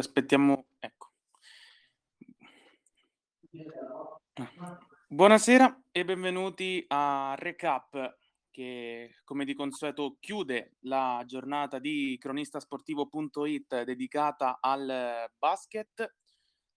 aspettiamo, 0.00 0.66
ecco. 0.78 1.12
Buonasera 5.08 5.82
e 5.92 6.04
benvenuti 6.04 6.84
a 6.88 7.34
Recap 7.38 8.16
che 8.50 9.16
come 9.24 9.44
di 9.44 9.54
consueto 9.54 10.16
chiude 10.18 10.76
la 10.80 11.22
giornata 11.26 11.78
di 11.78 12.16
cronistasportivo.it 12.18 13.82
dedicata 13.84 14.58
al 14.60 15.30
basket. 15.38 16.14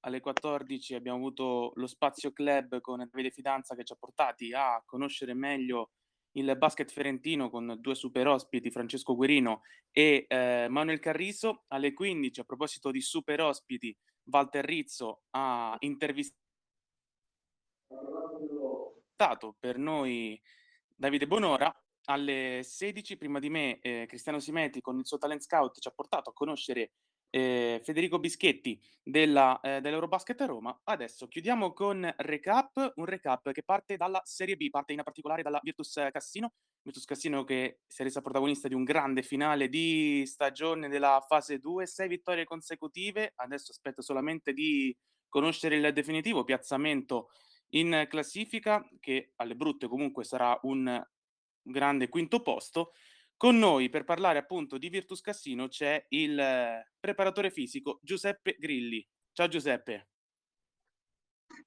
Alle 0.02 0.20
14 0.20 0.96
abbiamo 0.96 1.18
avuto 1.18 1.71
lo 1.76 1.88
spazio 1.88 2.34
club 2.34 2.82
con 2.82 2.98
Davide 2.98 3.32
Fidanza 3.32 3.74
che 3.76 3.86
ci 3.86 3.94
ha 3.94 3.98
portati 3.98 4.54
a 4.54 4.82
conoscere 4.86 5.34
meglio 5.34 5.92
il 6.34 6.55
basket 6.57 6.89
fiorentino 6.91 7.50
con 7.50 7.77
due 7.79 7.95
super 7.95 8.27
ospiti, 8.27 8.71
Francesco 8.71 9.15
Guerino 9.15 9.61
e 9.91 10.25
eh, 10.27 10.68
Manuel 10.70 11.00
Carriso. 11.00 11.65
Alle 11.68 11.93
15, 11.93 12.39
a 12.39 12.43
proposito 12.43 12.91
di 12.91 13.02
super 13.02 13.41
ospiti, 13.41 13.95
Walter 14.25 14.64
Rizzo 14.65 15.24
ha 15.32 15.75
intervistato 15.79 16.38
per 19.60 19.77
noi 19.77 20.41
Davide 20.96 21.27
Bonora. 21.27 21.74
Alle 22.05 22.61
16, 22.63 23.15
prima 23.18 23.39
di 23.39 23.50
me, 23.50 23.79
eh, 23.79 24.05
Cristiano 24.07 24.39
Simeti 24.39 24.82
con 24.82 24.97
il 24.97 25.05
suo 25.05 25.18
talent 25.18 25.41
scout 25.41 25.79
ci 25.79 25.88
ha 25.88 25.91
portato 25.91 26.32
a 26.32 26.33
conoscere 26.33 26.91
eh, 27.36 27.82
Federico 27.83 28.19
Bischetti 28.19 28.79
della, 29.01 29.60
eh, 29.61 29.82
dell'Eurobasket 29.82 30.39
Roma. 30.41 30.82
Adesso 30.83 31.28
chiudiamo 31.28 31.74
con 31.74 32.08
recap, 32.17 32.94
un 32.95 33.05
recap 33.05 33.52
che 33.52 33.64
parte 33.64 33.97
dalla 33.97 34.22
Serie 34.23 34.55
B, 34.55 34.69
parte 34.69 34.94
in 34.94 35.02
particolare 35.03 35.41
dalla 35.41 35.59
Virtus 35.64 35.94
Cassino, 36.11 36.53
Virtus 36.83 37.05
Cassino 37.05 37.44
che 37.44 37.80
si 37.88 38.02
è 38.02 38.05
resa 38.05 38.22
protagonista 38.22 38.67
di 38.67 38.75
un 38.75 38.83
grande 38.83 39.23
finale 39.23 39.67
di 39.67 40.23
stagione 40.27 40.89
della 40.89 41.25
fase 41.27 41.58
2, 41.58 41.88
sei 41.88 42.08
vittorie 42.08 42.44
consecutive, 42.44 43.33
adesso 43.38 43.72
aspetto 43.72 44.03
solamente 44.03 44.53
di 44.53 44.95
conoscere 45.27 45.77
il 45.77 45.91
definitivo 45.91 46.44
piazzamento 46.44 47.30
in 47.69 48.05
classifica, 48.08 48.88
che 48.99 49.31
alle 49.38 49.55
brutte 49.55 49.88
comunque 49.88 50.23
sarà 50.23 50.55
un 50.63 51.03
grande 51.63 52.09
quinto 52.09 52.43
posto, 52.43 52.91
con 53.44 53.58
noi 53.58 53.89
per 53.89 54.05
parlare 54.05 54.39
appunto 54.39 54.77
di 54.77 54.88
Virtus 54.88 55.19
Cassino 55.19 55.67
c'è 55.67 56.05
il 56.11 56.41
preparatore 56.97 57.52
fisico 57.52 57.99
Giuseppe 58.02 58.55
Grilli. 58.58 59.05
Ciao 59.33 59.49
Giuseppe. 59.49 60.08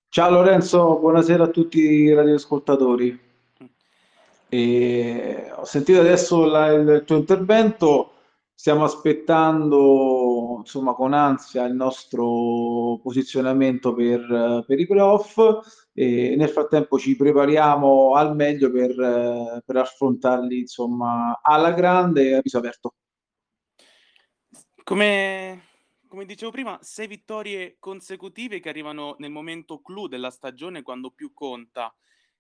Ciao 0.09 0.31
Lorenzo, 0.31 0.99
buonasera 0.99 1.45
a 1.45 1.51
tutti 1.51 1.79
i 1.81 2.15
radioascoltatori. 2.15 3.21
E 4.49 5.53
ho 5.55 5.67
sentito 5.67 6.01
adesso 6.01 6.47
la, 6.47 6.73
il 6.73 7.03
tuo 7.05 7.17
intervento, 7.17 8.13
stiamo 8.55 8.85
aspettando 8.85 10.36
insomma 10.59 10.95
con 10.95 11.13
ansia 11.13 11.65
il 11.65 11.75
nostro 11.75 12.99
posizionamento 13.03 13.95
per, 13.95 14.65
per 14.67 14.79
i 14.79 14.87
playoff 14.87 15.39
e 15.93 16.35
nel 16.37 16.49
frattempo 16.49 16.99
ci 16.99 17.17
prepariamo 17.17 18.15
al 18.15 18.35
meglio 18.35 18.71
per, 18.71 19.63
per 19.65 19.77
affrontarli 19.77 20.59
insomma 20.59 21.41
alla 21.43 21.73
grande 21.73 22.29
e 22.29 22.35
a 22.35 22.41
viso 22.43 22.59
aperto. 22.59 22.95
Come, 24.85 25.63
come 26.07 26.27
dicevo 26.27 26.53
prima, 26.53 26.79
sei 26.81 27.09
vittorie 27.09 27.77
consecutive 27.81 28.61
che 28.61 28.69
arrivano 28.69 29.17
nel 29.19 29.33
momento 29.33 29.81
clou 29.81 30.07
della 30.07 30.31
stagione 30.31 30.83
quando 30.83 31.11
più 31.11 31.33
conta. 31.33 31.93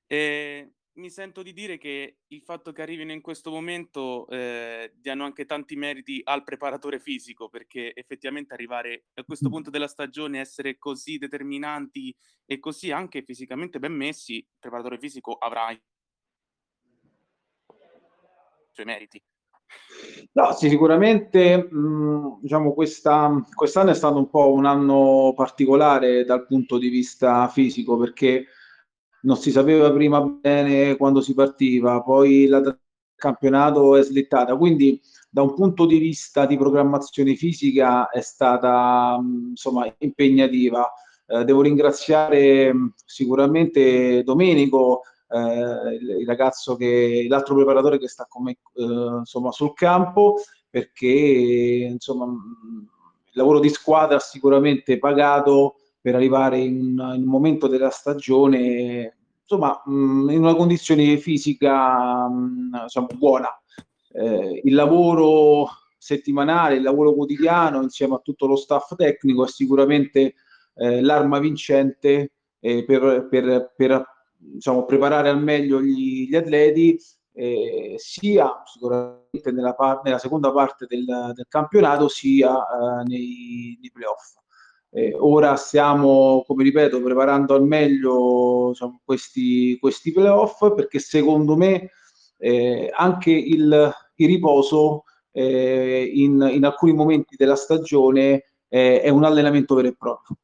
E 0.06 0.75
mi 0.96 1.10
sento 1.10 1.42
di 1.42 1.52
dire 1.52 1.78
che 1.78 2.18
il 2.28 2.42
fatto 2.42 2.72
che 2.72 2.82
arrivino 2.82 3.12
in 3.12 3.20
questo 3.20 3.50
momento 3.50 4.26
eh, 4.28 4.92
diano 4.96 5.24
anche 5.24 5.44
tanti 5.44 5.76
meriti 5.76 6.20
al 6.24 6.42
preparatore 6.42 6.98
fisico, 6.98 7.48
perché 7.48 7.94
effettivamente 7.94 8.54
arrivare 8.54 9.04
a 9.14 9.24
questo 9.24 9.48
punto 9.48 9.70
della 9.70 9.88
stagione, 9.88 10.40
essere 10.40 10.78
così 10.78 11.18
determinanti 11.18 12.14
e 12.44 12.58
così 12.58 12.90
anche 12.92 13.22
fisicamente 13.22 13.78
ben 13.78 13.92
messi, 13.92 14.36
il 14.36 14.46
preparatore 14.58 14.98
fisico 14.98 15.34
avrà 15.34 15.70
i 15.70 15.80
suoi 18.72 18.86
meriti. 18.86 19.22
No, 20.32 20.52
sì, 20.52 20.68
sicuramente 20.68 21.68
mh, 21.70 22.38
diciamo 22.40 22.72
questa, 22.72 23.44
quest'anno 23.52 23.90
è 23.90 23.94
stato 23.94 24.16
un 24.16 24.30
po' 24.30 24.52
un 24.52 24.64
anno 24.64 25.32
particolare 25.34 26.24
dal 26.24 26.46
punto 26.46 26.78
di 26.78 26.88
vista 26.88 27.48
fisico 27.48 27.96
perché 27.98 28.46
non 29.26 29.36
si 29.36 29.50
sapeva 29.50 29.92
prima 29.92 30.20
bene 30.22 30.96
quando 30.96 31.20
si 31.20 31.34
partiva, 31.34 32.00
poi 32.02 32.46
la 32.46 32.60
campionato 33.16 33.96
è 33.96 34.02
slittata, 34.02 34.56
quindi 34.56 35.00
da 35.28 35.42
un 35.42 35.54
punto 35.54 35.84
di 35.84 35.98
vista 35.98 36.46
di 36.46 36.56
programmazione 36.56 37.34
fisica 37.34 38.08
è 38.08 38.20
stata 38.20 39.18
insomma 39.50 39.92
impegnativa. 39.98 40.90
Eh, 41.26 41.44
devo 41.44 41.62
ringraziare 41.62 42.72
sicuramente 43.04 44.22
Domenico, 44.22 45.02
eh, 45.28 45.38
il, 45.38 46.20
il, 46.20 46.26
ragazzo 46.26 46.76
che 46.76 47.26
l'altro 47.28 47.56
preparatore 47.56 47.98
che 47.98 48.06
sta 48.06 48.26
con 48.28 48.44
me 48.44 48.52
eh, 48.52 48.82
insomma 49.18 49.50
sul 49.50 49.74
campo 49.74 50.36
perché 50.70 51.08
insomma 51.90 52.26
il 52.26 53.32
lavoro 53.32 53.58
di 53.58 53.68
squadra 53.70 54.20
sicuramente 54.20 54.98
pagato 54.98 55.78
per 56.06 56.14
arrivare 56.14 56.60
in, 56.60 56.90
in 57.16 57.22
un 57.22 57.24
momento 57.24 57.66
della 57.66 57.90
stagione 57.90 59.16
insomma, 59.42 59.82
mh, 59.84 59.92
mm, 59.92 60.30
in 60.30 60.38
una 60.38 60.54
condizione 60.54 61.16
fisica 61.16 62.28
mh, 62.28 62.68
mm, 62.68 62.82
diciamo, 62.84 63.08
buona. 63.18 63.48
Eh, 64.12 64.60
il 64.62 64.72
lavoro 64.72 65.68
settimanale, 65.98 66.76
il 66.76 66.82
lavoro 66.82 67.12
quotidiano 67.12 67.82
insieme 67.82 68.14
a 68.14 68.20
tutto 68.22 68.46
lo 68.46 68.54
staff 68.54 68.94
tecnico 68.94 69.46
è 69.46 69.48
sicuramente 69.48 70.34
eh, 70.76 71.02
l'arma 71.02 71.40
vincente 71.40 72.34
eh, 72.60 72.84
per, 72.84 73.26
per, 73.28 73.72
per 73.76 74.06
diciamo, 74.36 74.84
preparare 74.84 75.28
al 75.28 75.42
meglio 75.42 75.82
gli, 75.82 76.28
gli 76.28 76.36
atleti 76.36 76.96
eh, 77.32 77.94
sia 77.96 78.62
sicuramente 78.64 79.50
nella, 79.50 79.74
par- 79.74 80.02
nella, 80.04 80.18
seconda 80.18 80.52
parte 80.52 80.86
del, 80.88 81.32
del 81.34 81.46
campionato 81.48 82.06
sia 82.06 82.52
eh, 82.52 83.02
nei, 83.06 83.76
nei 83.80 83.90
playoff. 83.92 84.44
Eh, 84.96 85.14
ora 85.14 85.56
stiamo, 85.56 86.42
come 86.46 86.62
ripeto, 86.62 87.02
preparando 87.02 87.54
al 87.54 87.66
meglio 87.66 88.68
diciamo, 88.70 89.02
questi, 89.04 89.76
questi 89.78 90.10
playoff 90.10 90.72
perché 90.74 91.00
secondo 91.00 91.54
me 91.54 91.90
eh, 92.38 92.90
anche 92.94 93.30
il, 93.30 93.92
il 94.14 94.26
riposo 94.26 95.04
eh, 95.32 96.10
in, 96.14 96.48
in, 96.50 96.64
alcuni 96.64 96.94
momenti 96.94 97.36
della 97.36 97.56
stagione 97.56 98.52
è 98.68 99.10
un 99.10 99.24
allenamento 99.24 99.74
vero 99.74 99.88
e 99.88 99.94
proprio. 99.94 100.38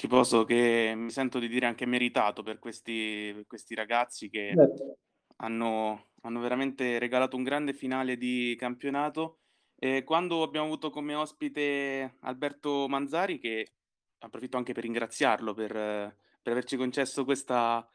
Riposo 0.00 0.44
che 0.44 0.94
mi 0.96 1.10
sento 1.10 1.38
di 1.38 1.48
dire 1.48 1.66
anche 1.66 1.84
meritato 1.84 2.42
per 2.42 2.58
questi, 2.58 3.32
per 3.34 3.44
questi 3.46 3.74
ragazzi 3.74 4.30
che 4.30 4.52
certo. 4.56 4.96
hanno, 5.36 6.06
hanno 6.22 6.40
veramente 6.40 6.98
regalato 6.98 7.36
un 7.36 7.42
grande 7.42 7.74
finale 7.74 8.16
di 8.16 8.56
campionato 8.58 9.40
e 9.78 10.04
quando 10.04 10.42
abbiamo 10.42 10.66
avuto 10.66 10.90
come 10.90 11.14
ospite 11.14 12.16
Alberto 12.20 12.88
Manzari, 12.88 13.38
che 13.38 13.72
approfitto 14.18 14.56
anche 14.56 14.72
per 14.72 14.84
ringraziarlo 14.84 15.52
per, 15.52 15.72
per 15.72 16.52
averci 16.52 16.76
concesso 16.76 17.24
questa, 17.24 17.86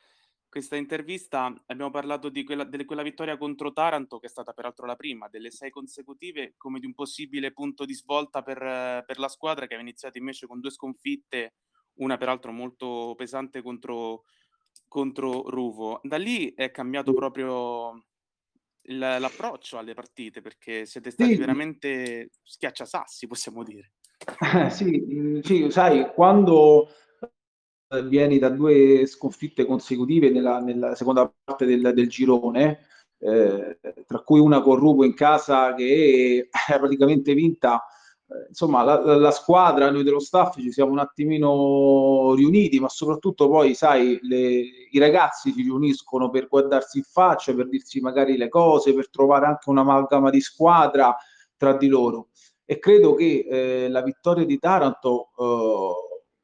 questa 0.47 0.75
intervista, 0.75 1.45
abbiamo 1.65 1.89
parlato 1.89 2.29
di 2.29 2.43
quella, 2.43 2.65
di 2.65 2.85
quella 2.85 3.01
vittoria 3.01 3.37
contro 3.37 3.71
Taranto, 3.71 4.19
che 4.19 4.27
è 4.27 4.29
stata 4.29 4.53
peraltro 4.53 4.85
la 4.85 4.95
prima 4.95 5.27
delle 5.27 5.49
sei 5.49 5.71
consecutive, 5.71 6.53
come 6.57 6.79
di 6.79 6.85
un 6.85 6.93
possibile 6.93 7.51
punto 7.51 7.85
di 7.85 7.95
svolta 7.95 8.43
per, 8.43 9.03
per 9.05 9.17
la 9.17 9.27
squadra 9.27 9.65
che 9.65 9.73
aveva 9.73 9.87
iniziato 9.87 10.17
invece 10.17 10.45
con 10.47 10.59
due 10.59 10.69
sconfitte, 10.69 11.55
una 11.95 12.17
peraltro 12.17 12.51
molto 12.51 13.15
pesante 13.17 13.61
contro, 13.61 14.25
contro 14.87 15.49
Ruvo. 15.49 15.99
Da 16.03 16.17
lì 16.17 16.53
è 16.53 16.69
cambiato 16.69 17.13
proprio 17.13 18.10
l'approccio 18.83 19.77
alle 19.77 19.93
partite 19.93 20.41
perché 20.41 20.85
siete 20.85 21.11
stati 21.11 21.33
sì. 21.33 21.37
veramente 21.37 22.29
schiacciasassi, 22.43 23.27
possiamo 23.27 23.63
dire. 23.63 23.91
Eh, 24.55 24.69
sì, 24.69 25.41
sì, 25.43 25.69
sai, 25.71 26.11
quando 26.13 26.89
eh, 27.89 28.03
vieni 28.03 28.39
da 28.39 28.49
due 28.49 29.05
sconfitte 29.05 29.65
consecutive 29.65 30.29
nella, 30.29 30.59
nella 30.59 30.95
seconda 30.95 31.31
parte 31.43 31.65
del, 31.65 31.91
del 31.93 32.07
girone, 32.07 32.85
eh, 33.19 33.79
tra 34.07 34.19
cui 34.19 34.39
una 34.39 34.61
con 34.61 34.77
Rubo 34.77 35.03
in 35.03 35.13
casa 35.13 35.73
che 35.73 36.49
è 36.49 36.79
praticamente 36.79 37.33
vinta 37.33 37.85
insomma, 38.47 38.83
la, 38.83 39.17
la, 39.17 39.31
squadra, 39.31 39.89
noi 39.89 40.03
dello 40.03 40.19
staff 40.19 40.59
ci 40.59 40.71
siamo 40.71 40.91
un 40.91 40.99
attimino 40.99 42.33
riuniti, 42.35 42.79
ma 42.79 42.89
soprattutto 42.89 43.49
poi, 43.49 43.73
sai, 43.73 44.19
le, 44.21 44.37
i 44.89 44.99
ragazzi 44.99 45.51
si 45.51 45.61
riuniscono 45.61 46.29
per 46.29 46.47
guardarsi 46.47 46.99
in 46.99 47.03
faccia, 47.03 47.53
per 47.53 47.67
dirsi 47.67 47.99
magari 47.99 48.37
le 48.37 48.49
cose, 48.49 48.93
per 48.93 49.09
trovare 49.09 49.45
anche 49.45 49.69
un'amalgama 49.69 50.29
di 50.29 50.41
squadra 50.41 51.15
tra 51.57 51.73
di 51.73 51.87
loro. 51.87 52.29
E 52.65 52.79
credo 52.79 53.15
che 53.15 53.45
eh, 53.49 53.89
la 53.89 54.01
vittoria 54.01 54.45
di 54.45 54.57
Taranto, 54.57 55.31
eh, 55.37 55.93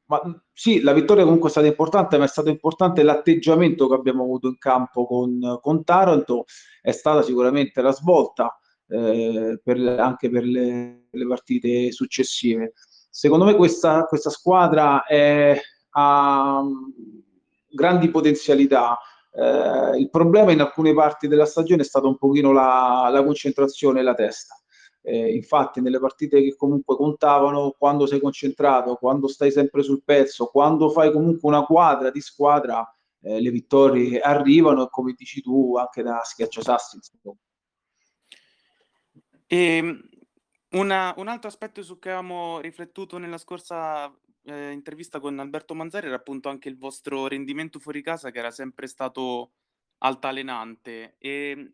ma 0.06 0.20
sì, 0.52 0.80
la 0.80 0.92
vittoria 0.92 1.24
comunque 1.24 1.48
è 1.48 1.52
stata 1.52 1.66
importante, 1.66 2.18
ma 2.18 2.24
è 2.24 2.28
stato 2.28 2.48
importante 2.48 3.02
l'atteggiamento 3.02 3.88
che 3.88 3.94
abbiamo 3.94 4.24
avuto 4.24 4.48
in 4.48 4.58
campo 4.58 5.06
con, 5.06 5.58
con 5.60 5.84
Taranto, 5.84 6.44
è 6.80 6.92
stata 6.92 7.22
sicuramente 7.22 7.80
la 7.80 7.92
svolta 7.92 8.57
eh, 8.88 9.60
per, 9.62 9.78
anche 9.98 10.30
per 10.30 10.44
le, 10.44 11.08
le, 11.10 11.26
partite 11.26 11.92
successive. 11.92 12.72
secondo 13.10 13.44
me 13.44 13.54
questa, 13.54 14.04
questa 14.04 14.30
squadra 14.30 15.04
è, 15.04 15.60
ha 15.90 16.62
grandi 17.70 18.10
potenzialità. 18.10 18.98
Eh, 19.32 19.98
il 19.98 20.10
problema 20.10 20.52
in 20.52 20.60
alcune 20.60 20.94
parti 20.94 21.28
della 21.28 21.46
stagione 21.46 21.82
è 21.82 21.84
stato 21.84 22.08
un 22.08 22.16
pochino 22.16 22.52
la, 22.52 23.08
la 23.12 23.22
concentrazione 23.22 24.00
e 24.00 24.02
la 24.02 24.14
testa. 24.14 24.54
Eh, 25.02 25.34
infatti, 25.34 25.80
nelle 25.80 26.00
partite 26.00 26.42
che 26.42 26.56
comunque 26.56 26.96
contavano, 26.96 27.74
quando 27.78 28.06
sei 28.06 28.20
concentrato, 28.20 28.96
quando 28.96 29.28
stai 29.28 29.50
sempre 29.50 29.82
sul 29.82 30.02
pezzo, 30.04 30.46
quando 30.46 30.90
fai 30.90 31.12
comunque 31.12 31.48
una 31.48 31.64
quadra 31.64 32.10
di 32.10 32.20
squadra, 32.20 32.86
eh, 33.22 33.40
le 33.40 33.50
vittorie 33.50 34.20
arrivano 34.20 34.84
e 34.84 34.88
come 34.90 35.14
dici 35.16 35.40
tu, 35.40 35.76
anche 35.76 36.02
da 36.02 36.20
schiacciasassi. 36.22 36.98
E 39.48 39.76
ehm, 39.76 40.08
una, 40.70 41.14
un 41.16 41.28
altro 41.28 41.48
aspetto 41.48 41.82
su 41.82 41.98
cui 41.98 42.10
avevamo 42.10 42.60
riflettuto 42.60 43.16
nella 43.16 43.38
scorsa 43.38 44.14
eh, 44.44 44.70
intervista 44.70 45.18
con 45.18 45.38
Alberto 45.38 45.74
Manzari 45.74 46.06
era 46.06 46.16
appunto 46.16 46.50
anche 46.50 46.68
il 46.68 46.76
vostro 46.76 47.26
rendimento 47.26 47.78
fuori 47.78 48.02
casa 48.02 48.30
che 48.30 48.38
era 48.38 48.50
sempre 48.50 48.86
stato 48.86 49.52
altalenante 49.98 51.16
e 51.18 51.72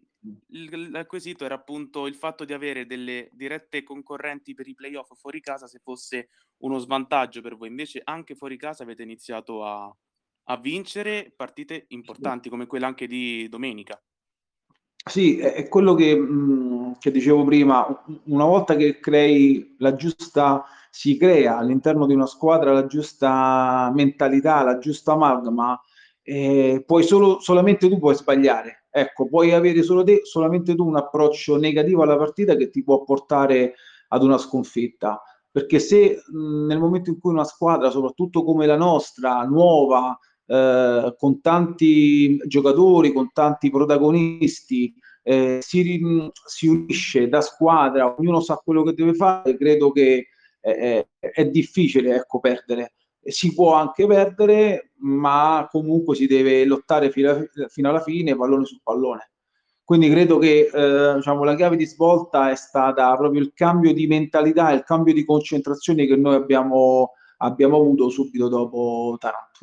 il, 0.50 0.72
il 0.72 1.04
quesito 1.06 1.44
era 1.44 1.56
appunto 1.56 2.06
il 2.06 2.14
fatto 2.14 2.44
di 2.44 2.52
avere 2.52 2.86
delle 2.86 3.28
dirette 3.32 3.82
concorrenti 3.82 4.54
per 4.54 4.68
i 4.68 4.74
playoff 4.74 5.12
fuori 5.16 5.40
casa 5.40 5.66
se 5.66 5.80
fosse 5.80 6.28
uno 6.58 6.78
svantaggio 6.78 7.42
per 7.42 7.56
voi. 7.56 7.68
Invece 7.68 8.00
anche 8.02 8.34
fuori 8.34 8.56
casa 8.56 8.84
avete 8.84 9.02
iniziato 9.02 9.64
a, 9.64 9.94
a 10.44 10.56
vincere 10.56 11.32
partite 11.36 11.86
importanti 11.88 12.48
come 12.48 12.66
quella 12.66 12.86
anche 12.86 13.06
di 13.06 13.48
domenica. 13.48 14.02
Sì, 15.06 15.38
è 15.38 15.68
quello 15.68 15.94
che, 15.94 16.16
mh, 16.16 16.73
che, 16.98 17.10
dicevo 17.10 17.44
prima, 17.44 17.86
una 18.24 18.44
volta 18.44 18.76
che 18.76 18.98
crei 19.00 19.74
la 19.78 19.94
giusta, 19.94 20.64
si 20.90 21.16
crea 21.16 21.58
all'interno 21.58 22.06
di 22.06 22.14
una 22.14 22.26
squadra 22.26 22.72
la 22.72 22.86
giusta 22.86 23.90
mentalità, 23.94 24.62
la 24.62 24.78
giusta 24.78 25.16
magma, 25.16 25.80
eh, 26.22 26.82
poi 26.86 27.02
solo, 27.02 27.40
solamente 27.40 27.88
tu 27.88 27.98
puoi 27.98 28.14
sbagliare. 28.14 28.84
Ecco, 28.90 29.26
puoi 29.26 29.52
avere 29.52 29.82
solo 29.82 30.04
te, 30.04 30.20
solamente 30.22 30.74
tu 30.74 30.86
un 30.86 30.96
approccio 30.96 31.56
negativo 31.56 32.02
alla 32.02 32.16
partita 32.16 32.54
che 32.54 32.70
ti 32.70 32.82
può 32.84 33.02
portare 33.02 33.74
ad 34.08 34.22
una 34.22 34.38
sconfitta. 34.38 35.20
Perché 35.50 35.78
se 35.78 36.22
mh, 36.26 36.66
nel 36.66 36.78
momento 36.78 37.10
in 37.10 37.18
cui 37.18 37.32
una 37.32 37.44
squadra, 37.44 37.90
soprattutto 37.90 38.44
come 38.44 38.66
la 38.66 38.76
nostra, 38.76 39.42
nuova, 39.44 40.18
eh, 40.46 41.14
con 41.18 41.40
tanti 41.40 42.36
giocatori, 42.46 43.12
con 43.12 43.30
tanti 43.32 43.70
protagonisti, 43.70 44.94
eh, 45.24 45.58
si, 45.62 46.00
si, 46.44 46.68
unisce 46.68 47.28
da 47.28 47.40
squadra, 47.40 48.14
ognuno 48.16 48.40
sa 48.40 48.60
quello 48.62 48.82
che 48.82 48.92
deve 48.92 49.14
fare, 49.14 49.56
credo 49.56 49.90
che 49.90 50.28
è, 50.60 51.06
è 51.18 51.46
difficile 51.46 52.14
ecco, 52.14 52.40
perdere. 52.40 52.92
Si 53.22 53.54
può 53.54 53.72
anche 53.72 54.06
perdere, 54.06 54.92
ma 54.98 55.66
comunque 55.70 56.14
si 56.14 56.26
deve 56.26 56.64
lottare 56.66 57.10
fino, 57.10 57.30
a, 57.30 57.46
fino 57.68 57.88
alla 57.88 58.02
fine, 58.02 58.36
pallone 58.36 58.66
su 58.66 58.78
pallone. 58.82 59.30
Quindi 59.82 60.10
credo 60.10 60.38
che 60.38 60.70
eh, 60.72 61.14
diciamo, 61.16 61.44
la 61.44 61.54
chiave 61.54 61.76
di 61.76 61.86
svolta 61.86 62.50
è 62.50 62.54
stata 62.54 63.14
proprio 63.16 63.40
il 63.40 63.52
cambio 63.54 63.92
di 63.94 64.06
mentalità, 64.06 64.72
il 64.72 64.82
cambio 64.82 65.14
di 65.14 65.24
concentrazione 65.24 66.06
che 66.06 66.16
noi 66.16 66.34
abbiamo, 66.34 67.12
abbiamo 67.38 67.76
avuto 67.76 68.10
subito 68.10 68.48
dopo 68.48 69.16
Taranto. 69.18 69.60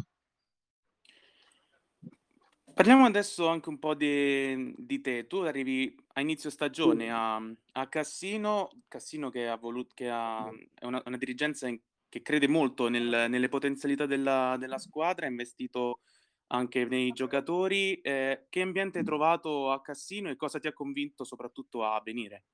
Parliamo 2.81 3.05
adesso 3.05 3.47
anche 3.47 3.69
un 3.69 3.77
po' 3.77 3.93
di, 3.93 4.73
di 4.75 5.01
te. 5.01 5.27
Tu 5.27 5.35
arrivi 5.35 5.95
a 6.13 6.21
inizio 6.21 6.49
stagione 6.49 7.11
a, 7.11 7.39
a 7.73 7.87
Cassino, 7.87 8.71
Cassino 8.87 9.29
che 9.29 9.47
ha 9.47 9.55
voluto, 9.55 9.91
che 9.93 10.09
ha, 10.09 10.49
è 10.73 10.85
una, 10.85 10.99
una 11.05 11.17
dirigenza 11.17 11.67
in, 11.67 11.79
che 12.09 12.23
crede 12.23 12.47
molto 12.47 12.87
nel, 12.87 13.27
nelle 13.29 13.49
potenzialità 13.49 14.07
della, 14.07 14.55
della, 14.57 14.79
squadra, 14.79 15.27
ha 15.27 15.29
investito 15.29 15.99
anche 16.47 16.85
nei 16.85 17.11
giocatori. 17.11 18.01
Eh, 18.01 18.47
che 18.49 18.61
ambiente 18.61 18.97
hai 18.97 19.05
trovato 19.05 19.69
a 19.69 19.79
Cassino 19.79 20.31
e 20.31 20.35
cosa 20.35 20.57
ti 20.57 20.65
ha 20.65 20.73
convinto 20.73 21.23
soprattutto 21.23 21.83
a 21.83 22.01
venire? 22.03 22.45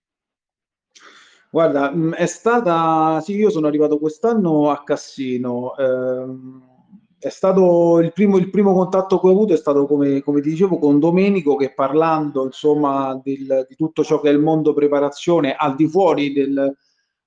Guarda, 1.50 1.94
è 2.18 2.25
stata... 2.25 3.21
Sì, 3.21 3.33
io 3.33 3.50
sono 3.50 3.68
arrivato 3.68 3.97
quest'anno 3.97 4.71
a 4.71 4.83
Cassino. 4.83 5.73
Ehm 5.77 6.75
è 7.19 7.29
stato 7.29 7.99
il 7.99 8.13
primo, 8.13 8.37
il 8.37 8.49
primo, 8.49 8.73
contatto 8.73 9.19
che 9.19 9.27
ho 9.27 9.31
avuto 9.31 9.53
è 9.53 9.57
stato 9.57 9.87
come, 9.87 10.21
come 10.21 10.41
ti 10.41 10.49
dicevo 10.49 10.77
con 10.77 10.99
Domenico 10.99 11.55
che 11.55 11.73
parlando 11.73 12.45
insomma 12.45 13.19
del, 13.23 13.65
di 13.67 13.75
tutto 13.75 14.03
ciò 14.03 14.19
che 14.21 14.29
è 14.29 14.31
il 14.31 14.39
mondo 14.39 14.73
preparazione 14.73 15.55
al 15.55 15.75
di 15.75 15.87
fuori 15.87 16.31
del, 16.31 16.75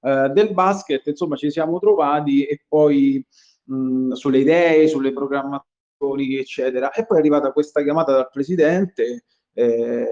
eh, 0.00 0.28
del 0.28 0.52
basket 0.54 1.06
insomma 1.06 1.34
ci 1.36 1.50
siamo 1.50 1.80
trovati 1.80 2.44
e 2.44 2.64
poi 2.68 3.24
mh, 3.64 4.12
sulle 4.12 4.38
idee 4.38 4.86
sulle 4.86 5.12
programmazioni 5.12 6.36
eccetera. 6.38 6.92
E 6.92 7.04
poi 7.04 7.16
è 7.16 7.20
arrivata 7.20 7.52
questa 7.52 7.82
chiamata 7.82 8.12
dal 8.12 8.30
presidente 8.30 9.24
eh, 9.54 10.06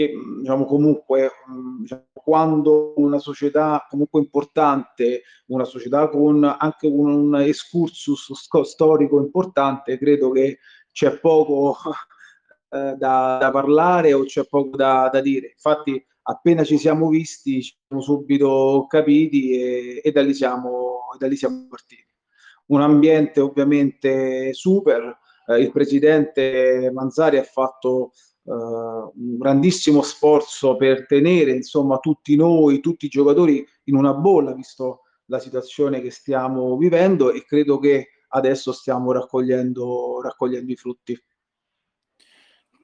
che 0.00 0.14
diciamo, 0.38 0.64
comunque 0.64 1.30
diciamo, 1.80 2.06
quando 2.14 2.94
una 2.96 3.18
società 3.18 3.86
comunque 3.88 4.20
importante, 4.20 5.22
una 5.48 5.64
società 5.64 6.08
con 6.08 6.42
anche 6.42 6.86
un, 6.86 7.36
excursus 7.36 8.32
storico 8.62 9.18
importante, 9.18 9.98
credo 9.98 10.30
che 10.30 10.58
c'è 10.90 11.18
poco 11.18 11.76
eh, 12.70 12.94
da, 12.96 13.36
da, 13.38 13.50
parlare 13.50 14.14
o 14.14 14.24
c'è 14.24 14.46
poco 14.46 14.74
da, 14.74 15.10
da, 15.12 15.20
dire. 15.20 15.50
Infatti 15.50 16.02
appena 16.22 16.64
ci 16.64 16.78
siamo 16.78 17.08
visti 17.08 17.62
ci 17.62 17.76
siamo 17.86 18.02
subito 18.02 18.86
capiti 18.88 19.52
e, 19.52 20.00
e 20.02 20.10
da, 20.12 20.22
lì 20.22 20.32
siamo, 20.32 21.08
da 21.18 21.26
lì 21.26 21.36
siamo 21.36 21.66
partiti. 21.68 22.08
Un 22.68 22.80
ambiente 22.80 23.40
ovviamente 23.40 24.54
super, 24.54 25.18
eh, 25.46 25.58
il 25.60 25.72
presidente 25.72 26.90
Manzari 26.92 27.36
ha 27.36 27.42
fatto 27.42 28.12
un 28.42 29.36
grandissimo 29.38 30.02
sforzo 30.02 30.76
per 30.76 31.06
tenere 31.06 31.52
insomma 31.52 31.98
tutti 31.98 32.36
noi, 32.36 32.80
tutti 32.80 33.06
i 33.06 33.10
giocatori 33.10 33.64
in 33.84 33.94
una 33.94 34.14
bolla, 34.14 34.54
visto 34.54 35.02
la 35.26 35.38
situazione 35.38 36.00
che 36.00 36.10
stiamo 36.10 36.76
vivendo 36.76 37.30
e 37.30 37.44
credo 37.44 37.78
che 37.78 38.08
adesso 38.28 38.72
stiamo 38.72 39.12
raccogliendo, 39.12 40.20
raccogliendo 40.22 40.72
i 40.72 40.76
frutti. 40.76 41.24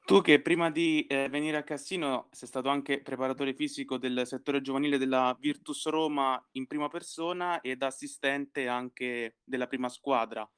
Tu 0.06 0.20
che 0.20 0.40
prima 0.40 0.70
di 0.70 1.04
eh, 1.06 1.28
venire 1.28 1.56
a 1.56 1.64
Cassino 1.64 2.28
sei 2.30 2.46
stato 2.46 2.68
anche 2.68 3.02
preparatore 3.02 3.54
fisico 3.54 3.98
del 3.98 4.22
settore 4.24 4.60
giovanile 4.60 4.98
della 4.98 5.36
Virtus 5.40 5.88
Roma 5.88 6.40
in 6.52 6.68
prima 6.68 6.86
persona 6.86 7.60
ed 7.60 7.82
assistente 7.82 8.68
anche 8.68 9.38
della 9.42 9.66
prima 9.66 9.88
squadra. 9.88 10.48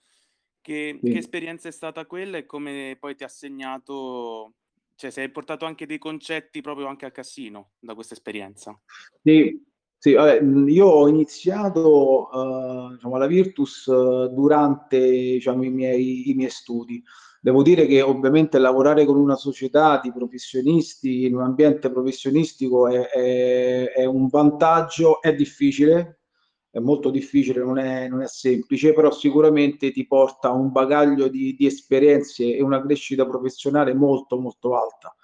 Che, 0.60 0.98
sì. 1.02 1.10
che 1.10 1.16
esperienza 1.16 1.68
è 1.68 1.72
stata 1.72 2.04
quella 2.04 2.36
e 2.36 2.44
come 2.44 2.98
poi 3.00 3.14
ti 3.14 3.24
ha 3.24 3.28
segnato 3.28 4.56
cioè, 4.98 5.10
se 5.10 5.20
hai 5.20 5.30
portato 5.30 5.64
anche 5.64 5.86
dei 5.86 5.98
concetti 5.98 6.60
proprio 6.60 6.88
anche 6.88 7.04
al 7.04 7.12
Cassino 7.12 7.70
da 7.78 7.94
questa 7.94 8.14
esperienza. 8.14 8.76
Sì, 9.22 9.64
sì 9.96 10.14
vabbè, 10.14 10.42
io 10.68 10.86
ho 10.86 11.06
iniziato 11.06 12.28
uh, 12.32 12.94
diciamo, 12.94 13.16
la 13.16 13.28
Virtus 13.28 13.86
uh, 13.86 14.26
durante 14.34 14.98
diciamo, 14.98 15.62
i, 15.62 15.70
miei, 15.70 16.30
i 16.30 16.34
miei 16.34 16.50
studi. 16.50 17.00
Devo 17.40 17.62
dire 17.62 17.86
che 17.86 18.02
ovviamente 18.02 18.58
lavorare 18.58 19.04
con 19.04 19.16
una 19.16 19.36
società 19.36 20.00
di 20.02 20.12
professionisti 20.12 21.26
in 21.26 21.36
un 21.36 21.42
ambiente 21.42 21.92
professionistico 21.92 22.88
è, 22.88 23.08
è, 23.08 23.92
è 23.92 24.04
un 24.04 24.26
vantaggio, 24.26 25.22
è 25.22 25.32
difficile, 25.32 26.17
è 26.78 26.80
molto 26.80 27.10
difficile, 27.10 27.62
non 27.62 27.78
è, 27.78 28.08
non 28.08 28.22
è, 28.22 28.26
semplice, 28.28 28.92
però 28.92 29.10
sicuramente 29.10 29.90
ti 29.90 30.06
porta 30.06 30.50
un 30.50 30.72
bagaglio 30.72 31.28
di, 31.28 31.54
di 31.54 31.66
esperienze 31.66 32.56
e 32.56 32.62
una 32.62 32.82
crescita 32.82 33.26
professionale 33.26 33.94
molto 33.94 34.38
molto 34.38 34.76
alta. 34.76 35.14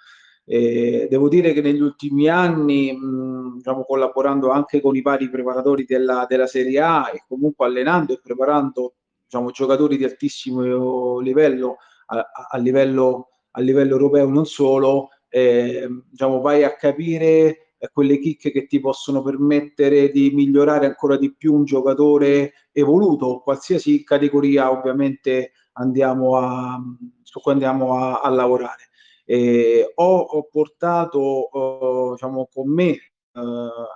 Eh, 0.46 1.06
devo 1.08 1.28
dire 1.28 1.52
che 1.52 1.62
negli 1.62 1.80
ultimi 1.80 2.28
anni, 2.28 2.92
mh, 2.92 3.56
diciamo, 3.56 3.84
collaborando 3.84 4.50
anche 4.50 4.80
con 4.80 4.94
i 4.94 5.00
vari 5.00 5.30
preparatori 5.30 5.84
della, 5.84 6.26
della 6.28 6.46
Serie 6.46 6.80
A 6.80 7.11
e 7.14 7.25
comunque 7.26 7.66
allenando 7.66 8.12
e 8.12 8.20
preparando 8.23 8.96
diciamo, 9.25 9.50
giocatori 9.50 9.96
di 9.96 10.04
altissimo 10.04 11.18
livello 11.20 11.76
a, 12.06 12.30
a, 12.50 12.58
livello, 12.58 13.28
a 13.52 13.61
livello 13.61 13.92
europeo 13.92 14.28
non 14.28 14.44
solo, 14.44 15.08
eh, 15.28 15.88
diciamo, 16.11 16.40
vai 16.40 16.62
a 16.64 16.76
capire 16.76 17.63
quelle 17.92 18.18
chicche 18.18 18.50
che 18.50 18.66
ti 18.66 18.80
possono 18.80 19.22
permettere 19.22 20.10
di 20.10 20.30
migliorare 20.30 20.86
ancora 20.86 21.16
di 21.16 21.34
più 21.34 21.54
un 21.54 21.64
giocatore 21.64 22.52
evoluto, 22.72 23.40
qualsiasi 23.40 24.04
categoria 24.04 24.70
ovviamente 24.70 25.52
andiamo 25.74 26.36
a, 26.36 26.80
su 27.22 27.40
cui 27.40 27.52
andiamo 27.52 27.98
a, 27.98 28.20
a 28.20 28.28
lavorare. 28.28 28.90
Eh, 29.24 29.92
ho, 29.94 30.18
ho, 30.18 30.48
portato 30.50 31.48
uh, 31.50 32.12
diciamo, 32.12 32.48
con 32.52 32.70
me 32.70 32.96
uh, 33.32 33.40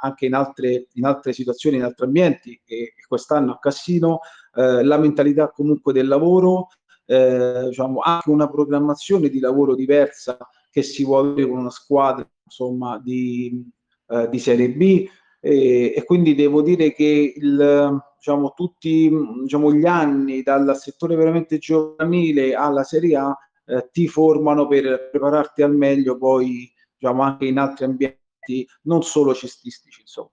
anche 0.01 0.27
in 0.27 0.35
altre, 0.35 0.87
in 0.95 1.05
altre, 1.05 1.33
situazioni, 1.33 1.77
in 1.77 1.85
altri 1.85 2.07
ambienti, 2.07 2.61
e, 2.65 2.95
quest'anno 3.07 3.53
a 3.53 3.59
Cassino, 3.59 4.21
uh, 4.55 4.83
la 4.83 4.97
mentalità 4.99 5.51
comunque 5.51 5.93
del 5.93 6.09
lavoro, 6.09 6.69
diciamo, 7.09 8.01
anche 8.01 8.29
una 8.29 8.51
programmazione 8.51 9.31
di 9.31 9.41
lavoro 9.41 9.75
diversa 9.75 10.37
che 10.71 10.83
si 10.83 11.05
vuole 11.05 11.31
avere 11.31 11.49
con 11.49 11.59
una 11.59 11.71
squadra 11.71 12.29
insomma, 12.45 13.01
di, 13.03 13.67
eh, 14.09 14.29
di 14.29 14.39
Serie 14.39 14.71
B, 14.71 15.09
E, 15.41 15.95
e, 15.95 16.05
quindi 16.05 16.35
devo 16.35 16.63
dire 16.63 16.93
che 16.93 17.33
il, 17.37 18.03
diciamo, 18.17 18.53
tutti 18.55 19.09
diciamo, 19.43 19.73
gli 19.73 19.87
anni 19.87 20.43
dal 20.43 20.77
settore 20.77 21.15
veramente 21.15 21.59
giovanile 21.59 22.55
alla 22.55 22.83
Serie 22.83 23.17
A 23.17 23.37
eh, 23.67 23.89
ti 23.93 24.09
formano 24.09 24.67
per 24.67 25.11
prepararti 25.11 25.63
al 25.63 25.77
meglio 25.77 26.17
poi 26.17 26.73
diciamo, 26.97 27.23
anche 27.23 27.47
in 27.47 27.59
altri 27.59 27.85
ambienti 27.85 28.67
non 28.83 29.03
solo 29.03 29.35
cestistici 29.35 30.01
insomma. 30.01 30.31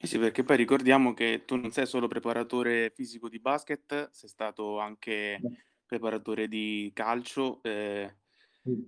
Eh 0.00 0.06
sì, 0.06 0.18
perché 0.18 0.44
poi 0.44 0.56
ricordiamo 0.56 1.12
che 1.12 1.42
tu 1.44 1.56
non 1.56 1.72
sei 1.72 1.86
solo 1.86 2.06
preparatore 2.06 2.92
fisico 2.94 3.28
di 3.28 3.40
basket, 3.40 4.10
sei 4.12 4.28
stato 4.28 4.78
anche 4.78 5.40
preparatore 5.84 6.46
di 6.46 6.90
calcio, 6.94 7.60
eh, 7.62 8.16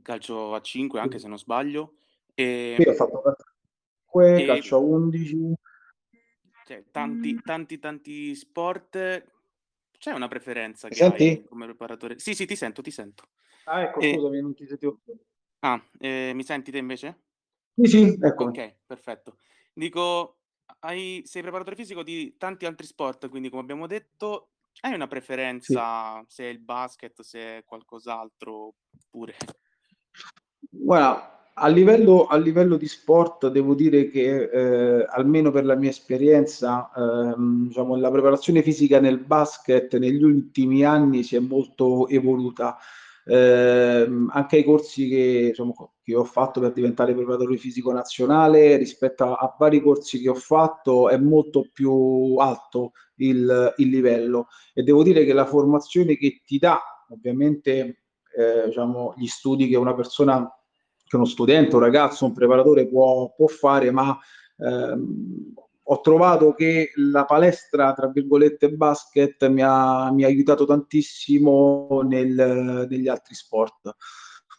calcio 0.03 0.55
a 0.55 0.61
5 0.61 1.01
anche 1.01 1.19
se 1.19 1.27
non 1.27 1.39
sbaglio. 1.39 1.95
E, 2.33 2.77
sì, 2.79 2.89
ho 2.89 2.93
fatto 2.93 3.23
calcio, 3.23 3.50
calcio 4.11 4.77
a 4.77 4.79
11. 4.79 5.55
Cioè, 6.65 6.85
tanti, 6.91 7.41
tanti, 7.43 7.79
tanti 7.79 8.35
sport. 8.35 9.25
C'è 9.99 10.13
una 10.13 10.29
preferenza 10.29 10.89
che 10.89 10.95
Senti? 10.95 11.29
hai 11.29 11.45
come 11.45 11.67
preparatore? 11.67 12.19
Sì, 12.19 12.35
sì, 12.35 12.47
ti 12.47 12.57
sento, 12.57 12.81
ti 12.81 12.91
sento. 12.91 13.29
Ah, 13.65 13.83
ecco, 13.83 14.01
e... 14.01 14.13
scusami, 14.15 14.41
non 14.41 14.55
ti 14.55 14.67
sentivo. 14.67 15.01
Ah, 15.61 15.83
eh, 15.99 16.33
mi 16.35 16.43
senti 16.43 16.71
te 16.71 16.79
invece? 16.79 17.25
Sì, 17.75 17.87
sì, 17.87 18.19
ecco. 18.21 18.45
Ok, 18.45 18.77
perfetto. 18.87 19.37
Dico, 19.73 20.39
hai, 20.81 21.23
sei 21.25 21.43
preparatore 21.43 21.77
fisico 21.77 22.03
di 22.03 22.37
tanti 22.39 22.67
altri 22.67 22.87
sport, 22.87 23.29
quindi 23.29 23.51
come 23.51 23.63
abbiamo 23.63 23.87
detto, 23.87 24.53
hai 24.81 24.95
una 24.95 25.07
preferenza 25.07 26.21
sì. 26.21 26.27
se 26.29 26.45
è 26.45 26.49
il 26.49 26.61
basket, 26.61 27.21
se 27.21 27.59
è 27.59 27.65
qualcos'altro 27.65 28.75
pure? 29.11 29.37
Guarda, 30.71 31.40
a 31.61 31.69
livello, 31.69 32.25
a 32.27 32.37
livello 32.39 32.77
di 32.77 32.89
sport 32.89 33.49
devo 33.49 33.75
dire 33.75 34.09
che 34.09 34.49
eh, 34.51 35.07
almeno 35.09 35.51
per 35.51 35.67
la 35.67 35.77
mia 35.77 35.91
esperienza, 35.91 36.91
ehm, 36.97 37.69
diciamo, 37.69 37.97
la 37.97 38.11
preparazione 38.11 38.63
fisica 38.63 38.99
nel 38.99 39.19
basket 39.19 39.97
negli 39.99 40.23
ultimi 40.23 40.85
anni 40.85 41.23
si 41.23 41.37
è 41.37 41.39
molto 41.39 42.09
evoluta. 42.09 42.79
Eh, 43.27 44.09
anche 44.31 44.57
ai 44.57 44.65
corsi 44.65 45.09
che, 45.09 45.47
diciamo, 45.49 45.93
che, 46.03 46.15
ho 46.17 46.25
fatto 46.25 46.61
per 46.61 46.73
diventare 46.73 47.15
preparatore 47.15 47.59
fisico 47.59 47.93
nazionale 47.93 48.77
rispetto 48.77 49.25
a, 49.25 49.35
a, 49.35 49.55
vari 49.59 49.83
corsi 49.83 50.21
che 50.21 50.31
ho 50.31 50.35
fatto 50.35 51.11
è 51.11 51.19
molto 51.19 51.69
più 51.73 52.37
alto 52.39 52.93
il, 53.17 53.75
il, 53.77 53.89
livello. 53.89 54.49
E 54.73 54.83
devo 54.83 55.03
dire 55.03 55.25
che 55.27 55.35
la 55.35 55.45
formazione 55.45 56.17
che 56.17 56.41
ti 56.45 56.59
dà 56.59 56.81
ovviamente 57.11 58.05
eh, 58.37 58.67
diciamo, 58.67 59.13
gli 59.17 59.27
studi 59.27 59.69
che 59.69 59.77
una 59.77 59.95
persona 59.95 60.51
che 61.11 61.17
uno 61.17 61.25
studente, 61.25 61.75
un 61.75 61.83
ragazzo, 61.83 62.25
un 62.25 62.33
preparatore 62.33 62.87
può, 62.87 63.35
può 63.35 63.49
fare, 63.49 63.91
ma 63.91 64.17
ehm, 64.59 65.53
ho 65.83 66.01
trovato 66.03 66.55
che 66.55 66.93
la 66.95 67.25
palestra, 67.25 67.93
tra 67.95 68.07
virgolette, 68.07 68.71
basket 68.71 69.49
mi 69.49 69.61
ha, 69.61 70.13
mi 70.13 70.23
ha 70.23 70.29
aiutato 70.29 70.67
tantissimo 70.67 72.03
nel, 72.05 72.87
negli 72.89 73.09
altri 73.09 73.35
sport. 73.35 73.93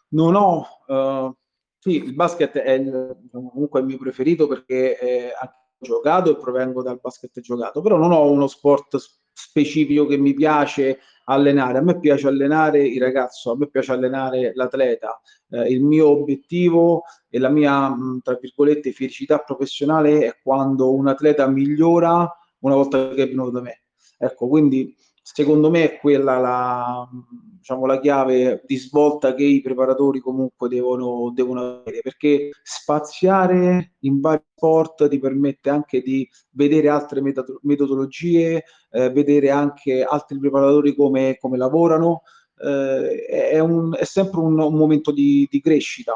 Non 0.09 0.35
ho, 0.35 0.65
uh, 0.87 1.33
sì, 1.79 2.03
il 2.03 2.15
basket 2.15 2.57
è 2.57 2.71
il, 2.71 3.17
diciamo, 3.21 3.49
comunque 3.49 3.79
il 3.79 3.85
mio 3.85 3.97
preferito 3.97 4.45
perché 4.45 4.99
eh, 4.99 5.27
ho 5.27 5.53
giocato 5.79 6.31
e 6.31 6.35
provengo 6.35 6.83
dal 6.83 6.99
basket 7.01 7.39
giocato, 7.39 7.79
però 7.79 7.95
non 7.95 8.11
ho 8.11 8.29
uno 8.29 8.47
sport 8.47 8.97
specifico 9.31 10.05
che 10.05 10.17
mi 10.17 10.33
piace 10.33 10.99
allenare. 11.31 11.77
A 11.77 11.81
me 11.81 11.99
piace 11.99 12.27
allenare 12.27 12.85
il 12.85 13.01
ragazzo, 13.01 13.51
a 13.51 13.57
me 13.57 13.67
piace 13.67 13.91
allenare 13.91 14.51
l'atleta. 14.53 15.19
Eh, 15.49 15.71
il 15.71 15.83
mio 15.83 16.09
obiettivo 16.09 17.03
e 17.29 17.39
la 17.39 17.49
mia, 17.49 17.95
tra 18.23 18.37
virgolette, 18.39 18.91
felicità 18.91 19.39
professionale 19.39 20.25
è 20.25 20.37
quando 20.41 20.93
un 20.93 21.07
atleta 21.07 21.47
migliora 21.47 22.29
una 22.59 22.75
volta 22.75 23.09
che 23.09 23.23
è 23.23 23.27
venuto 23.27 23.51
da 23.51 23.61
me. 23.61 23.81
Ecco, 24.17 24.47
quindi 24.47 24.95
secondo 25.21 25.69
me 25.69 25.83
è 25.83 25.99
quella 25.99 26.37
la, 26.37 27.09
diciamo, 27.57 27.85
la 27.85 27.99
chiave 27.99 28.63
di 28.65 28.77
svolta 28.77 29.33
che 29.35 29.43
i 29.43 29.61
preparatori 29.61 30.19
comunque 30.19 30.67
devono, 30.67 31.31
devono 31.33 31.81
avere, 31.81 32.01
perché 32.01 32.49
spaziare 32.63 33.93
in 33.99 34.19
vari 34.19 34.43
sport 34.55 35.07
ti 35.07 35.19
permette 35.19 35.69
anche 35.69 36.01
di 36.01 36.27
vedere 36.51 36.89
altre 36.89 37.21
metodologie, 37.61 38.63
eh, 38.91 39.09
vedere 39.09 39.49
anche 39.49 40.03
altri 40.03 40.37
preparatori 40.37 40.95
come, 40.95 41.37
come 41.39 41.57
lavorano, 41.57 42.21
eh, 42.57 43.25
è, 43.25 43.59
un, 43.59 43.95
è, 43.97 44.03
sempre 44.03 44.39
un, 44.39 44.59
un 44.59 44.75
momento 44.75 45.11
di, 45.11 45.47
di, 45.49 45.61
crescita. 45.61 46.13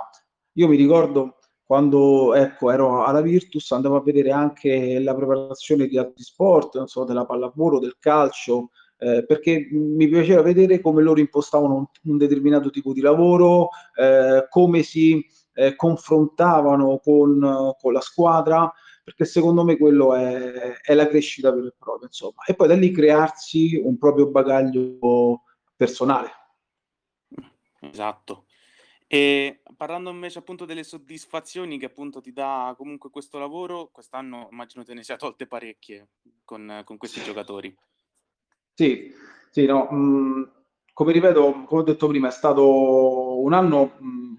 Io 0.53 0.67
mi 0.67 0.75
ricordo 0.75 1.37
quando 1.63 2.35
ecco, 2.35 2.69
ero 2.69 3.03
alla 3.03 3.21
Virtus 3.21 3.71
andavo 3.71 3.95
a 3.95 4.03
vedere 4.03 4.31
anche 4.31 4.99
la 4.99 5.15
preparazione 5.15 5.87
di 5.87 5.97
altri 5.97 6.23
sport, 6.23 6.77
non 6.77 6.87
so, 6.87 7.03
della 7.03 7.25
pallavolo, 7.25 7.79
del 7.79 7.97
calcio, 7.99 8.69
eh, 8.97 9.25
perché 9.25 9.67
mi 9.71 10.07
piaceva 10.07 10.41
vedere 10.41 10.79
come 10.79 11.01
loro 11.01 11.19
impostavano 11.19 11.75
un, 11.75 11.85
un 12.03 12.17
determinato 12.17 12.69
tipo 12.69 12.93
di 12.93 13.01
lavoro, 13.01 13.69
eh, 13.95 14.47
come 14.49 14.83
si 14.83 15.25
eh, 15.53 15.75
confrontavano 15.75 16.99
con, 16.99 17.73
con, 17.79 17.93
la 17.93 18.01
squadra, 18.01 18.71
perché 19.03 19.25
secondo 19.25 19.63
me 19.63 19.77
quello 19.77 20.15
è, 20.15 20.79
è 20.81 20.93
la 20.93 21.07
crescita 21.07 21.53
per 21.53 21.63
il 21.63 21.75
proprio, 21.77 22.07
insomma. 22.07 22.43
E 22.45 22.55
poi 22.55 22.67
da 22.67 22.75
lì 22.75 22.91
crearsi 22.91 23.81
un 23.83 23.97
proprio 23.97 24.29
bagaglio 24.29 25.43
personale. 25.75 26.29
Esatto. 27.81 28.45
E 29.07 29.61
parlando 29.77 30.09
invece 30.09 30.39
appunto 30.39 30.65
delle 30.65 30.83
soddisfazioni 30.83 31.77
che 31.77 31.85
appunto 31.85 32.21
ti 32.21 32.31
dà 32.31 32.73
comunque 32.75 33.11
questo 33.11 33.37
lavoro, 33.37 33.89
quest'anno 33.91 34.47
immagino 34.51 34.83
te 34.83 34.95
ne 34.95 35.03
sia 35.03 35.15
tolte 35.15 35.45
parecchie 35.45 36.07
con, 36.43 36.81
con 36.83 36.97
questi 36.97 37.21
giocatori. 37.21 37.75
Sì, 38.77 39.09
sì, 39.51 39.65
no, 39.65 39.87
mh, 39.89 39.95
mm, 39.95 40.43
come 40.91 41.13
ripeto, 41.13 41.63
come 41.65 41.81
ho 41.81 41.83
detto 41.83 42.07
prima, 42.07 42.27
è 42.27 42.31
stato 42.31 43.41
un 43.41 43.53
anno 43.53 43.93
mh, 43.99 44.07
mm, 44.07 44.33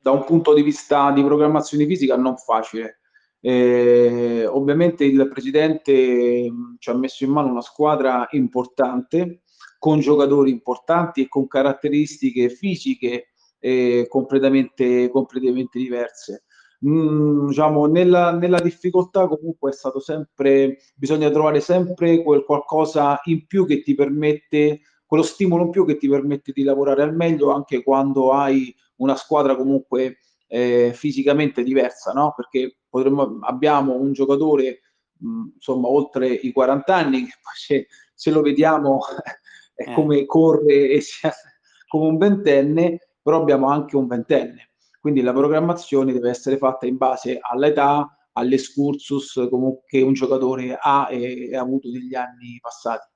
da 0.00 0.10
un 0.10 0.24
punto 0.24 0.54
di 0.54 0.62
vista 0.62 1.10
di 1.12 1.22
programmazione 1.22 1.84
fisica 1.86 2.16
non 2.16 2.36
facile. 2.38 3.00
Eh, 3.40 4.46
ovviamente 4.46 5.04
il 5.04 5.28
presidente 5.28 6.50
mm, 6.50 6.74
ci 6.78 6.88
ha 6.90 6.94
messo 6.94 7.24
in 7.24 7.30
mano 7.32 7.50
una 7.50 7.60
squadra 7.60 8.26
importante, 8.30 9.42
con 9.78 10.00
giocatori 10.00 10.50
importanti 10.50 11.22
e 11.22 11.28
con 11.28 11.46
caratteristiche 11.46 12.48
fisiche 12.48 13.32
eh, 13.58 14.06
completamente, 14.08 15.10
completamente 15.10 15.78
diverse 15.78 16.44
mh, 16.82 16.90
mm, 16.90 17.46
diciamo, 17.48 17.86
nella, 17.86 18.32
nella, 18.32 18.60
difficoltà 18.60 19.26
comunque 19.26 19.70
è 19.70 19.74
stato 19.74 20.00
sempre, 20.00 20.78
bisogna 20.94 21.30
trovare 21.30 21.60
sempre 21.60 22.22
quel 22.22 22.44
qualcosa 22.44 23.20
in 23.24 23.46
più 23.46 23.66
che 23.66 23.82
ti 23.82 23.94
permette, 23.94 24.80
quello 25.06 25.22
stimolo 25.22 25.64
in 25.64 25.70
più 25.70 25.84
che 25.86 25.96
ti 25.96 26.08
permette 26.08 26.52
di 26.52 26.62
lavorare 26.62 27.02
al 27.02 27.14
meglio 27.14 27.50
anche 27.52 27.82
quando 27.82 28.32
hai 28.32 28.74
una 28.96 29.16
squadra 29.16 29.56
comunque 29.56 30.18
eh, 30.46 30.92
fisicamente 30.94 31.62
diversa, 31.62 32.12
no? 32.12 32.34
Perché 32.36 32.78
potremmo, 32.88 33.38
abbiamo 33.42 33.94
un 33.94 34.12
giocatore 34.12 34.80
mh, 35.18 35.28
mm, 35.28 35.44
insomma 35.54 35.88
oltre 35.88 36.28
i 36.28 36.52
40 36.52 36.94
anni 36.94 37.24
che 37.24 37.34
poi 37.42 37.54
se, 37.54 37.86
se 38.14 38.30
lo 38.30 38.42
vediamo 38.42 39.00
è 39.74 39.90
eh. 39.90 39.94
come 39.94 40.24
corre 40.26 40.90
e 40.90 41.00
sia 41.00 41.32
come 41.88 42.06
un 42.08 42.16
ventenne, 42.16 42.98
però 43.22 43.40
abbiamo 43.40 43.68
anche 43.68 43.96
un 43.96 44.06
ventenne 44.06 44.71
quindi 45.02 45.20
la 45.20 45.32
programmazione 45.32 46.12
deve 46.12 46.30
essere 46.30 46.56
fatta 46.58 46.86
in 46.86 46.96
base 46.96 47.40
all'età, 47.40 48.16
all'escursus 48.34 49.48
che 49.84 50.00
un 50.00 50.12
giocatore 50.12 50.78
ha 50.80 51.08
e 51.10 51.56
ha 51.56 51.60
avuto 51.60 51.90
negli 51.90 52.14
anni 52.14 52.60
passati. 52.60 53.10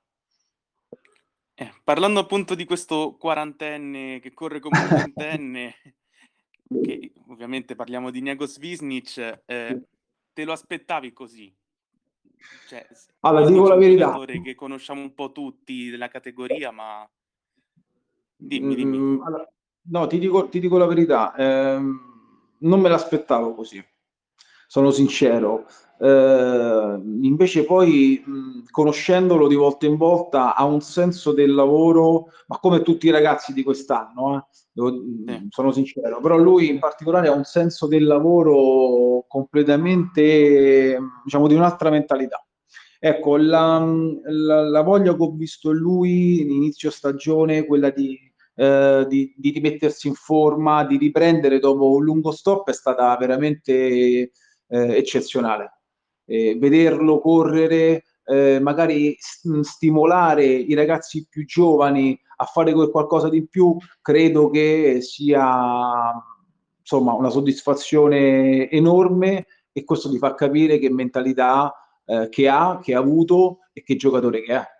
Eh, 1.55 1.73
parlando 1.85 2.19
appunto 2.19 2.57
di 2.57 2.65
questo 2.65 3.15
quarantenne 3.17 4.19
che 4.19 4.35
corre 4.35 4.59
come 4.59 4.81
un 4.81 4.89
ventenne, 4.89 5.75
che 6.83 7.13
ovviamente 7.29 7.77
parliamo 7.77 8.11
di 8.11 8.21
Nego 8.21 8.47
Svisnic, 8.47 9.43
eh, 9.47 9.83
te 10.33 10.45
lo 10.45 10.51
aspettavi 10.51 11.13
così? 11.13 11.57
Cioè, 12.67 12.85
allora, 13.21 13.49
dico 13.49 13.69
la 13.69 13.77
verità. 13.77 14.25
che 14.43 14.57
conosciamo 14.57 15.03
un 15.03 15.15
po' 15.15 15.31
tutti 15.31 15.89
della 15.89 16.09
categoria, 16.09 16.73
ma 16.73 17.09
dimmi, 18.35 18.75
dimmi. 18.75 18.99
Mm, 18.99 19.23
allora, 19.23 19.49
No, 19.89 20.07
ti 20.07 20.19
dico, 20.19 20.49
ti 20.49 20.59
dico 20.59 20.79
la 20.79 20.87
verità, 20.87 21.35
ehm, 21.37 22.01
non 22.59 22.81
me 22.81 22.89
l'aspettavo 22.89 23.55
così, 23.55 23.83
sono 24.67 24.91
sincero. 24.91 25.67
Eh, 25.99 27.01
invece 27.23 27.65
poi, 27.65 28.23
mh, 28.25 28.65
conoscendolo 28.71 29.47
di 29.47 29.55
volta 29.55 29.87
in 29.87 29.97
volta, 29.97 30.57
ha 30.57 30.65
un 30.65 30.81
senso 30.81 31.33
del 31.33 31.55
lavoro, 31.55 32.27
ma 32.49 32.59
come 32.59 32.83
tutti 32.83 33.07
i 33.07 33.11
ragazzi 33.11 33.53
di 33.53 33.63
quest'anno, 33.63 34.37
eh, 34.37 34.45
devo, 34.73 34.89
eh. 35.27 35.47
sono 35.51 35.71
sincero, 35.71 36.21
però 36.21 36.37
lui 36.37 36.69
in 36.69 36.81
particolare 36.81 37.29
ha 37.29 37.33
un 37.33 37.45
senso 37.45 37.87
del 37.87 38.05
lavoro 38.05 39.25
completamente, 39.29 40.99
diciamo, 41.25 41.47
di 41.47 41.55
un'altra 41.55 41.91
mentalità. 41.91 42.45
Ecco, 42.99 43.37
la, 43.37 43.79
la, 43.79 44.69
la 44.69 44.83
voglia 44.83 45.15
che 45.15 45.23
ho 45.23 45.31
visto 45.31 45.71
in 45.71 45.77
lui 45.77 46.41
in 46.41 46.51
inizio 46.51 46.91
stagione, 46.91 47.65
quella 47.65 47.91
di 47.91 48.19
eh, 48.57 49.05
di, 49.09 49.35
di, 49.37 49.51
rimettersi 49.51 50.09
in 50.09 50.15
forma, 50.15 50.85
di 50.85 50.97
riprendere 50.97 51.59
dopo 51.59 51.91
un 51.91 52.05
lungo 52.05 52.31
stop 52.33 52.69
è 52.71 52.73
stata 52.73 53.15
veramente 53.17 53.73
eh, 53.73 54.31
eccezionale. 54.69 55.81
eh, 56.27 56.57
vederlo 56.59 57.21
correre, 57.21 58.05
eh, 58.25 58.59
magari 58.61 59.17
stimolare 59.19 60.45
i 60.45 60.75
ragazzi 60.75 61.27
più 61.29 61.45
giovani 61.45 62.19
a 62.39 62.45
fare 62.45 62.73
qualcosa 62.73 63.29
di 63.29 63.47
più, 63.47 63.77
credo 64.03 64.51
che 64.51 64.99
sia 65.01 66.13
insomma 66.81 67.15
una 67.15 67.31
soddisfazione 67.31 68.71
enorme 68.71 69.47
e 69.73 69.85
questo 69.85 70.11
ti 70.11 70.19
fa 70.19 70.35
capire 70.35 70.79
che 70.79 70.91
mentalità 70.91 71.73
eh, 72.05 72.29
che 72.31 72.49
ha, 72.49 72.79
che 72.83 72.95
ha 72.95 72.99
avuto 72.99 73.59
e 73.73 73.83
che 73.83 73.97
giocatore 73.97 74.43
che 74.43 74.55
è. 74.55 74.76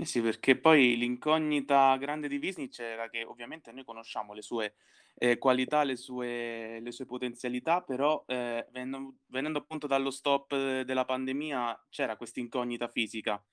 Eh 0.00 0.04
sì, 0.04 0.20
perché 0.20 0.56
poi 0.56 0.96
l'incognita 0.96 1.96
grande 1.96 2.28
di 2.28 2.38
Visnic 2.38 2.78
era 2.78 3.10
che 3.10 3.24
ovviamente 3.24 3.72
noi 3.72 3.82
conosciamo 3.82 4.32
le 4.32 4.42
sue 4.42 4.74
eh, 5.16 5.38
qualità, 5.38 5.82
le 5.82 5.96
sue, 5.96 6.78
le 6.78 6.92
sue 6.92 7.04
potenzialità, 7.04 7.80
però 7.80 8.22
eh, 8.28 8.64
venendo, 8.70 9.14
venendo, 9.26 9.58
appunto 9.58 9.88
dallo 9.88 10.12
stop 10.12 10.82
della 10.82 11.04
pandemia 11.04 11.86
c'era 11.90 12.16
questa 12.16 12.38
incognita 12.38 12.86
fisica. 12.86 13.44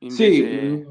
Invece... 0.00 0.34
Sì, 0.34 0.42
mm, 0.44 0.82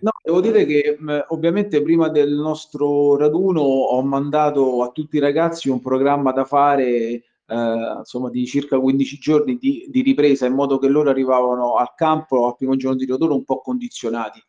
no, 0.00 0.10
devo 0.20 0.40
dire 0.40 0.66
che 0.66 0.98
mm, 1.00 1.18
ovviamente 1.28 1.80
prima 1.80 2.08
del 2.08 2.32
nostro 2.32 3.16
raduno 3.16 3.60
ho 3.60 4.02
mandato 4.02 4.82
a 4.82 4.90
tutti 4.90 5.14
i 5.14 5.20
ragazzi 5.20 5.68
un 5.68 5.80
programma 5.80 6.32
da 6.32 6.44
fare 6.44 7.22
eh, 7.46 7.94
insomma 7.98 8.30
di 8.30 8.46
circa 8.46 8.78
15 8.78 9.18
giorni 9.18 9.56
di, 9.56 9.86
di, 9.88 10.02
ripresa 10.02 10.46
in 10.46 10.54
modo 10.54 10.78
che 10.78 10.88
loro 10.88 11.10
arrivavano 11.10 11.74
al 11.74 11.92
campo 11.94 12.46
al 12.46 12.56
primo 12.56 12.76
giorno 12.76 12.96
di 12.96 13.06
rotore 13.06 13.34
un 13.34 13.44
po' 13.44 13.60
condizionati 13.60 14.42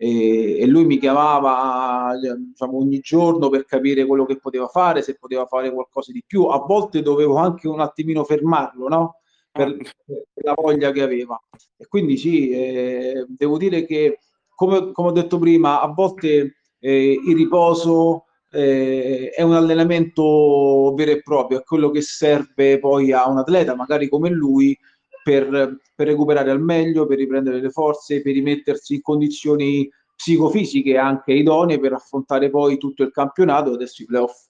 e, 0.00 0.60
e 0.60 0.66
lui 0.66 0.86
mi 0.86 0.98
chiamava 0.98 2.12
diciamo, 2.16 2.78
ogni 2.78 3.00
giorno 3.00 3.48
per 3.48 3.64
capire 3.64 4.06
quello 4.06 4.24
che 4.24 4.38
poteva 4.38 4.68
fare, 4.68 5.02
se 5.02 5.16
poteva 5.16 5.44
fare 5.46 5.72
qualcosa 5.72 6.12
di 6.12 6.22
più. 6.24 6.44
A 6.44 6.58
volte 6.58 7.02
dovevo 7.02 7.36
anche 7.36 7.66
un 7.66 7.80
attimino 7.80 8.22
fermarlo, 8.22 8.86
no? 8.86 9.16
Per, 9.50 9.76
per 10.06 10.44
la 10.44 10.54
voglia 10.56 10.92
che 10.92 11.02
aveva. 11.02 11.36
E 11.76 11.88
quindi 11.88 12.16
sì, 12.16 12.50
eh, 12.50 13.26
devo 13.28 13.58
dire 13.58 13.84
che 13.84 14.20
come, 14.54 14.92
come, 14.92 15.08
ho 15.08 15.12
detto 15.12 15.36
prima, 15.38 15.80
a 15.80 15.88
volte 15.88 16.58
eh, 16.78 17.12
il 17.12 17.34
riposo 17.34 18.26
eh, 18.50 19.30
è 19.30 19.42
un 19.42 19.54
allenamento 19.54 20.92
vero 20.94 21.10
e 21.10 21.22
proprio, 21.22 21.60
è 21.60 21.64
quello 21.64 21.90
che 21.90 22.00
serve 22.00 22.78
poi 22.78 23.12
a 23.12 23.28
un 23.28 23.38
atleta, 23.38 23.74
magari 23.74 24.08
come 24.08 24.30
lui, 24.30 24.76
per, 25.22 25.76
per 25.94 26.06
recuperare 26.06 26.50
al 26.50 26.62
meglio, 26.62 27.06
per 27.06 27.18
riprendere 27.18 27.60
le 27.60 27.70
forze, 27.70 28.22
per 28.22 28.32
rimettersi 28.32 28.94
in 28.94 29.02
condizioni 29.02 29.88
psicofisiche 30.16 30.96
anche 30.96 31.32
idonee 31.32 31.78
per 31.78 31.92
affrontare 31.92 32.50
poi 32.50 32.78
tutto 32.78 33.02
il 33.02 33.10
campionato 33.10 33.70
e 33.70 33.74
adesso 33.74 34.02
i 34.02 34.06
playoff. 34.06 34.46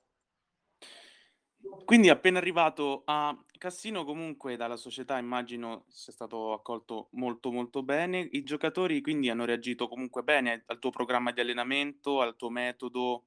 Quindi 1.84 2.10
appena 2.10 2.38
arrivato 2.38 3.02
a 3.06 3.36
Cassino 3.56 4.04
comunque 4.04 4.56
dalla 4.56 4.76
società 4.76 5.18
immagino 5.18 5.84
sia 5.88 6.12
stato 6.12 6.52
accolto 6.52 7.08
molto 7.12 7.50
molto 7.50 7.82
bene. 7.82 8.28
I 8.30 8.42
giocatori 8.44 9.00
quindi 9.00 9.30
hanno 9.30 9.44
reagito 9.46 9.88
comunque 9.88 10.22
bene 10.22 10.64
al 10.66 10.78
tuo 10.78 10.90
programma 10.90 11.32
di 11.32 11.40
allenamento, 11.40 12.20
al 12.20 12.36
tuo 12.36 12.50
metodo 12.50 13.24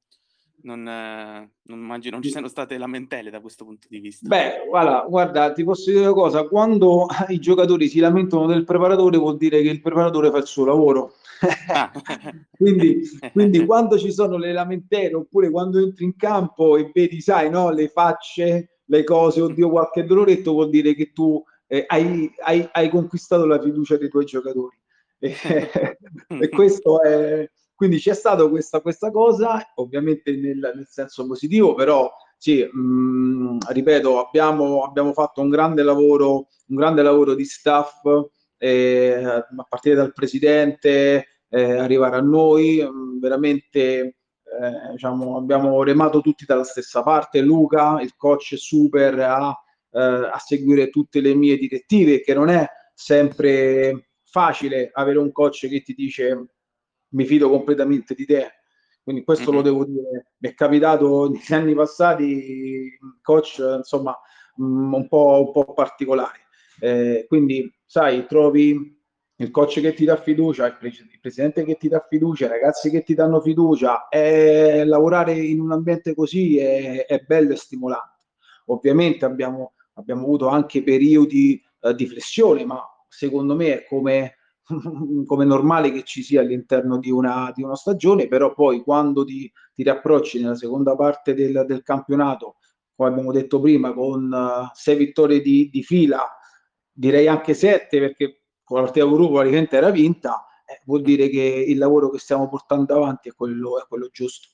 non, 0.64 0.84
non, 0.84 1.80
immagino, 1.80 2.16
non 2.16 2.24
ci 2.24 2.30
siano 2.30 2.48
state 2.48 2.78
lamentele 2.78 3.30
da 3.30 3.40
questo 3.40 3.66
punto 3.66 3.88
di 3.90 4.00
vista. 4.00 4.28
Beh, 4.28 4.66
guarda, 4.68 5.06
guarda, 5.08 5.52
ti 5.54 5.64
posso 5.64 5.90
dire 5.90 6.04
una 6.04 6.14
cosa, 6.14 6.48
quando 6.48 7.08
i 7.30 7.40
giocatori 7.40 7.88
si 7.88 8.00
lamentano 8.00 8.46
del 8.46 8.64
preparatore 8.64 9.18
vuol 9.18 9.38
dire 9.38 9.62
che 9.62 9.70
il 9.70 9.82
preparatore 9.82 10.32
fa 10.32 10.38
il 10.38 10.46
suo 10.46 10.66
lavoro. 10.66 11.14
Ah. 11.68 11.92
quindi, 12.58 13.02
quindi 13.32 13.66
quando 13.66 13.98
ci 13.98 14.12
sono 14.12 14.38
le 14.38 14.52
lamentele 14.52 15.16
oppure 15.16 15.50
quando 15.50 15.80
entri 15.80 16.06
in 16.06 16.16
campo 16.16 16.78
e 16.78 16.92
vedi, 16.94 17.22
sai, 17.22 17.50
no, 17.50 17.72
le 17.72 17.88
facce, 17.88 18.80
le 18.86 19.04
cose, 19.04 19.42
oddio 19.42 19.70
qualche 19.70 20.04
doloretto, 20.04 20.52
vuol 20.52 20.70
dire 20.70 20.94
che 20.94 21.12
tu 21.12 21.44
eh, 21.68 21.86
hai, 21.88 22.32
hai, 22.44 22.68
hai, 22.72 22.90
conquistato 22.90 23.46
la 23.46 23.62
fiducia 23.62 23.98
dei 23.98 24.10
tuoi 24.10 24.26
giocatori. 24.26 24.78
e 25.20 26.50
questo 26.50 27.02
è 27.02 27.50
quindi 27.82 27.98
c'è 27.98 28.14
stata 28.14 28.48
questa, 28.48 28.80
questa 28.80 29.10
cosa, 29.10 29.72
ovviamente 29.78 30.36
nel, 30.36 30.72
nel, 30.76 30.86
senso 30.88 31.26
positivo, 31.26 31.74
però 31.74 32.12
sì, 32.38 32.64
mh, 32.64 32.80
mm, 32.80 33.58
ripeto, 33.70 34.24
abbiamo, 34.24 34.84
abbiamo, 34.84 35.14
fatto 35.14 35.42
un 35.42 35.50
grande 35.50 35.82
lavoro, 35.82 36.50
un 36.68 36.76
grande 36.76 37.02
lavoro 37.02 37.34
di 37.34 37.44
staff, 37.44 38.04
eh, 38.60 39.24
a 39.24 39.66
partire 39.68 39.96
dal 39.96 40.14
presidente, 40.14 41.40
eh, 41.50 41.78
arrivare 41.78 42.18
a 42.18 42.22
noi, 42.22 42.84
mh, 42.84 43.16
mm, 43.16 43.20
veramente 43.20 43.98
eh, 44.00 44.92
diciamo, 44.92 45.38
abbiamo 45.38 45.82
remato 45.82 46.22
tutti 46.22 46.46
dalla 46.46 46.64
stessa 46.64 47.02
parte, 47.02 47.42
Luca, 47.42 48.00
il 48.00 48.16
coach 48.16 48.54
super 48.58 49.20
a, 49.22 49.60
eh, 49.90 50.00
a 50.00 50.38
seguire 50.38 50.92
tutte 50.92 51.20
le 51.20 51.34
mie 51.34 51.58
direttive, 51.58 52.22
che 52.22 52.36
non 52.36 52.50
è 52.50 52.64
sempre 52.94 54.10
facile 54.24 54.92
avere 54.94 55.18
un 55.18 55.32
coach 55.32 55.68
che 55.68 55.82
ti 55.82 55.96
dice 55.96 56.46
mi 57.12 57.26
fido 57.26 57.50
completamente 57.50 58.14
di 58.14 58.26
te. 58.26 58.52
Quindi 59.04 59.24
questo 59.24 59.52
mm-hmm. 59.52 59.56
lo 59.56 59.62
devo 59.62 59.86
dire. 59.86 60.34
Mi 60.38 60.50
è 60.50 60.54
capitato 60.54 61.30
negli 61.32 61.54
anni 61.54 61.74
passati, 61.74 62.98
coach, 63.22 63.58
insomma, 63.78 64.18
mm, 64.62 64.94
un 64.94 65.08
po', 65.08 65.44
un 65.46 65.52
po 65.52 65.74
particolare. 65.74 66.40
Eh, 66.80 67.26
quindi, 67.28 67.72
sai, 67.86 68.26
trovi 68.26 69.00
il 69.36 69.50
coach 69.50 69.82
che 69.82 69.94
ti 69.94 70.06
dà 70.06 70.18
fiducia, 70.18 70.68
il, 70.68 70.78
pre- 70.78 70.90
il, 70.90 71.20
presidente 71.20 71.64
che 71.64 71.76
ti 71.76 71.88
dà 71.88 72.06
fiducia, 72.08 72.46
i 72.46 72.50
ragazzi 72.50 72.92
che 72.92 73.02
ti 73.02 73.14
danno 73.14 73.42
fiducia. 73.42 74.08
E 74.08 74.84
lavorare 74.86 75.34
in 75.34 75.60
un 75.60 75.72
ambiente 75.72 76.14
così 76.14 76.58
è, 76.58 77.06
è 77.06 77.24
bello 77.26 77.54
e 77.54 77.58
stimolante. 77.58 78.26
Ovviamente 78.66 79.26
abbiamo, 79.26 79.74
abbiamo 79.94 80.24
avuto 80.24 80.48
anche 80.48 80.84
periodi 80.84 81.62
eh, 81.82 81.96
di 81.96 82.06
flessione, 82.06 82.66
ma 82.66 82.82
secondo 83.08 83.56
me 83.56 83.80
è 83.80 83.86
come 83.86 84.36
come 85.26 85.46
normale 85.46 85.92
che 85.92 86.04
ci 86.04 86.24
sia 86.24 86.42
all'interno 86.42 86.98
di 86.98 87.10
una, 87.10 87.52
di 87.54 87.64
una 87.64 87.76
stagione, 87.76 88.28
però 88.28 88.54
poi 88.54 88.82
quando 88.82 89.24
ti, 89.24 89.52
ti 89.74 89.84
riapprocci 89.84 90.42
nella 90.42 90.56
seconda 90.56 90.96
parte 90.96 91.34
del, 91.34 91.64
del, 91.68 91.84
campionato, 91.84 92.58
come 92.96 93.10
abbiamo 93.10 93.32
detto 93.32 93.60
prima, 93.60 93.94
con 93.94 94.32
uh, 94.32 94.70
sei 94.74 94.96
vittorie 94.96 95.42
di, 95.42 95.70
di, 95.70 95.84
fila, 95.84 96.26
direi 96.92 97.28
anche 97.28 97.54
sette, 97.54 98.00
perché 98.00 98.44
con 98.64 98.78
la 98.78 98.84
partita 98.84 99.06
Rupo 99.06 99.34
praticamente 99.34 99.78
era 99.78 99.90
vinta, 99.90 100.46
eh, 100.66 100.82
vuol 100.86 101.02
dire 101.02 101.30
che 101.30 101.66
il 101.68 101.78
lavoro 101.78 102.10
che 102.10 102.20
stiamo 102.20 102.48
portando 102.48 102.96
avanti 102.96 103.30
è 103.30 103.34
quello, 103.34 103.80
è 103.80 103.86
quello 103.88 104.10
giusto. 104.12 104.50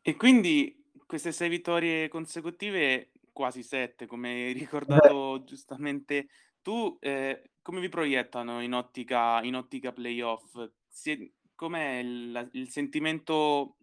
E 0.00 0.16
quindi 0.16 0.82
queste 1.06 1.30
sei 1.30 1.48
vittorie 1.48 2.08
consecutive, 2.08 3.12
quasi 3.32 3.62
sette, 3.62 4.06
come 4.06 4.30
hai 4.30 4.52
ricordato 4.52 5.36
eh. 5.36 5.44
giustamente 5.44 6.26
tu, 6.62 6.96
eh, 7.00 7.51
come 7.62 7.80
vi 7.80 7.88
proiettano 7.88 8.60
in 8.60 8.74
ottica, 8.74 9.40
in 9.42 9.54
ottica 9.54 9.92
playoff? 9.92 10.58
Si, 10.88 11.32
com'è 11.54 11.98
il, 11.98 12.48
il 12.52 12.68
sentimento 12.68 13.76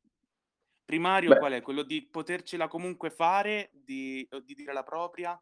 primario? 0.86 1.30
Beh. 1.30 1.38
Qual 1.38 1.52
è? 1.54 1.62
Quello 1.62 1.84
di 1.84 2.02
potercela 2.04 2.68
comunque 2.68 3.10
fare, 3.10 3.72
di, 3.72 4.28
di 4.44 4.54
dire 4.54 4.74
la 4.74 4.84
propria? 4.84 5.42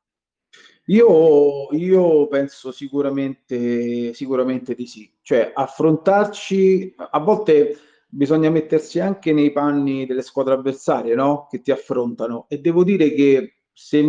Io, 0.86 1.68
io 1.72 2.28
penso 2.28 2.72
sicuramente, 2.72 4.14
sicuramente 4.14 4.76
di 4.76 4.86
sì. 4.86 5.12
Cioè, 5.22 5.52
affrontarci, 5.54 6.96
a 6.96 7.20
volte 7.20 7.78
bisogna 8.08 8.50
mettersi 8.50 9.00
anche 9.00 9.34
nei 9.34 9.52
panni 9.52 10.06
delle 10.06 10.22
squadre 10.22 10.54
avversarie, 10.54 11.14
no? 11.14 11.48
Che 11.50 11.62
ti 11.62 11.72
affrontano. 11.72 12.46
E 12.48 12.60
devo 12.60 12.84
dire 12.84 13.12
che 13.14 13.58
se, 13.74 14.06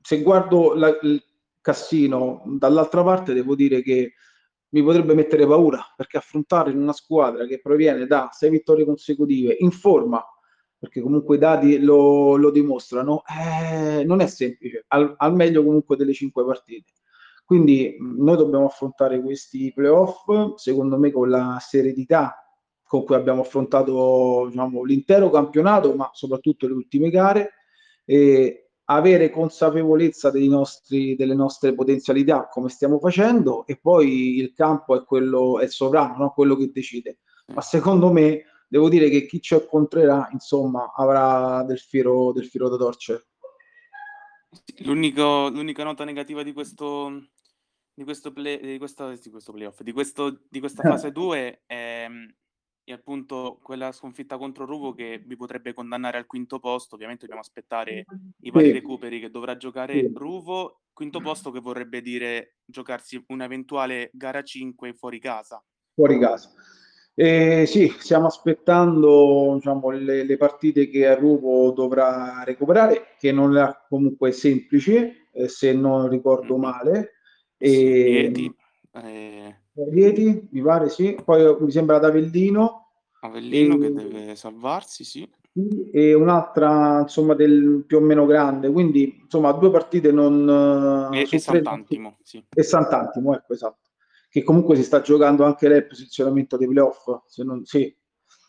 se 0.00 0.22
guardo 0.22 0.74
la, 0.74 0.96
Cassino, 1.60 2.42
dall'altra 2.46 3.02
parte 3.02 3.34
devo 3.34 3.54
dire 3.54 3.82
che 3.82 4.14
mi 4.70 4.82
potrebbe 4.82 5.14
mettere 5.14 5.46
paura 5.46 5.84
perché 5.96 6.16
affrontare 6.16 6.70
in 6.70 6.78
una 6.78 6.92
squadra 6.92 7.44
che 7.46 7.60
proviene 7.60 8.06
da 8.06 8.28
sei 8.32 8.50
vittorie 8.50 8.84
consecutive 8.84 9.56
in 9.58 9.70
forma, 9.70 10.24
perché 10.78 11.00
comunque 11.00 11.36
i 11.36 11.38
dati 11.38 11.78
lo, 11.78 12.36
lo 12.36 12.50
dimostrano, 12.50 13.22
eh, 13.26 14.04
non 14.04 14.20
è 14.20 14.26
semplice, 14.26 14.84
al, 14.88 15.14
al, 15.16 15.34
meglio 15.34 15.64
comunque 15.64 15.96
delle 15.96 16.12
cinque 16.12 16.44
partite. 16.44 16.92
Quindi 17.44 17.96
noi 17.98 18.36
dobbiamo 18.36 18.66
affrontare 18.66 19.20
questi 19.20 19.72
playoff, 19.74 20.54
secondo 20.54 20.96
me, 20.98 21.10
con 21.10 21.28
la 21.28 21.58
serenità 21.60 22.40
con 22.90 23.04
cui 23.04 23.14
abbiamo 23.14 23.42
affrontato 23.42 24.46
diciamo, 24.48 24.82
l'intero 24.82 25.30
campionato, 25.30 25.94
ma 25.94 26.10
soprattutto 26.12 26.66
le 26.66 26.72
ultime 26.72 27.08
gare. 27.08 27.52
E, 28.04 28.69
avere 28.96 29.30
consapevolezza 29.30 30.32
nostri, 30.32 31.14
delle 31.14 31.34
nostre 31.34 31.74
potenzialità 31.74 32.48
come 32.48 32.68
stiamo 32.68 32.98
facendo 32.98 33.64
e 33.66 33.78
poi 33.78 34.38
il 34.38 34.52
campo 34.52 34.96
è 34.96 35.04
quello 35.04 35.60
è 35.60 35.64
il 35.64 35.70
sovrano, 35.70 36.16
no? 36.18 36.30
quello 36.30 36.56
che 36.56 36.70
decide. 36.72 37.18
Ma 37.54 37.60
secondo 37.60 38.12
me 38.12 38.44
devo 38.68 38.88
dire 38.88 39.08
che 39.08 39.26
chi 39.26 39.40
ci 39.40 39.54
incontrerà 39.54 40.28
insomma 40.32 40.92
avrà 40.94 41.62
del 41.64 41.78
filo, 41.78 42.32
del 42.34 42.46
filo 42.46 42.68
da 42.68 42.76
torcere. 42.76 43.26
l'unica 44.78 45.84
nota 45.84 46.04
negativa 46.04 46.42
di 46.42 46.52
questo, 46.52 47.28
di 47.94 48.02
questo, 48.02 48.32
play, 48.32 48.60
di 48.60 48.78
questo, 48.78 49.10
di 49.10 49.30
questo 49.30 49.52
playoff, 49.52 49.80
di, 49.82 49.92
questo, 49.92 50.42
di 50.48 50.58
questa 50.58 50.82
fase 50.82 51.12
2 51.12 51.62
è 51.66 52.06
e 52.90 52.92
appunto 52.92 53.60
quella 53.62 53.92
sconfitta 53.92 54.36
contro 54.36 54.66
Ruvo 54.66 54.92
che 54.92 55.22
vi 55.24 55.36
potrebbe 55.36 55.72
condannare 55.72 56.18
al 56.18 56.26
quinto 56.26 56.58
posto. 56.58 56.96
Ovviamente 56.96 57.20
dobbiamo 57.20 57.46
aspettare 57.46 58.04
i 58.40 58.50
vari 58.50 58.72
recuperi 58.72 59.20
che 59.20 59.30
dovrà 59.30 59.56
giocare. 59.56 60.10
Ruvo 60.12 60.80
quinto 60.92 61.20
posto 61.20 61.52
che 61.52 61.60
vorrebbe 61.60 62.00
dire 62.02 62.56
giocarsi 62.64 63.22
un'eventuale 63.28 64.10
gara 64.12 64.42
5 64.42 64.92
fuori 64.94 65.20
casa. 65.20 65.62
Fuori 65.94 66.18
casa. 66.18 66.50
Eh, 67.14 67.64
sì, 67.66 67.94
stiamo 67.96 68.26
aspettando 68.26 69.52
diciamo, 69.54 69.90
le, 69.90 70.24
le, 70.24 70.36
partite 70.36 70.88
che 70.88 71.06
Arrupo 71.06 71.72
dovrà 71.72 72.42
recuperare, 72.44 73.14
che 73.20 73.30
non 73.30 73.56
è 73.56 73.70
comunque 73.88 74.32
semplice, 74.32 75.28
eh, 75.32 75.46
se 75.46 75.72
non 75.72 76.08
ricordo 76.08 76.54
mm-hmm. 76.54 76.62
male. 76.62 77.10
E, 77.56 77.70
Rieti, 77.70 78.52
eh... 78.94 79.59
Rieti, 79.88 80.48
mi 80.50 80.62
pare 80.62 80.88
sì. 80.88 81.16
Poi 81.24 81.56
mi 81.60 81.70
sembra 81.70 81.96
ad 81.96 82.04
Avellino. 82.04 82.88
Avellino 83.20 83.76
e... 83.76 83.78
che 83.78 83.92
deve 83.92 84.36
salvarsi, 84.36 85.04
sì. 85.04 85.28
E 85.92 86.14
un'altra 86.14 87.00
insomma 87.00 87.34
del 87.34 87.84
più 87.86 87.98
o 87.98 88.00
meno 88.00 88.24
grande, 88.24 88.70
quindi 88.70 89.18
insomma 89.22 89.50
due 89.52 89.70
partite 89.70 90.12
non... 90.12 91.10
E, 91.12 91.26
e 91.28 91.38
Sant'Antimo, 91.38 92.18
sì. 92.22 92.42
E 92.48 92.62
Sant'Antimo, 92.62 93.34
ecco 93.34 93.52
esatto 93.52 93.90
che 94.30 94.44
comunque 94.44 94.76
si 94.76 94.84
sta 94.84 95.00
giocando 95.00 95.44
anche 95.44 95.68
lei 95.68 95.78
il 95.78 95.86
posizionamento 95.86 96.56
dei 96.56 96.68
playoff, 96.68 97.22
se 97.26 97.42
non, 97.42 97.64
sì, 97.64 97.94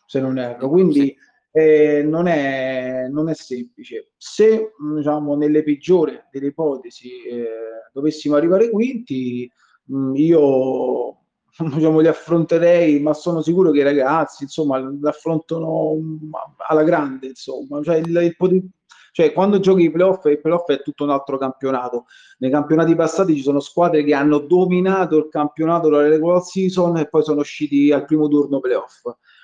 se 0.06 0.20
non 0.20 0.38
erro. 0.38 0.68
Quindi 0.68 1.06
sì. 1.06 1.16
eh, 1.50 2.02
non, 2.04 2.28
è, 2.28 3.08
non, 3.10 3.28
è, 3.28 3.34
semplice. 3.34 4.12
Se 4.16 4.74
diciamo, 4.94 5.34
nelle 5.34 5.64
peggiori 5.64 6.16
delle 6.30 6.46
ipotesi 6.46 7.24
eh, 7.24 7.48
dovessimo 7.92 8.36
arrivare 8.36 8.70
quinti, 8.70 9.50
mh, 9.86 10.12
io 10.14 11.21
diciamo, 11.74 12.00
li 12.00 12.08
affronterei, 12.08 13.00
ma 13.00 13.12
sono 13.12 13.42
sicuro 13.42 13.70
che 13.70 13.80
i 13.80 13.84
ragazzi 13.84 14.44
insomma 14.44 14.78
l'affrontano 15.00 15.98
alla 16.68 16.82
grande. 16.82 17.28
Insomma. 17.28 17.82
Cioè, 17.82 17.96
il, 17.96 18.16
il, 18.16 18.70
cioè, 19.12 19.32
quando 19.34 19.60
giochi 19.60 19.82
i 19.82 19.90
playoff, 19.90 20.24
il 20.24 20.40
playoff 20.40 20.70
è 20.70 20.82
tutto 20.82 21.04
un 21.04 21.10
altro 21.10 21.36
campionato. 21.36 22.06
Nei 22.38 22.50
campionati 22.50 22.94
passati 22.94 23.36
ci 23.36 23.42
sono 23.42 23.60
squadre 23.60 24.02
che 24.04 24.14
hanno 24.14 24.38
dominato 24.38 25.18
il 25.18 25.28
campionato 25.28 25.90
della 25.90 26.08
regular 26.08 26.42
season 26.42 26.96
e 26.96 27.08
poi 27.08 27.22
sono 27.22 27.40
usciti 27.40 27.92
al 27.92 28.06
primo 28.06 28.28
turno 28.28 28.58
playoff. 28.58 29.02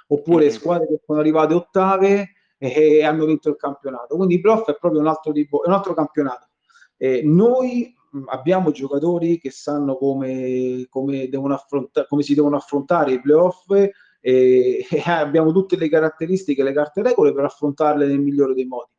Oppure 0.08 0.46
mm-hmm. 0.46 0.54
squadre 0.54 0.86
che 0.86 1.00
sono 1.04 1.18
arrivate 1.20 1.52
ottave 1.52 2.32
e, 2.56 3.04
hanno 3.04 3.26
vinto 3.26 3.50
il 3.50 3.56
campionato. 3.56 4.16
Quindi 4.16 4.36
il 4.36 4.40
playoff 4.40 4.70
è 4.70 4.76
proprio 4.78 5.02
un 5.02 5.06
altro, 5.08 5.32
tipo, 5.32 5.62
è 5.62 5.68
un 5.68 5.74
altro 5.74 5.92
campionato. 5.92 6.48
Eh, 6.96 7.20
noi 7.22 7.94
abbiamo 8.26 8.70
giocatori 8.70 9.38
che 9.38 9.50
sanno 9.50 9.96
come, 9.96 10.87
come, 10.88 11.28
come 11.31 12.22
si 12.22 12.35
devono 12.35 12.57
affrontare 12.57 13.12
i 13.12 13.20
playoff 13.20 13.70
e, 13.70 13.92
e 14.20 14.87
abbiamo 15.07 15.52
tutte 15.52 15.76
le 15.76 15.88
caratteristiche, 15.88 16.62
le 16.62 16.72
carte 16.72 17.02
regole 17.02 17.33
per 17.33 17.44
affrontarle 17.44 18.07
nel 18.07 18.20
migliore 18.20 18.54
dei 18.54 18.66
modi. 18.66 18.90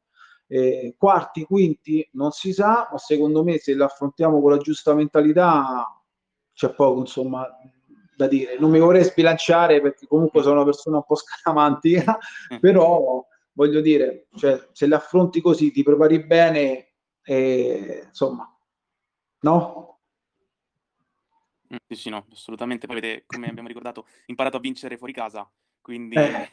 Eh, 0.47 0.95
quarti, 0.97 1.43
quinti 1.43 2.08
non 2.13 2.32
si 2.32 2.53
sa, 2.53 2.89
ma 2.91 2.97
secondo 2.97 3.43
me 3.43 3.60
se 3.60 3.75
l'affrontiamo 3.75 4.41
con 4.41 4.51
la 4.51 4.58
giusta 4.58 4.95
mentalità 4.95 5.86
c'è 6.53 6.73
poco 6.73 7.01
insomma 7.01 7.47
da 8.15 8.27
dire. 8.27 8.58
Non 8.60 8.71
mi 8.71 8.79
vorrei 8.79 9.03
sbilanciare 9.03 9.79
perché 9.79 10.08
comunque 10.08 10.41
sono 10.41 10.55
una 10.55 10.65
persona 10.65 10.97
un 10.97 11.05
po' 11.05 11.15
scaramantica, 11.15 12.17
però 12.60 13.25
voglio 13.53 13.79
dire, 13.79 14.27
cioè, 14.36 14.67
se 14.71 14.88
l'affronti 14.88 15.39
così, 15.39 15.71
ti 15.71 15.84
prepari 15.84 16.25
bene, 16.25 16.93
eh, 17.23 18.03
insomma, 18.08 18.51
no? 19.41 19.99
Mm, 21.73 21.78
sì, 21.88 21.95
sì, 21.95 22.10
no, 22.10 22.25
assolutamente. 22.32 22.88
Poi 22.88 22.97
avete, 22.97 23.23
come 23.25 23.47
abbiamo 23.47 23.67
ricordato, 23.67 24.06
imparato 24.28 24.58
a 24.58 24.62
vincere 24.62 24.97
fuori 24.97 25.13
casa, 25.13 25.49
quindi... 25.82 26.15
Eh. 26.15 26.49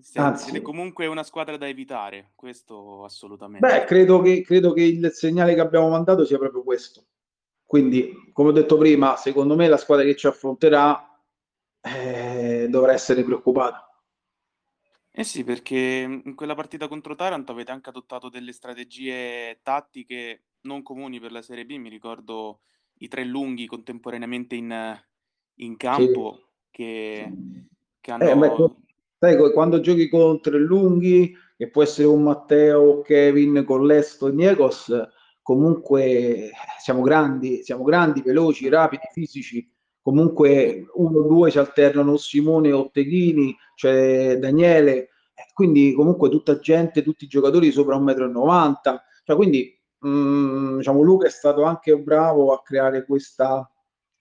Siete 0.00 0.62
comunque 0.62 1.06
una 1.06 1.24
squadra 1.24 1.56
da 1.56 1.66
evitare, 1.66 2.30
questo 2.36 3.02
assolutamente. 3.02 3.66
Beh, 3.66 3.84
credo 3.84 4.20
che, 4.20 4.42
credo 4.42 4.72
che 4.72 4.82
il 4.82 5.10
segnale 5.12 5.54
che 5.54 5.60
abbiamo 5.60 5.88
mandato 5.88 6.24
sia 6.24 6.38
proprio 6.38 6.62
questo. 6.62 7.04
Quindi, 7.64 8.30
come 8.32 8.50
ho 8.50 8.52
detto 8.52 8.76
prima, 8.78 9.16
secondo 9.16 9.56
me 9.56 9.66
la 9.66 9.76
squadra 9.76 10.04
che 10.04 10.14
ci 10.14 10.28
affronterà 10.28 11.20
eh, 11.80 12.66
dovrà 12.70 12.92
essere 12.92 13.24
preoccupata. 13.24 13.87
Eh 15.18 15.24
sì, 15.24 15.42
perché 15.42 16.20
in 16.24 16.36
quella 16.36 16.54
partita 16.54 16.86
contro 16.86 17.16
Taranto 17.16 17.50
avete 17.50 17.72
anche 17.72 17.88
adottato 17.88 18.28
delle 18.28 18.52
strategie 18.52 19.58
tattiche 19.64 20.44
non 20.60 20.84
comuni 20.84 21.18
per 21.18 21.32
la 21.32 21.42
Serie 21.42 21.66
B. 21.66 21.72
Mi 21.72 21.88
ricordo 21.88 22.60
i 22.98 23.08
tre 23.08 23.24
lunghi 23.24 23.66
contemporaneamente 23.66 24.54
in, 24.54 24.96
in 25.56 25.76
campo 25.76 26.34
sì. 26.36 26.42
che, 26.70 27.32
che, 28.00 28.10
hanno... 28.12 28.30
Eh, 28.30 28.36
beh, 28.36 28.74
sai, 29.18 29.52
quando 29.52 29.80
giochi 29.80 30.08
contro 30.08 30.56
i 30.56 30.60
lunghi, 30.60 31.36
che 31.56 31.68
può 31.68 31.82
essere 31.82 32.06
un 32.06 32.22
Matteo, 32.22 33.00
Kevin, 33.00 33.64
Collesto 33.66 34.28
e 34.28 34.32
Niekos, 34.32 34.92
comunque 35.42 36.52
siamo 36.78 37.02
grandi, 37.02 37.64
siamo 37.64 37.82
grandi, 37.82 38.22
veloci, 38.22 38.68
rapidi, 38.68 39.02
fisici. 39.10 39.68
Comunque 40.02 40.86
uno 40.94 41.18
o 41.20 41.26
due 41.26 41.50
si 41.50 41.58
alternano 41.58 42.16
Simone 42.16 42.72
Otteghini, 42.72 43.54
c'è 43.74 44.38
Daniele, 44.38 45.10
quindi 45.52 45.92
comunque 45.92 46.30
tutta 46.30 46.58
gente, 46.58 47.02
tutti 47.02 47.24
i 47.24 47.28
giocatori 47.28 47.70
sopra 47.70 47.96
1,90 47.96 48.70
m. 48.92 49.00
Cioè, 49.24 49.36
quindi 49.36 49.78
mh, 49.98 50.08
mm, 50.08 50.76
diciamo, 50.78 51.02
Luca 51.02 51.26
è 51.26 51.30
stato 51.30 51.62
anche 51.64 51.96
bravo 51.98 52.52
a 52.52 52.62
creare 52.62 53.04
questa, 53.04 53.70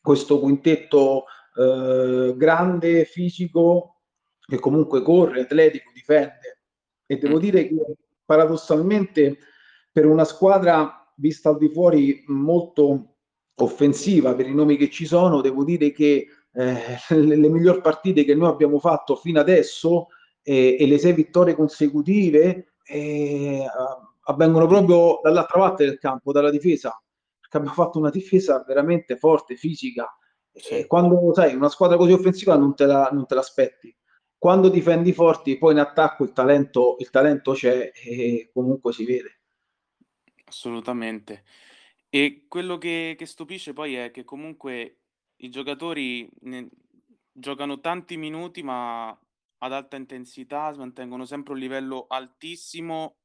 questo 0.02 0.40
quintetto 0.40 1.26
eh, 1.56 2.34
grande, 2.36 3.06
fisico, 3.06 4.02
che 4.40 4.60
comunque 4.60 5.02
corre, 5.02 5.42
atletico, 5.42 5.92
difende. 5.94 6.62
E 7.06 7.18
devo 7.18 7.40
dire 7.40 7.68
che 7.68 7.76
paradossalmente 8.26 9.38
per 9.92 10.06
una 10.06 10.26
squadra 10.26 11.12
vista 11.16 11.50
al 11.50 11.58
di 11.58 11.70
fuori 11.70 12.24
molto 12.28 13.17
offensiva 13.60 14.36
per 14.36 14.48
i 14.48 14.54
nomi 14.54 14.78
che 14.78 14.90
ci 14.90 15.06
sono, 15.06 15.42
devo 15.42 15.64
dire 15.64 15.92
che 15.92 16.28
eh, 16.52 16.78
le, 17.10 17.36
le 17.36 17.50
migliori 17.50 17.82
partite 17.82 18.24
che 18.24 18.36
noi 18.36 18.50
abbiamo 18.50 18.80
fatto 18.80 19.16
fino 19.16 19.40
adesso 19.40 20.08
eh, 20.44 20.78
e 20.80 20.88
le 20.88 20.98
sei 20.98 21.14
vittorie 21.14 21.56
consecutive 21.56 22.74
eh, 22.84 23.66
avvengono 24.22 24.68
proprio 24.68 25.20
dall'altra 25.22 25.60
parte 25.60 25.86
del 25.86 26.00
campo, 26.00 26.32
dalla 26.32 26.52
difesa, 26.52 27.02
perché 27.40 27.58
abbiamo 27.58 27.76
fatto 27.76 28.00
una 28.00 28.10
difesa 28.10 28.64
veramente 28.68 29.18
forte, 29.18 29.56
fisica. 29.56 30.12
Sì. 30.58 30.88
quando 30.88 31.36
sai 31.36 31.54
una 31.54 31.70
squadra 31.70 31.98
così 31.98 32.14
offensiva 32.14 32.56
non 32.58 32.74
te, 32.74 32.88
la, 32.88 33.10
non 33.12 33.28
te 33.28 33.36
l'aspetti 33.36 33.96
quando 34.40 34.70
difendi 34.70 35.14
forti, 35.14 35.58
poi 35.58 35.74
in 35.74 35.80
attacco 35.80 36.24
il 36.24 36.32
talento, 36.32 36.96
il 37.00 37.10
talento 37.10 37.54
c'è 37.54 37.92
e 37.92 38.50
comunque 38.54 38.94
si 38.94 39.04
vede. 39.04 39.40
Assolutamente. 40.46 41.44
E 42.10 42.46
quello 42.48 42.78
che, 42.78 43.16
che 43.18 43.26
stupisce 43.26 43.74
poi 43.74 43.96
è 43.96 44.12
che 44.12 44.24
comunque 44.24 45.00
i 45.38 45.50
giocatori 45.50 46.30
ne, 46.42 46.70
giocano 47.32 47.80
tanti 47.80 48.18
minuti, 48.18 48.64
ma 48.64 49.10
ad 49.60 49.74
alta 49.74 49.96
intensità, 49.96 50.74
mantengono 50.76 51.26
sempre 51.26 51.54
un 51.54 51.60
livello 51.60 52.06
altissimo. 52.08 53.18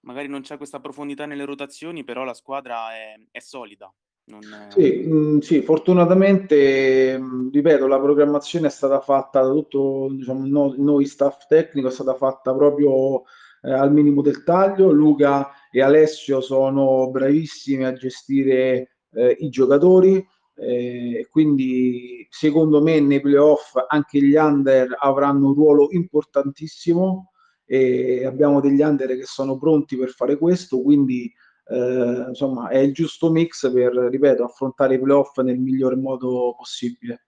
Magari 0.00 0.28
non 0.28 0.40
c'è 0.40 0.56
questa 0.56 0.80
profondità 0.80 1.26
nelle 1.26 1.44
rotazioni, 1.44 2.04
però 2.04 2.24
la 2.24 2.34
squadra 2.34 2.94
è, 2.94 3.14
è 3.30 3.40
solida. 3.40 3.92
Non... 4.24 4.40
Sì, 4.70 5.02
mh, 5.06 5.14
mm, 5.14 5.38
sì, 5.38 5.62
fortunatamente, 5.62 7.18
mh, 7.18 7.24
mm, 7.24 7.50
ripeto, 7.50 7.86
la 7.86 8.00
programmazione 8.00 8.68
è 8.68 8.70
stata 8.70 9.00
fatta 9.00 9.42
da 9.42 9.50
tutto, 9.50 10.08
diciamo, 10.10 10.46
no, 10.46 10.74
noi 10.76 11.06
staff 11.06 11.46
tecnico, 11.46 11.88
è 11.88 11.90
stata 11.90 12.14
fatta 12.14 12.54
proprio 12.54 13.24
eh, 13.62 13.72
al 13.72 13.92
minimo 13.92 14.22
del 14.22 14.42
taglio. 14.42 14.90
Luca 14.90 15.50
e 15.70 15.82
Alessio 15.82 16.40
sono 16.40 17.10
bravissimi 17.10 17.84
a 17.84 17.92
gestire 17.92 18.96
eh, 19.12 19.36
i 19.40 19.48
giocatori, 19.48 20.24
eh, 20.56 21.26
quindi 21.30 22.26
secondo 22.30 22.82
me 22.82 23.00
nei 23.00 23.20
playoff 23.20 23.74
anche 23.88 24.20
gli 24.20 24.34
under 24.34 24.96
avranno 24.98 25.48
un 25.48 25.54
ruolo 25.54 25.88
importantissimo 25.90 27.32
e 27.64 28.26
abbiamo 28.26 28.60
degli 28.60 28.80
under 28.80 29.16
che 29.16 29.24
sono 29.24 29.56
pronti 29.56 29.96
per 29.96 30.10
fare 30.10 30.36
questo, 30.36 30.82
quindi 30.82 31.32
eh, 31.66 32.24
insomma 32.28 32.68
è 32.68 32.78
il 32.78 32.92
giusto 32.92 33.30
mix 33.30 33.70
per, 33.72 33.92
ripeto, 33.92 34.42
affrontare 34.42 34.94
i 34.94 35.00
playoff 35.00 35.38
nel 35.38 35.58
miglior 35.58 35.96
modo 35.96 36.54
possibile. 36.56 37.26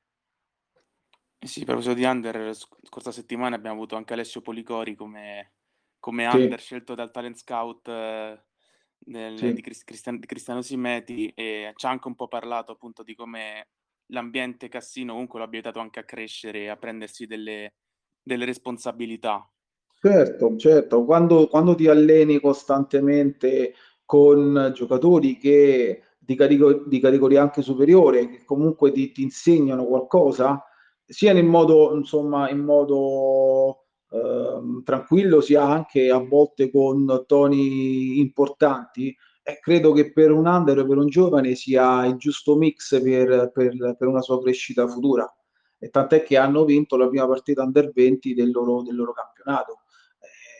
Sì, 1.39 1.63
a 1.63 1.65
proposito 1.65 1.95
di 1.95 2.05
under, 2.05 2.53
scorsa 2.83 3.11
settimana 3.11 3.57
abbiamo 3.57 3.77
avuto 3.77 3.97
anche 3.97 4.13
Alessio 4.13 4.41
Policori 4.41 4.95
come, 4.95 5.55
come 6.03 6.27
under 6.27 6.59
sì. 6.59 6.65
scelto 6.65 6.97
dal 6.97 7.13
talent 7.13 7.37
scout 7.37 7.87
eh, 7.87 8.43
del, 8.99 9.39
sì. 9.39 9.53
di, 9.53 9.63
Cristian, 9.63 10.19
di, 10.19 10.27
Cristiano 10.27 10.61
Simeti 10.61 11.29
e 11.29 11.73
ci 11.77 11.87
ha 11.87 11.91
anche 11.91 12.09
un 12.09 12.17
po' 12.17 12.27
parlato 12.27 12.73
appunto 12.73 13.05
di 13.05 13.15
come 13.15 13.69
l'ambiente 14.07 14.69
Cassino 14.69 15.13
comunque 15.13 15.39
l'ha 15.39 15.49
aiutato 15.49 15.79
anche 15.79 16.01
a 16.01 16.05
crescere 16.05 16.63
e 16.63 16.69
a 16.69 16.77
prendersi 16.77 17.27
delle, 17.27 17.75
delle 18.21 18.45
responsabilità. 18.45 19.49
Certo, 20.01 20.57
certo, 20.57 21.05
quando, 21.05 21.47
quando 21.47 21.77
ti 21.77 21.87
alleni 21.87 22.41
costantemente 22.41 23.75
con 24.05 24.73
giocatori 24.75 25.37
che 25.37 26.03
di, 26.19 26.35
carico, 26.35 26.83
di 26.85 26.99
categoria 26.99 27.43
anche 27.43 27.63
superiore, 27.63 28.29
che 28.29 28.45
comunque 28.45 28.91
ti, 28.91 29.13
ti, 29.13 29.23
insegnano 29.23 29.87
qualcosa, 29.87 30.65
sia 31.05 31.31
in 31.31 31.47
modo, 31.47 31.95
insomma, 31.95 32.51
in 32.51 32.59
modo 32.59 33.82
eh, 34.13 34.83
tranquillo, 34.85 35.41
sia 35.41 35.65
anche 35.65 36.11
a 36.11 36.19
volte 36.19 36.71
con 36.71 37.25
toni 37.27 38.19
importanti, 38.21 39.17
eh, 39.43 39.59
credo 39.61 39.93
che 39.93 40.13
per 40.13 40.31
un 40.31 40.47
under, 40.47 40.87
per 40.87 40.99
un 40.99 41.09
giovane, 41.09 41.55
sia 41.55 42.05
il 42.07 42.17
giusto 42.17 42.57
mix 42.57 43.01
per, 43.03 43.51
per, 43.53 43.97
per 43.99 44.09
una 44.09 44.21
sua 44.21 44.41
crescita 44.41 44.87
futura. 44.87 45.27
E 45.79 45.89
tant'è 45.89 46.23
che 46.23 46.37
hanno 46.37 46.65
vinto 46.65 46.97
la 46.97 47.09
prima 47.09 47.27
partita 47.27 47.63
under 47.63 47.91
20 47.93 48.35
del 48.35 48.51
loro, 48.53 48.83
del 48.83 48.95
loro 48.95 49.13
campionato. 49.13 49.79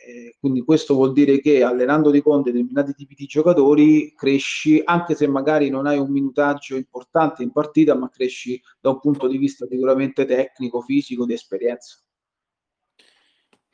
Eh, 0.05 0.35
quindi 0.37 0.61
questo 0.61 0.95
vuol 0.95 1.13
dire 1.13 1.39
che 1.39 1.63
allenandoti 1.63 2.21
con 2.21 2.41
determinati 2.41 2.93
tipi 2.93 3.15
di 3.15 3.25
giocatori 3.25 4.13
cresci, 4.15 4.81
anche 4.83 5.15
se 5.15 5.27
magari 5.27 5.69
non 5.69 5.85
hai 5.85 5.97
un 5.97 6.11
minutaggio 6.11 6.75
importante 6.75 7.41
in 7.43 7.51
partita, 7.51 7.95
ma 7.95 8.09
cresci 8.09 8.61
da 8.81 8.89
un 8.89 8.99
punto 8.99 9.27
di 9.27 9.37
vista 9.37 9.65
sicuramente 9.65 10.25
tecnico, 10.25 10.81
fisico, 10.81 11.25
di 11.25 11.33
esperienza. 11.33 12.03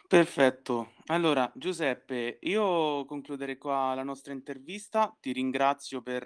Perfetto. 0.10 0.94
Allora, 1.12 1.52
Giuseppe, 1.54 2.40
io 2.42 3.06
concluderei 3.06 3.60
qua 3.60 3.94
la 3.94 4.02
nostra 4.02 4.34
intervista. 4.34 5.16
Ti 5.20 5.32
ringrazio 5.32 6.02
per, 6.02 6.24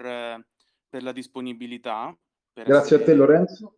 per 0.88 1.04
la 1.04 1.12
disponibilità. 1.12 2.18
Per 2.54 2.66
grazie 2.66 2.96
a 2.96 3.04
te, 3.04 3.14
Lorenzo. 3.14 3.76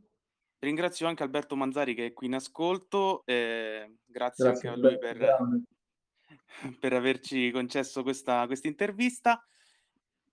Ringrazio 0.60 1.08
anche 1.08 1.24
Alberto 1.24 1.56
Manzari 1.56 1.96
che 1.96 2.06
è 2.06 2.14
qui 2.14 2.28
in 2.28 2.36
ascolto. 2.36 3.24
Eh, 3.26 3.96
grazie, 4.06 4.46
grazie, 4.46 4.70
anche 4.70 4.80
a 4.80 4.90
lui 4.90 5.00
per, 5.00 5.66
per, 6.80 6.94
averci 6.94 7.50
concesso 7.50 8.04
questa 8.04 8.48
intervista. 8.62 9.44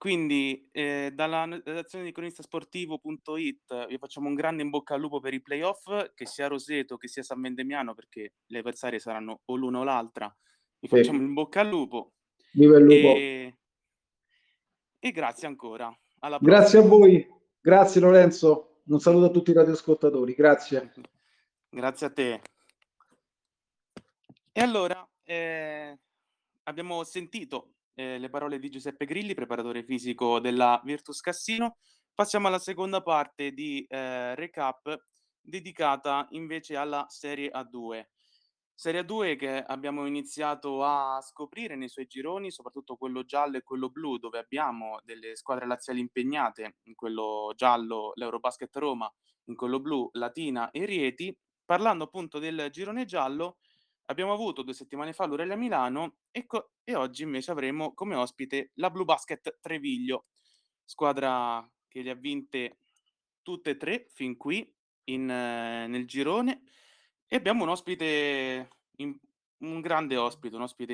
Quindi 0.03 0.69
eh, 0.73 1.13
dalla 1.15 1.45
redazione 1.45 2.03
di 2.03 2.11
cronistasportivo.it 2.11 3.87
vi 3.87 3.99
facciamo 3.99 4.27
un 4.27 4.35
grande 4.35 4.63
in 4.65 4.69
bocca 4.69 4.95
al 4.95 5.01
lupo 5.01 5.21
per 5.21 5.33
i 5.33 5.41
playoff, 5.41 6.13
che 6.13 6.27
sia 6.27 6.49
Roseto, 6.49 6.97
che 6.97 7.07
sia 7.07 7.23
San 7.23 7.41
Vendemiano, 7.41 7.95
perché 7.95 8.33
le 8.47 8.59
avversarie 8.59 8.99
saranno 8.99 9.43
o 9.45 9.55
l'una 9.55 9.79
o 9.79 9.85
l'altra. 9.85 10.27
Vi 10.81 10.89
sì. 10.89 10.97
facciamo 10.97 11.23
in 11.23 11.33
bocca 11.33 11.61
al 11.61 11.69
lupo. 11.69 12.15
Viva 12.55 12.79
il 12.79 12.83
lupo. 12.83 13.15
E, 13.15 13.59
e 14.99 15.11
grazie 15.13 15.47
ancora. 15.47 15.97
grazie 16.41 16.81
a 16.81 16.83
voi. 16.83 17.25
Grazie 17.61 18.01
Lorenzo. 18.01 18.81
Un 18.87 18.99
saluto 18.99 19.27
a 19.27 19.31
tutti 19.31 19.53
i 19.53 19.55
radioascoltatori. 19.55 20.35
Grazie. 20.35 20.95
Grazie 21.71 22.07
a 22.09 22.11
te. 22.11 22.43
E 24.51 24.61
allora, 24.61 25.09
eh, 25.23 25.97
abbiamo 26.65 27.05
sentito 27.05 27.75
eh, 27.95 28.19
le 28.19 28.29
parole 28.29 28.59
di 28.59 28.71
Giuseppe 28.71 29.05
Grilli, 29.05 29.35
preparatore 29.35 29.85
fisico 29.85 30.41
della 30.41 30.81
Virtus 30.85 31.21
Cassino. 31.21 31.77
Passiamo 32.15 32.49
alla 32.49 32.59
seconda 32.59 33.03
parte 33.03 33.53
di 33.53 33.85
eh, 33.89 34.35
recap 34.35 34.95
dedicata 35.41 36.27
invece 36.31 36.77
alla 36.77 37.07
Serie 37.09 37.51
A2. 37.51 38.05
Serie 38.75 39.03
A2 39.03 39.37
che 39.37 39.63
abbiamo 39.63 40.07
iniziato 40.07 40.83
a 40.83 41.21
scoprire 41.21 41.77
nei 41.77 41.89
suoi 41.89 42.07
gironi, 42.07 42.51
soprattutto 42.51 42.97
quello 42.97 43.25
giallo 43.25 43.57
e 43.57 43.63
quello 43.63 43.91
blu, 43.91 44.19
dove 44.19 44.39
abbiamo 44.39 44.99
delle 45.05 45.37
squadre 45.37 45.67
laziali 45.67 46.01
impegnate, 46.01 46.79
in 46.85 46.95
quello 46.95 47.53
giallo 47.55 48.13
l'Eurobasket 48.15 48.75
Roma, 48.77 49.13
in 49.45 49.55
quello 49.55 49.79
blu 49.81 50.09
Latina 50.13 50.71
e 50.71 50.85
Rieti. 50.85 51.37
Parlando 51.65 52.05
appunto 52.05 52.39
del 52.39 52.69
girone 52.71 53.05
giallo, 53.05 53.59
Abbiamo 54.13 54.35
avuto 54.35 54.61
due 54.61 54.75
settimane 54.75 55.15
fa 55.15 55.25
l'Urelia 55.25 55.57
Milano 55.57 56.19
e, 56.31 56.45
co- 56.45 56.73
e 56.85 56.95
oggi 56.95 57.23
invece 57.23 57.51
avremo 57.51 57.95
come 57.95 58.15
ospite 58.15 58.73
la 58.75 58.91
Blue 58.91 59.07
Basket 59.07 59.59
Treviglio, 59.59 60.27
squadra 60.85 61.67
che 61.89 62.03
le 62.03 62.11
ha 62.11 62.15
vinte 62.15 62.81
tutte 63.41 63.71
e 63.71 63.77
tre 63.79 64.09
fin 64.11 64.37
qui 64.37 64.71
in, 65.05 65.25
nel 65.25 66.07
girone 66.07 66.63
e 67.27 67.37
abbiamo 67.37 67.63
un 67.63 67.71
ospite, 67.71 68.69
in, 68.97 69.19
un 69.61 69.81
grande 69.81 70.19
ospite, 70.19 70.57
un 70.57 70.63
ospite 70.63 70.93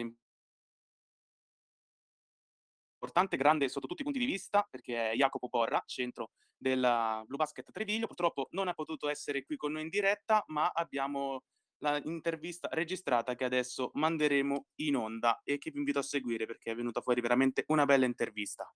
importante, 2.92 3.36
grande 3.36 3.68
sotto 3.68 3.88
tutti 3.88 4.02
i 4.02 4.04
punti 4.04 4.20
di 4.20 4.26
vista, 4.26 4.64
perché 4.70 5.10
è 5.10 5.16
Jacopo 5.16 5.48
Porra, 5.48 5.82
centro 5.86 6.30
della 6.56 7.24
Blue 7.26 7.36
Basket 7.36 7.68
Treviglio. 7.72 8.06
Purtroppo 8.06 8.46
non 8.52 8.68
ha 8.68 8.74
potuto 8.74 9.08
essere 9.08 9.44
qui 9.44 9.56
con 9.56 9.72
noi 9.72 9.82
in 9.82 9.88
diretta, 9.88 10.44
ma 10.46 10.70
abbiamo 10.72 11.42
l'intervista 11.80 12.68
registrata 12.72 13.34
che 13.34 13.44
adesso 13.44 13.90
manderemo 13.94 14.68
in 14.76 14.96
onda 14.96 15.40
e 15.44 15.58
che 15.58 15.70
vi 15.70 15.78
invito 15.78 15.98
a 15.98 16.02
seguire 16.02 16.46
perché 16.46 16.72
è 16.72 16.74
venuta 16.74 17.00
fuori 17.00 17.20
veramente 17.20 17.64
una 17.68 17.84
bella 17.84 18.04
intervista. 18.04 18.72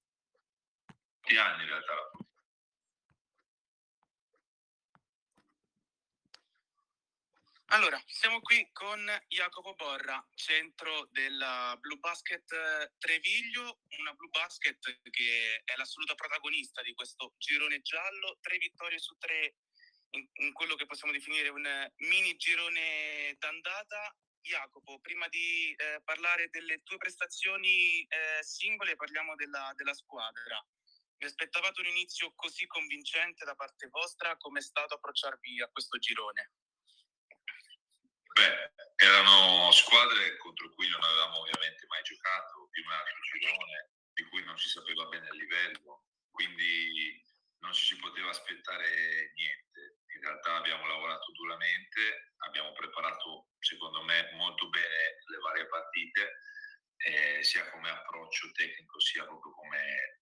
anni 1.22 1.62
in 1.62 1.68
realtà. 1.68 2.12
Allora, 7.72 7.98
siamo 8.04 8.38
qui 8.40 8.68
con 8.70 9.00
Jacopo 9.28 9.74
Borra, 9.74 10.22
centro 10.34 11.08
della 11.10 11.74
Blue 11.80 11.96
Basket 11.96 12.44
eh, 12.52 12.92
Treviglio, 12.98 13.80
una 13.98 14.12
Blue 14.12 14.28
Basket 14.28 14.78
che 15.08 15.62
è 15.64 15.76
l'assoluta 15.76 16.14
protagonista 16.14 16.82
di 16.82 16.92
questo 16.92 17.32
girone 17.38 17.80
giallo, 17.80 18.36
tre 18.42 18.58
vittorie 18.58 18.98
su 18.98 19.16
tre 19.16 19.54
in, 20.12 20.28
in 20.46 20.52
quello 20.52 20.74
che 20.74 20.86
possiamo 20.86 21.12
definire 21.12 21.48
un 21.48 21.62
mini 22.08 22.36
girone 22.36 23.36
d'andata. 23.38 24.16
Jacopo, 24.42 24.98
prima 24.98 25.28
di 25.28 25.72
eh, 25.72 26.00
parlare 26.02 26.48
delle 26.50 26.82
tue 26.82 26.96
prestazioni 26.96 28.02
eh, 28.02 28.42
singole, 28.42 28.96
parliamo 28.96 29.36
della, 29.36 29.72
della 29.76 29.94
squadra. 29.94 30.60
Vi 31.16 31.26
aspettavate 31.26 31.80
un 31.80 31.86
inizio 31.86 32.32
così 32.34 32.66
convincente 32.66 33.44
da 33.44 33.54
parte 33.54 33.86
vostra? 33.88 34.36
Come 34.38 34.58
è 34.58 34.62
stato 34.62 34.94
approcciarvi 34.94 35.62
a 35.62 35.68
questo 35.68 35.96
girone? 35.98 36.54
Beh, 38.32 38.72
erano 38.96 39.70
squadre 39.70 40.36
contro 40.38 40.74
cui 40.74 40.88
non 40.88 41.04
avevamo 41.04 41.38
ovviamente 41.38 41.86
mai 41.86 42.02
giocato, 42.02 42.68
in 42.72 42.86
un 42.86 42.92
altro 42.92 43.20
girone, 43.20 43.90
di 44.12 44.24
cui 44.24 44.42
non 44.42 44.58
si 44.58 44.70
sapeva 44.70 45.04
bene 45.04 45.28
il 45.30 45.38
livello, 45.38 46.06
quindi 46.32 47.22
non 47.60 47.72
ci 47.72 47.84
si 47.84 47.96
poteva 47.98 48.30
aspettare 48.30 49.30
niente 49.36 50.02
in 50.22 50.28
realtà 50.28 50.54
abbiamo 50.54 50.86
lavorato 50.86 51.32
duramente, 51.32 52.30
abbiamo 52.46 52.72
preparato 52.72 53.48
secondo 53.58 54.02
me 54.02 54.30
molto 54.34 54.68
bene 54.68 55.18
le 55.26 55.38
varie 55.38 55.66
partite, 55.66 56.38
eh, 56.96 57.42
sia 57.42 57.68
come 57.70 57.90
approccio 58.32 58.50
tecnico 58.52 58.98
sia 59.00 59.24
proprio 59.24 59.52
come 59.52 60.20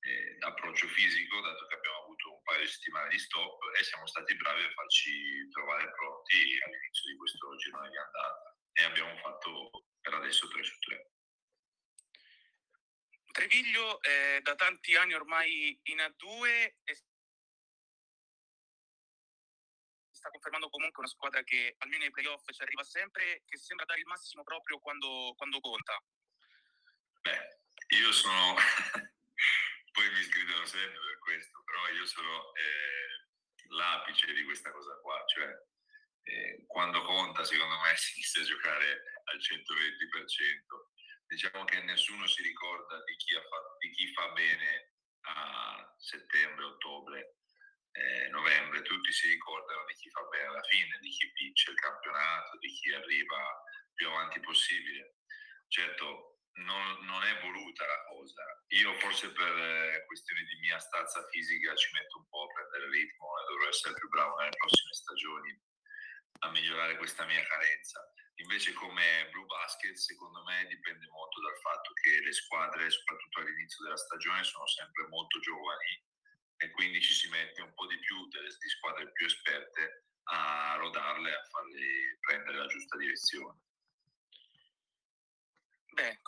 eh, 0.00 0.36
approccio 0.40 0.88
fisico, 0.88 1.40
dato 1.40 1.66
che 1.66 1.74
abbiamo 1.76 2.02
avuto 2.02 2.34
un 2.34 2.42
paio 2.42 2.60
di 2.60 2.66
settimane 2.66 3.08
di 3.08 3.18
stop 3.18 3.62
e 3.78 3.84
siamo 3.84 4.06
stati 4.06 4.34
bravi 4.34 4.64
a 4.64 4.72
farci 4.72 5.48
trovare 5.50 5.90
pronti 5.92 6.58
all'inizio 6.64 7.12
di 7.12 7.16
questo 7.16 7.56
girone 7.56 7.90
di 7.90 7.96
andata 7.96 8.56
e 8.72 8.82
abbiamo 8.82 9.16
fatto 9.18 9.70
per 10.00 10.14
adesso 10.14 10.48
3 10.48 10.64
su 10.64 10.78
3. 10.80 11.10
Treviglio 13.30 14.02
eh, 14.02 14.40
da 14.42 14.54
tanti 14.56 14.96
anni 14.96 15.14
ormai 15.14 15.78
in 15.84 15.98
A2 15.98 16.74
è 16.82 16.92
sta 20.10 20.30
confermando 20.30 20.70
comunque 20.70 21.02
una 21.02 21.10
squadra 21.10 21.42
che 21.42 21.74
almeno 21.78 22.04
ai 22.04 22.10
playoff 22.10 22.50
ci 22.50 22.62
arriva 22.62 22.82
sempre, 22.82 23.42
che 23.44 23.58
sembra 23.58 23.84
dare 23.84 24.00
il 24.00 24.06
massimo 24.06 24.42
proprio 24.42 24.78
quando, 24.78 25.34
quando 25.36 25.60
conta. 25.60 26.02
Io 28.04 28.12
sono, 28.12 28.54
poi 29.92 30.10
mi 30.12 30.22
sgridano 30.22 30.66
sempre 30.66 31.00
per 31.00 31.18
questo, 31.20 31.62
però 31.64 31.88
io 31.88 32.04
sono 32.04 32.52
eh, 32.52 33.72
l'apice 33.72 34.34
di 34.34 34.44
questa 34.44 34.70
cosa 34.72 34.92
qua, 35.00 35.24
cioè 35.24 35.48
eh, 36.24 36.64
quando 36.66 37.00
conta 37.00 37.44
secondo 37.44 37.80
me 37.80 37.96
si 37.96 38.12
inizia 38.16 38.42
a 38.42 38.44
giocare 38.44 39.02
al 39.24 39.38
120%. 39.40 40.92
Diciamo 41.26 41.64
che 41.64 41.80
nessuno 41.80 42.26
si 42.26 42.42
ricorda 42.42 43.02
di 43.04 43.16
chi, 43.16 43.32
fa, 43.32 43.58
di 43.78 43.90
chi 43.92 44.12
fa 44.12 44.28
bene 44.32 44.92
a 45.22 45.94
settembre, 45.96 46.64
ottobre, 46.64 47.36
eh, 47.92 48.28
novembre 48.28 48.82
tutti 48.82 49.12
si 49.12 49.28
ricordano 49.28 49.82
di 49.86 49.94
chi 49.94 50.10
fa 50.10 50.20
bene 50.24 50.48
alla 50.48 50.62
fine, 50.64 50.98
di 51.00 51.08
chi 51.08 51.32
vince 51.32 51.70
il 51.70 51.78
campionato, 51.78 52.58
di 52.58 52.68
chi 52.68 52.92
arriva 52.92 53.64
più 53.94 54.08
avanti 54.08 54.40
possibile. 54.40 55.16
Certo, 55.68 56.33
non, 56.62 57.04
non 57.04 57.22
è 57.24 57.40
voluta 57.40 57.86
la 57.86 58.04
cosa. 58.08 58.42
Io 58.68 58.92
forse 59.00 59.32
per 59.32 59.56
eh, 59.58 60.04
questioni 60.06 60.44
di 60.44 60.56
mia 60.60 60.78
stazza 60.78 61.26
fisica 61.28 61.74
ci 61.74 61.90
metto 61.92 62.18
un 62.18 62.28
po' 62.28 62.44
a 62.44 62.52
prendere 62.52 62.90
ritmo 62.90 63.38
e 63.38 63.44
dovrò 63.48 63.68
essere 63.68 63.94
più 63.94 64.08
bravo 64.08 64.36
nelle 64.36 64.56
prossime 64.56 64.92
stagioni 64.92 65.62
a 66.40 66.50
migliorare 66.50 66.96
questa 66.96 67.24
mia 67.24 67.42
carenza. 67.44 68.00
Invece 68.38 68.72
come 68.72 69.28
Blue 69.30 69.46
Basket 69.46 69.94
secondo 69.94 70.42
me 70.44 70.66
dipende 70.66 71.06
molto 71.08 71.40
dal 71.40 71.58
fatto 71.58 71.92
che 72.02 72.20
le 72.20 72.32
squadre, 72.32 72.90
soprattutto 72.90 73.40
all'inizio 73.40 73.84
della 73.84 73.96
stagione, 73.96 74.42
sono 74.42 74.66
sempre 74.66 75.06
molto 75.08 75.38
giovani 75.40 76.02
e 76.56 76.70
quindi 76.70 77.00
ci 77.00 77.14
si 77.14 77.28
mette 77.28 77.62
un 77.62 77.72
po' 77.74 77.86
di 77.86 77.98
più 77.98 78.26
delle 78.28 78.48
di 78.48 78.68
squadre 78.68 79.10
più 79.12 79.26
esperte 79.26 80.06
a 80.24 80.76
rodarle, 80.76 81.34
a 81.34 81.44
farle 81.44 82.18
prendere 82.20 82.58
la 82.58 82.66
giusta 82.66 82.96
direzione. 82.96 83.58
Beh, 85.94 86.20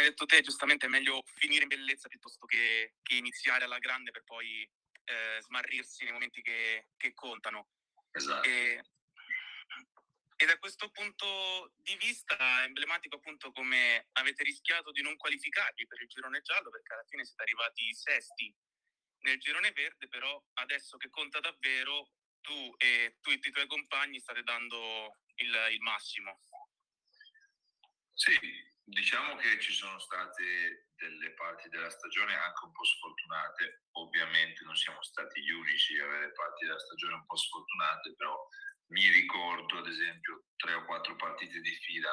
come 0.00 0.02
hai 0.02 0.08
detto 0.08 0.26
te, 0.26 0.40
giustamente 0.40 0.86
è 0.86 0.88
meglio 0.88 1.22
finire 1.34 1.62
in 1.62 1.68
bellezza 1.68 2.08
piuttosto 2.08 2.46
che, 2.46 2.94
che 3.02 3.14
iniziare 3.16 3.64
alla 3.64 3.78
grande 3.78 4.10
per 4.10 4.24
poi 4.24 4.62
eh, 5.04 5.38
smarrirsi 5.42 6.04
nei 6.04 6.12
momenti 6.12 6.40
che, 6.40 6.88
che 6.96 7.12
contano. 7.12 7.68
Esatto. 8.12 8.48
E 8.48 8.82
E 10.40 10.46
da 10.46 10.56
questo 10.58 10.88
punto 10.90 11.74
di 11.76 11.94
vista 11.96 12.62
è 12.62 12.64
emblematico 12.64 13.16
appunto 13.16 13.52
come 13.52 14.08
avete 14.12 14.42
rischiato 14.42 14.90
di 14.90 15.02
non 15.02 15.18
qualificarvi 15.18 15.86
per 15.86 16.00
il 16.00 16.08
girone 16.08 16.40
giallo 16.40 16.70
perché 16.70 16.94
alla 16.94 17.04
fine 17.04 17.26
siete 17.26 17.42
arrivati 17.42 17.92
sesti 17.92 18.50
nel 19.20 19.38
girone 19.38 19.70
verde, 19.72 20.08
però 20.08 20.42
adesso 20.54 20.96
che 20.96 21.10
conta 21.10 21.40
davvero 21.40 22.12
tu 22.40 22.74
e 22.78 23.18
tutti 23.20 23.48
i 23.48 23.50
tuoi 23.50 23.66
compagni 23.66 24.18
state 24.18 24.42
dando 24.42 25.18
il, 25.34 25.54
il 25.72 25.80
massimo. 25.82 26.40
Sì, 28.14 28.32
diciamo 28.90 29.36
che 29.36 29.58
ci 29.60 29.72
sono 29.72 29.98
state 29.98 30.90
delle 30.96 31.32
parti 31.34 31.68
della 31.68 31.90
stagione 31.90 32.34
anche 32.34 32.64
un 32.64 32.72
po' 32.72 32.84
sfortunate, 32.84 33.84
ovviamente 33.92 34.64
non 34.64 34.76
siamo 34.76 35.02
stati 35.02 35.40
gli 35.42 35.50
unici 35.50 35.98
a 35.98 36.04
avere 36.04 36.32
parti 36.32 36.66
della 36.66 36.78
stagione 36.78 37.14
un 37.14 37.26
po' 37.26 37.36
sfortunate, 37.36 38.14
però 38.16 38.36
mi 38.90 39.08
ricordo 39.08 39.78
ad 39.78 39.86
esempio 39.86 40.44
tre 40.56 40.74
o 40.74 40.84
quattro 40.84 41.14
partite 41.16 41.60
di 41.60 41.74
fila 41.76 42.10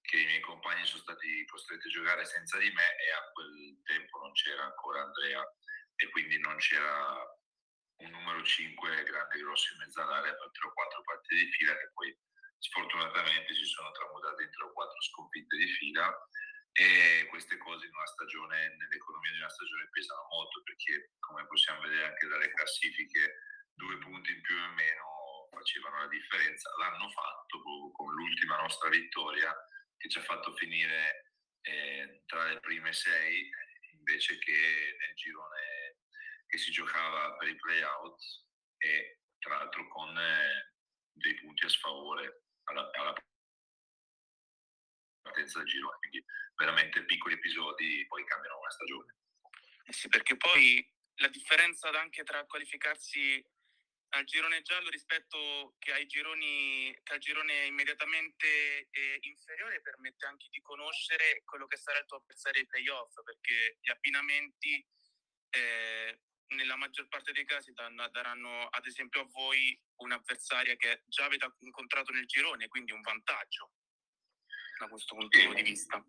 che 0.00 0.20
i 0.20 0.24
miei 0.24 0.40
compagni 0.40 0.86
sono 0.86 1.02
stati 1.02 1.44
costretti 1.44 1.86
a 1.86 1.90
giocare 1.90 2.24
senza 2.24 2.56
di 2.56 2.70
me 2.72 2.96
e 2.96 3.12
a 3.12 3.30
quel 3.32 3.80
tempo 3.84 4.18
non 4.18 4.32
c'era 4.32 4.64
ancora 4.64 5.02
Andrea 5.02 5.44
e 5.96 6.08
quindi 6.10 6.38
non 6.38 6.56
c'era 6.56 7.36
un 8.00 8.10
numero 8.10 8.42
5 8.42 9.02
grande 9.02 9.36
e 9.36 9.40
grosso 9.40 9.74
in 9.74 9.80
mezzo 9.80 10.00
all'area 10.00 10.32
per 10.32 10.50
tre 10.50 10.68
o 10.68 10.72
quattro 10.72 11.02
partite 11.02 11.44
di 11.44 11.52
fila 11.52 11.76
che 11.76 11.90
poi 11.92 12.18
sfortunatamente 12.58 13.54
si 13.54 13.64
sono 13.64 13.90
tramutate 13.92 14.42
in 14.42 14.50
tre 14.50 14.64
o 14.64 14.72
quattro 14.72 15.00
sconfitte 15.00 15.56
di 15.56 15.68
fila 15.78 16.12
e 16.72 17.26
queste 17.28 17.56
cose 17.58 17.86
in 17.86 17.94
una 17.94 18.06
stagione, 18.06 18.76
nell'economia 18.76 19.32
di 19.32 19.38
una 19.38 19.48
stagione 19.50 19.88
pesano 19.90 20.26
molto 20.30 20.62
perché 20.62 21.12
come 21.18 21.46
possiamo 21.46 21.80
vedere 21.82 22.06
anche 22.06 22.26
dalle 22.28 22.52
classifiche 22.54 23.42
due 23.74 23.98
punti 23.98 24.32
in 24.32 24.40
più 24.42 24.56
e 24.56 24.64
in 24.64 24.74
meno 24.74 25.48
facevano 25.50 25.98
la 25.98 26.08
differenza, 26.08 26.70
l'hanno 26.78 27.08
fatto 27.10 27.62
con 27.92 28.14
l'ultima 28.14 28.60
nostra 28.60 28.88
vittoria 28.90 29.54
che 29.96 30.08
ci 30.08 30.18
ha 30.18 30.22
fatto 30.22 30.54
finire 30.54 31.34
eh, 31.62 32.22
tra 32.26 32.46
le 32.46 32.60
prime 32.60 32.92
sei 32.92 33.50
invece 33.92 34.38
che 34.38 34.96
nel 35.00 35.14
girone 35.16 35.98
che 36.46 36.58
si 36.58 36.70
giocava 36.70 37.36
per 37.36 37.48
i 37.48 37.56
playout 37.56 38.20
e 38.78 39.20
tra 39.38 39.58
l'altro 39.58 39.86
con 39.88 40.16
eh, 40.16 40.74
dei 41.12 41.34
punti 41.34 41.66
a 41.66 41.68
sfavore 41.68 42.47
alla, 42.68 42.90
alla 42.92 43.14
partenza 45.22 45.58
del 45.58 45.68
girone, 45.68 45.98
quindi 45.98 46.24
veramente 46.56 47.04
piccoli 47.04 47.34
episodi 47.34 48.04
poi 48.08 48.24
cambiano 48.24 48.58
una 48.58 48.70
stagione. 48.70 49.14
Eh 49.84 49.92
sì, 49.92 50.08
perché 50.08 50.36
poi 50.36 50.86
la 51.16 51.28
differenza 51.28 51.88
anche 51.88 52.22
tra 52.24 52.44
qualificarsi 52.46 53.44
al 54.10 54.24
girone 54.24 54.62
giallo 54.62 54.88
rispetto 54.88 55.74
che 55.78 55.92
ai 55.92 56.06
gironi 56.06 56.98
che 57.02 57.12
al 57.12 57.18
girone 57.18 57.66
immediatamente 57.66 58.88
eh, 58.90 59.18
inferiore 59.20 59.82
permette 59.82 60.24
anche 60.24 60.46
di 60.50 60.60
conoscere 60.62 61.42
quello 61.44 61.66
che 61.66 61.76
sarà 61.76 61.98
il 61.98 62.06
tuo 62.06 62.16
avversario 62.16 62.62
ai 62.62 62.66
playoff 62.66 63.12
perché 63.22 63.76
gli 63.80 63.90
abbinamenti 63.90 64.86
eh, 65.50 66.20
nella 66.48 66.76
maggior 66.76 67.08
parte 67.08 67.32
dei 67.32 67.44
casi 67.44 67.72
daranno 67.72 68.66
ad 68.66 68.86
esempio 68.86 69.20
a 69.20 69.28
voi 69.30 69.78
un'avversaria 69.96 70.76
che 70.76 71.02
già 71.06 71.24
avete 71.24 71.46
incontrato 71.60 72.12
nel 72.12 72.26
girone 72.26 72.68
quindi 72.68 72.92
un 72.92 73.02
vantaggio 73.02 73.72
da 74.78 74.88
questo 74.88 75.14
punto 75.14 75.38
sì. 75.38 75.54
di 75.54 75.62
vista 75.62 76.02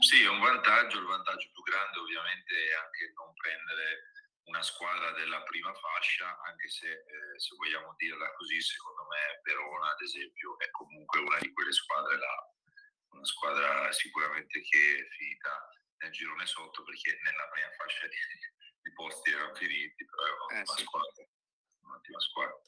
sì 0.00 0.22
è 0.22 0.28
un 0.28 0.40
vantaggio 0.40 0.98
il 0.98 1.06
vantaggio 1.06 1.50
più 1.52 1.62
grande 1.62 1.98
ovviamente 1.98 2.54
è 2.54 2.74
anche 2.74 3.12
non 3.14 3.34
prendere 3.34 4.12
una 4.44 4.62
squadra 4.62 5.12
della 5.12 5.42
prima 5.42 5.72
fascia, 5.72 6.38
anche 6.42 6.68
se, 6.68 6.90
eh, 6.90 7.38
se 7.38 7.54
vogliamo 7.56 7.94
dirla 7.96 8.30
così, 8.34 8.60
secondo 8.60 9.06
me 9.06 9.40
Verona, 9.42 9.90
ad 9.90 10.00
esempio, 10.00 10.58
è 10.58 10.70
comunque 10.70 11.20
una 11.20 11.38
di 11.38 11.52
quelle 11.52 11.72
squadre 11.72 12.18
là, 12.18 12.52
una 13.12 13.24
squadra 13.24 13.90
sicuramente 13.92 14.60
che 14.60 14.98
è 14.98 15.08
finita 15.16 15.68
nel 15.98 16.12
girone 16.12 16.46
sotto 16.46 16.82
perché 16.82 17.18
nella 17.22 17.48
prima 17.48 17.70
fascia 17.78 18.06
di, 18.06 18.16
di 18.84 18.92
posti 18.92 19.30
erano 19.30 19.54
finiti, 19.54 20.04
però 20.04 20.24
è 20.24 20.30
un'ottima, 20.30 20.60
eh, 20.60 20.66
sì. 20.66 20.82
squadra, 20.84 21.24
un'ottima 21.80 22.20
squadra. 22.20 22.62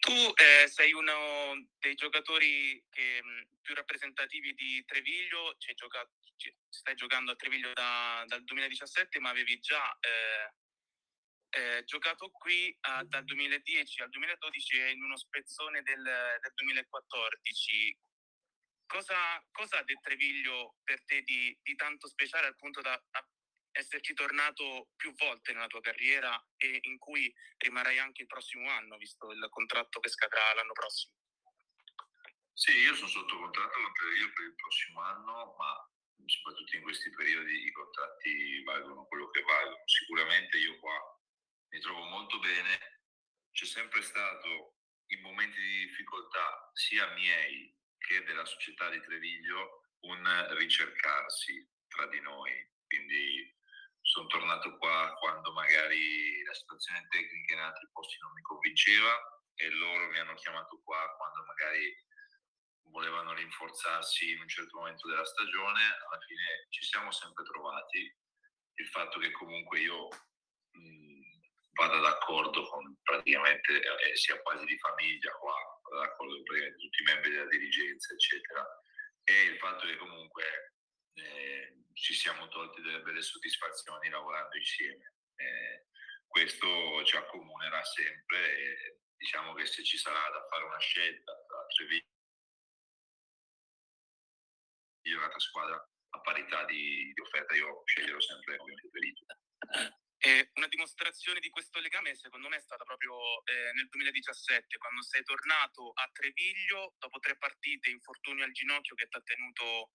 Tu 0.00 0.32
eh, 0.34 0.66
sei 0.66 0.94
uno 0.94 1.68
dei 1.78 1.94
giocatori 1.94 2.82
che, 2.88 3.22
più 3.60 3.74
rappresentativi 3.74 4.54
di 4.54 4.82
Treviglio, 4.86 5.54
ci 5.58 5.74
giocato, 5.74 6.12
ci, 6.36 6.54
stai 6.70 6.94
giocando 6.94 7.32
a 7.32 7.36
Treviglio 7.36 7.72
da, 7.74 8.24
dal 8.26 8.42
2017, 8.44 9.20
ma 9.20 9.28
avevi 9.28 9.60
già 9.60 9.94
eh, 10.00 10.54
eh, 11.50 11.84
giocato 11.84 12.30
qui 12.30 12.74
a, 12.80 13.04
dal 13.04 13.24
2010 13.24 14.00
al 14.00 14.08
2012 14.08 14.80
e 14.80 14.90
in 14.92 15.02
uno 15.02 15.18
spezzone 15.18 15.82
del, 15.82 16.02
del 16.02 16.52
2014. 16.54 17.98
Cosa, 18.86 19.44
cosa 19.52 19.78
ha 19.78 19.84
del 19.84 20.00
Treviglio 20.00 20.76
per 20.82 21.04
te 21.04 21.20
di, 21.20 21.56
di 21.62 21.74
tanto 21.74 22.08
speciale 22.08 22.46
al 22.46 22.56
punto 22.56 22.80
da 22.80 22.98
esserci 23.72 24.14
tornato 24.14 24.88
più 24.96 25.12
volte 25.14 25.52
nella 25.52 25.66
tua 25.66 25.80
carriera 25.80 26.34
e 26.56 26.78
in 26.82 26.98
cui 26.98 27.32
rimarrai 27.58 27.98
anche 27.98 28.22
il 28.22 28.28
prossimo 28.28 28.68
anno, 28.70 28.96
visto 28.96 29.30
il 29.30 29.46
contratto 29.50 30.00
che 30.00 30.08
scadrà 30.08 30.54
l'anno 30.54 30.72
prossimo? 30.72 31.14
Sì, 32.52 32.76
io 32.76 32.94
sono 32.94 33.08
sotto 33.08 33.38
contratto 33.38 33.78
per, 33.92 34.44
il 34.44 34.54
prossimo 34.54 35.00
anno, 35.00 35.54
ma 35.56 35.90
soprattutto 36.26 36.76
in 36.76 36.82
questi 36.82 37.10
periodi 37.10 37.64
i 37.66 37.72
contratti 37.72 38.62
valgono 38.64 39.06
quello 39.06 39.30
che 39.30 39.42
valgono. 39.42 39.82
Sicuramente 39.86 40.58
io 40.58 40.78
qua 40.78 41.18
mi 41.70 41.80
trovo 41.80 42.04
molto 42.04 42.38
bene, 42.38 43.00
c'è 43.52 43.64
sempre 43.64 44.02
stato 44.02 44.76
in 45.06 45.20
momenti 45.22 45.60
di 45.60 45.86
difficoltà 45.86 46.70
sia 46.74 47.12
miei 47.14 47.74
che 47.98 48.22
della 48.24 48.44
società 48.44 48.90
di 48.90 49.00
Treviglio 49.00 49.84
un 50.00 50.56
ricercarsi 50.56 51.68
tra 51.88 52.06
di 52.06 52.20
noi, 52.20 52.52
quindi 52.86 53.58
sono 54.02 54.26
tornato 54.26 54.76
qua 54.78 55.14
quando 55.18 55.52
magari 55.52 56.42
la 56.42 56.54
situazione 56.54 57.06
tecnica 57.08 57.54
in 57.54 57.60
altri 57.60 57.88
posti 57.92 58.16
non 58.20 58.32
mi 58.32 58.42
convinceva 58.42 59.42
e 59.54 59.70
loro 59.70 60.08
mi 60.08 60.18
hanno 60.18 60.34
chiamato 60.34 60.80
qua 60.82 61.14
quando 61.16 61.44
magari 61.44 61.94
volevano 62.90 63.34
rinforzarsi 63.34 64.32
in 64.32 64.40
un 64.40 64.48
certo 64.48 64.78
momento 64.78 65.08
della 65.08 65.24
stagione, 65.24 65.80
alla 66.06 66.20
fine 66.26 66.66
ci 66.70 66.82
siamo 66.82 67.10
sempre 67.12 67.44
trovati. 67.44 68.16
Il 68.74 68.88
fatto 68.88 69.18
che 69.18 69.30
comunque 69.32 69.80
io 69.80 70.08
mh, 70.08 71.20
vada 71.72 71.98
d'accordo 71.98 72.68
con 72.68 72.96
praticamente, 73.02 73.80
eh, 73.80 74.16
sia 74.16 74.40
quasi 74.42 74.64
di 74.64 74.78
famiglia 74.78 75.32
qua, 75.32 75.54
vada 75.88 76.06
d'accordo 76.06 76.34
con 76.34 76.76
tutti 76.78 77.02
i 77.02 77.04
membri 77.04 77.30
della 77.30 77.48
dirigenza, 77.48 78.14
eccetera, 78.14 78.66
e 79.24 79.42
il 79.42 79.58
fatto 79.58 79.86
che 79.86 79.96
comunque 79.96 80.44
eh, 81.14 81.79
ci 82.00 82.14
siamo 82.14 82.48
tolti 82.48 82.80
delle 82.80 83.02
belle 83.02 83.20
soddisfazioni 83.20 84.08
lavorando 84.08 84.56
insieme. 84.56 85.14
Eh, 85.36 85.86
questo 86.26 87.04
ci 87.04 87.16
accomunerà 87.16 87.82
sempre 87.84 88.56
e 88.56 89.00
diciamo 89.16 89.52
che 89.54 89.66
se 89.66 89.84
ci 89.84 89.98
sarà 89.98 90.30
da 90.30 90.46
fare 90.48 90.64
una 90.64 90.78
scelta 90.78 91.32
tra 91.46 91.66
Treviglio 91.66 92.08
e 95.02 95.14
un'altra 95.14 95.38
squadra 95.38 95.76
a 95.76 96.20
parità 96.20 96.64
di, 96.64 97.12
di, 97.12 97.20
offerta 97.20 97.54
io 97.54 97.82
sceglierò 97.84 98.20
sempre 98.20 98.56
ovviamente 98.56 98.88
Perito. 98.88 99.24
E 100.22 100.50
una 100.54 100.68
dimostrazione 100.68 101.40
di 101.40 101.48
questo 101.48 101.80
legame 101.80 102.14
secondo 102.14 102.48
me 102.48 102.56
è 102.56 102.60
stata 102.60 102.84
proprio 102.84 103.44
eh, 103.44 103.72
nel 103.72 103.88
2017 103.88 104.76
quando 104.78 105.02
sei 105.02 105.22
tornato 105.22 105.92
a 105.92 106.08
Treviglio 106.12 106.94
dopo 106.98 107.18
tre 107.18 107.36
partite, 107.36 107.90
infortunio 107.90 108.44
al 108.44 108.52
ginocchio 108.52 108.94
che 108.94 109.08
ti 109.08 109.16
ha 109.16 109.22
tenuto 109.22 109.92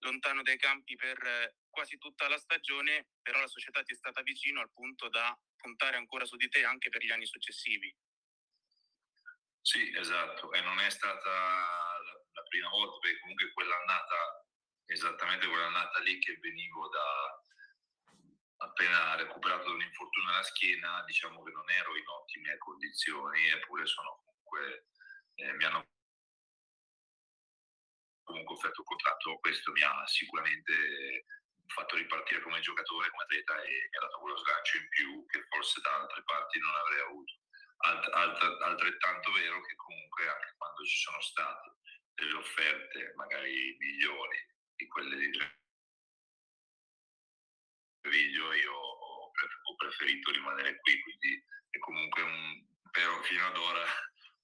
lontano 0.00 0.42
dai 0.42 0.58
campi 0.58 0.94
per 0.96 1.18
eh, 1.22 1.56
quasi 1.68 1.98
tutta 1.98 2.28
la 2.28 2.38
stagione, 2.38 3.08
però 3.22 3.40
la 3.40 3.46
società 3.46 3.82
ti 3.82 3.92
è 3.92 3.96
stata 3.96 4.22
vicino 4.22 4.60
al 4.60 4.72
punto 4.72 5.08
da 5.08 5.36
puntare 5.56 5.96
ancora 5.96 6.24
su 6.24 6.36
di 6.36 6.48
te 6.48 6.64
anche 6.64 6.88
per 6.88 7.02
gli 7.02 7.10
anni 7.10 7.26
successivi. 7.26 7.94
Sì, 9.60 9.92
esatto, 9.96 10.52
e 10.52 10.60
non 10.60 10.78
è 10.78 10.88
stata 10.90 11.30
la, 11.30 12.42
prima 12.48 12.68
volta, 12.68 12.98
perché 12.98 13.18
comunque 13.20 13.52
quell'annata, 13.52 14.46
esattamente 14.86 15.48
quell'annata 15.48 15.98
lì 16.00 16.18
che 16.20 16.38
venivo 16.38 16.88
da 16.88 17.42
appena 18.58 19.16
recuperato 19.16 19.64
da 19.64 19.74
un 19.74 19.82
infortunio 19.82 20.30
alla 20.30 20.42
schiena, 20.44 21.02
diciamo 21.04 21.42
che 21.42 21.50
non 21.50 21.68
ero 21.70 21.96
in 21.96 22.06
ottime 22.06 22.56
condizioni, 22.58 23.48
eppure 23.48 23.86
sono 23.86 24.22
comunque, 24.24 24.86
eh, 25.34 25.52
mi 25.54 25.64
hanno 25.64 25.84
comunque 28.26 28.54
offerto 28.54 28.80
il 28.82 28.86
contratto, 28.86 29.38
questo 29.38 29.70
mi 29.72 29.82
ha 29.82 30.06
sicuramente 30.06 31.24
fatto 31.66 31.96
ripartire 31.96 32.42
come 32.42 32.60
giocatore, 32.60 33.10
come 33.10 33.22
atleta 33.22 33.62
e 33.62 33.88
mi 33.90 33.96
ha 33.96 34.00
dato 34.00 34.18
quello 34.18 34.36
sgancio 34.36 34.76
in 34.78 34.88
più 34.88 35.26
che 35.26 35.46
forse 35.48 35.80
da 35.80 35.94
altre 35.94 36.22
parti 36.24 36.58
non 36.58 36.74
avrei 36.74 37.00
avuto. 37.00 37.34
Alt, 37.78 38.04
alt, 38.12 38.62
altrettanto 38.62 39.32
vero 39.32 39.60
che 39.62 39.74
comunque 39.76 40.28
anche 40.28 40.54
quando 40.56 40.84
ci 40.84 40.96
sono 40.96 41.20
state 41.20 41.76
delle 42.14 42.34
offerte 42.34 43.12
magari 43.16 43.76
migliori 43.78 44.38
di 44.74 44.86
quelle 44.86 45.16
di 45.16 45.30
Treviglio, 48.00 48.52
io 48.52 48.72
ho 48.72 49.76
preferito 49.76 50.30
rimanere 50.30 50.78
qui, 50.80 51.00
quindi 51.02 51.44
è 51.70 51.78
comunque 51.78 52.22
un, 52.22 52.66
però 52.90 53.20
fino 53.22 53.46
ad 53.46 53.56
ora 53.56 53.84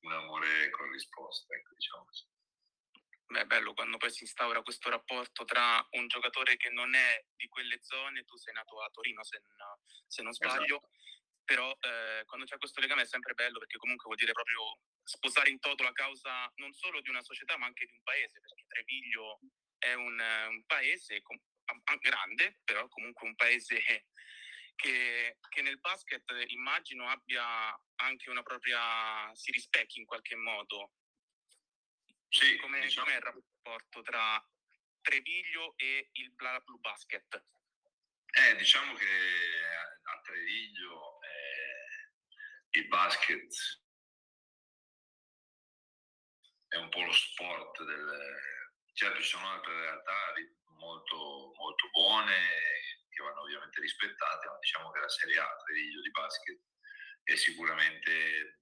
un 0.01 0.13
amore 0.13 0.69
corrisposto, 0.71 1.53
ecco, 1.53 1.75
diciamo 1.75 2.05
così. 2.05 2.25
Beh, 3.33 3.41
è 3.41 3.47
bello 3.47 3.73
quando 3.73 3.97
poi 3.97 4.11
si 4.11 4.25
instaura 4.25 4.61
questo 4.61 4.91
rapporto 4.91 5.47
tra 5.47 5.85
un 5.93 6.07
giocatore 6.07 6.59
che 6.59 6.69
non 6.69 6.95
è 6.95 7.25
di 7.35 7.49
quelle 7.49 7.79
zone, 7.83 8.25
tu 8.25 8.37
sei 8.37 8.53
nato 8.53 8.83
a 8.83 8.91
Torino 8.91 9.25
se, 9.25 9.41
no, 9.57 9.81
se 10.07 10.23
non 10.23 10.35
sbaglio, 10.35 10.77
esatto. 10.77 10.91
però 11.43 11.75
eh, 11.81 12.25
quando 12.27 12.45
c'è 12.45 12.59
questo 12.59 12.81
legame 12.81 13.03
è 13.03 13.07
sempre 13.07 13.33
bello 13.33 13.59
perché 13.59 13.79
comunque 13.79 14.05
vuol 14.05 14.19
dire 14.19 14.33
proprio 14.33 14.79
sposare 15.03 15.49
in 15.49 15.61
toto 15.61 15.83
la 15.83 15.93
causa 15.93 16.53
non 16.57 16.75
solo 16.75 17.01
di 17.01 17.09
una 17.09 17.23
società 17.23 17.57
ma 17.57 17.65
anche 17.65 17.87
di 17.87 17.93
un 17.93 18.03
paese, 18.03 18.39
perché 18.39 18.65
Treviglio 18.67 19.41
è 19.79 19.95
un, 19.95 20.21
un 20.21 20.65
paese 20.67 21.23
com- 21.23 21.41
grande, 22.01 22.61
però 22.65 22.87
comunque 22.89 23.27
un 23.27 23.35
paese 23.35 23.81
che, 24.77 25.39
che, 25.49 25.63
nel 25.63 25.81
basket 25.81 26.23
immagino 26.49 27.09
abbia 27.09 27.75
anche 27.97 28.29
una 28.29 28.43
propria, 28.43 29.35
si 29.35 29.51
rispecchi 29.53 30.01
in 30.01 30.05
qualche 30.05 30.37
modo. 30.37 30.93
Sì, 32.33 32.57
Come, 32.57 32.81
diciamo... 32.81 33.07
Com'è 33.07 33.17
il 33.17 33.23
rapporto 33.23 34.01
tra 34.01 34.43
Treviglio 35.03 35.77
e 35.77 36.09
il 36.13 36.33
Bla 36.33 36.59
Blue 36.61 36.79
Basket? 36.81 37.45
Eh, 38.33 38.57
diciamo 38.57 38.95
che 38.95 39.05
a 39.05 40.21
Treviglio 40.23 41.21
eh, 41.21 42.81
il 42.81 42.89
basket 42.89 43.55
è 46.69 46.77
un 46.77 46.89
po' 46.89 47.03
lo 47.03 47.13
sport 47.13 47.85
del... 47.85 48.41
Certo 48.95 49.21
ci 49.21 49.29
sono 49.29 49.51
altre 49.51 49.75
realtà 49.75 50.33
molto, 50.79 51.53
molto 51.55 51.91
buone 51.91 52.35
che 53.11 53.23
vanno 53.23 53.43
ovviamente 53.43 53.79
rispettate, 53.81 54.47
ma 54.49 54.57
diciamo 54.59 54.91
che 54.91 55.01
la 55.01 55.09
Serie 55.09 55.39
A, 55.39 55.57
Treviglio 55.67 56.01
di 56.01 56.11
basket, 56.11 56.61
è 57.25 57.37
sicuramente 57.37 58.62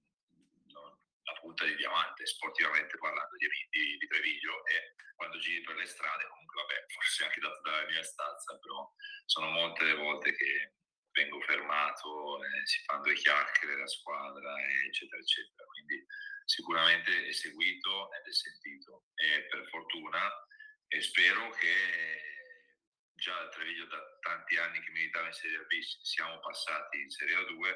la 1.23 1.33
punta 1.39 1.65
di 1.65 1.75
diamante, 1.75 2.25
sportivamente 2.25 2.97
parlando 2.97 3.35
di, 3.37 3.47
di, 3.69 3.97
di, 3.97 4.07
Treviglio 4.07 4.65
e 4.65 4.95
quando 5.15 5.37
giri 5.37 5.61
per 5.61 5.75
le 5.75 5.85
strade, 5.85 6.27
comunque 6.27 6.61
vabbè, 6.61 6.85
forse 6.93 7.23
anche 7.25 7.39
dato 7.39 7.61
dalla 7.61 7.85
mia 7.85 8.03
stanza, 8.03 8.57
però 8.57 8.89
sono 9.25 9.49
molte 9.49 9.83
le 9.85 9.95
volte 9.95 10.33
che 10.35 10.73
vengo 11.11 11.41
fermato, 11.41 12.43
eh, 12.43 12.65
si 12.65 12.81
fanno 12.85 13.03
due 13.03 13.13
chiacchiere 13.13 13.77
la 13.77 13.87
squadra, 13.87 14.55
eccetera, 14.87 15.21
eccetera. 15.21 15.65
Quindi 15.65 16.05
sicuramente 16.45 17.27
è 17.27 17.31
seguito 17.31 18.11
ed 18.13 18.25
è 18.25 18.33
sentito 18.33 19.05
e 19.15 19.45
per 19.45 19.67
fortuna 19.69 20.29
e 20.87 21.01
spero 21.01 21.49
che 21.51 22.31
già 23.13 23.37
a 23.37 23.49
Treviglio 23.49 23.85
da 23.85 23.99
tanti 24.21 24.57
anni 24.57 24.81
che 24.81 24.91
militava 24.91 25.27
in 25.27 25.33
Serie 25.33 25.65
B, 25.65 25.79
siamo 26.01 26.39
passati 26.39 26.99
in 26.99 27.09
Serie 27.09 27.35
A2 27.35 27.75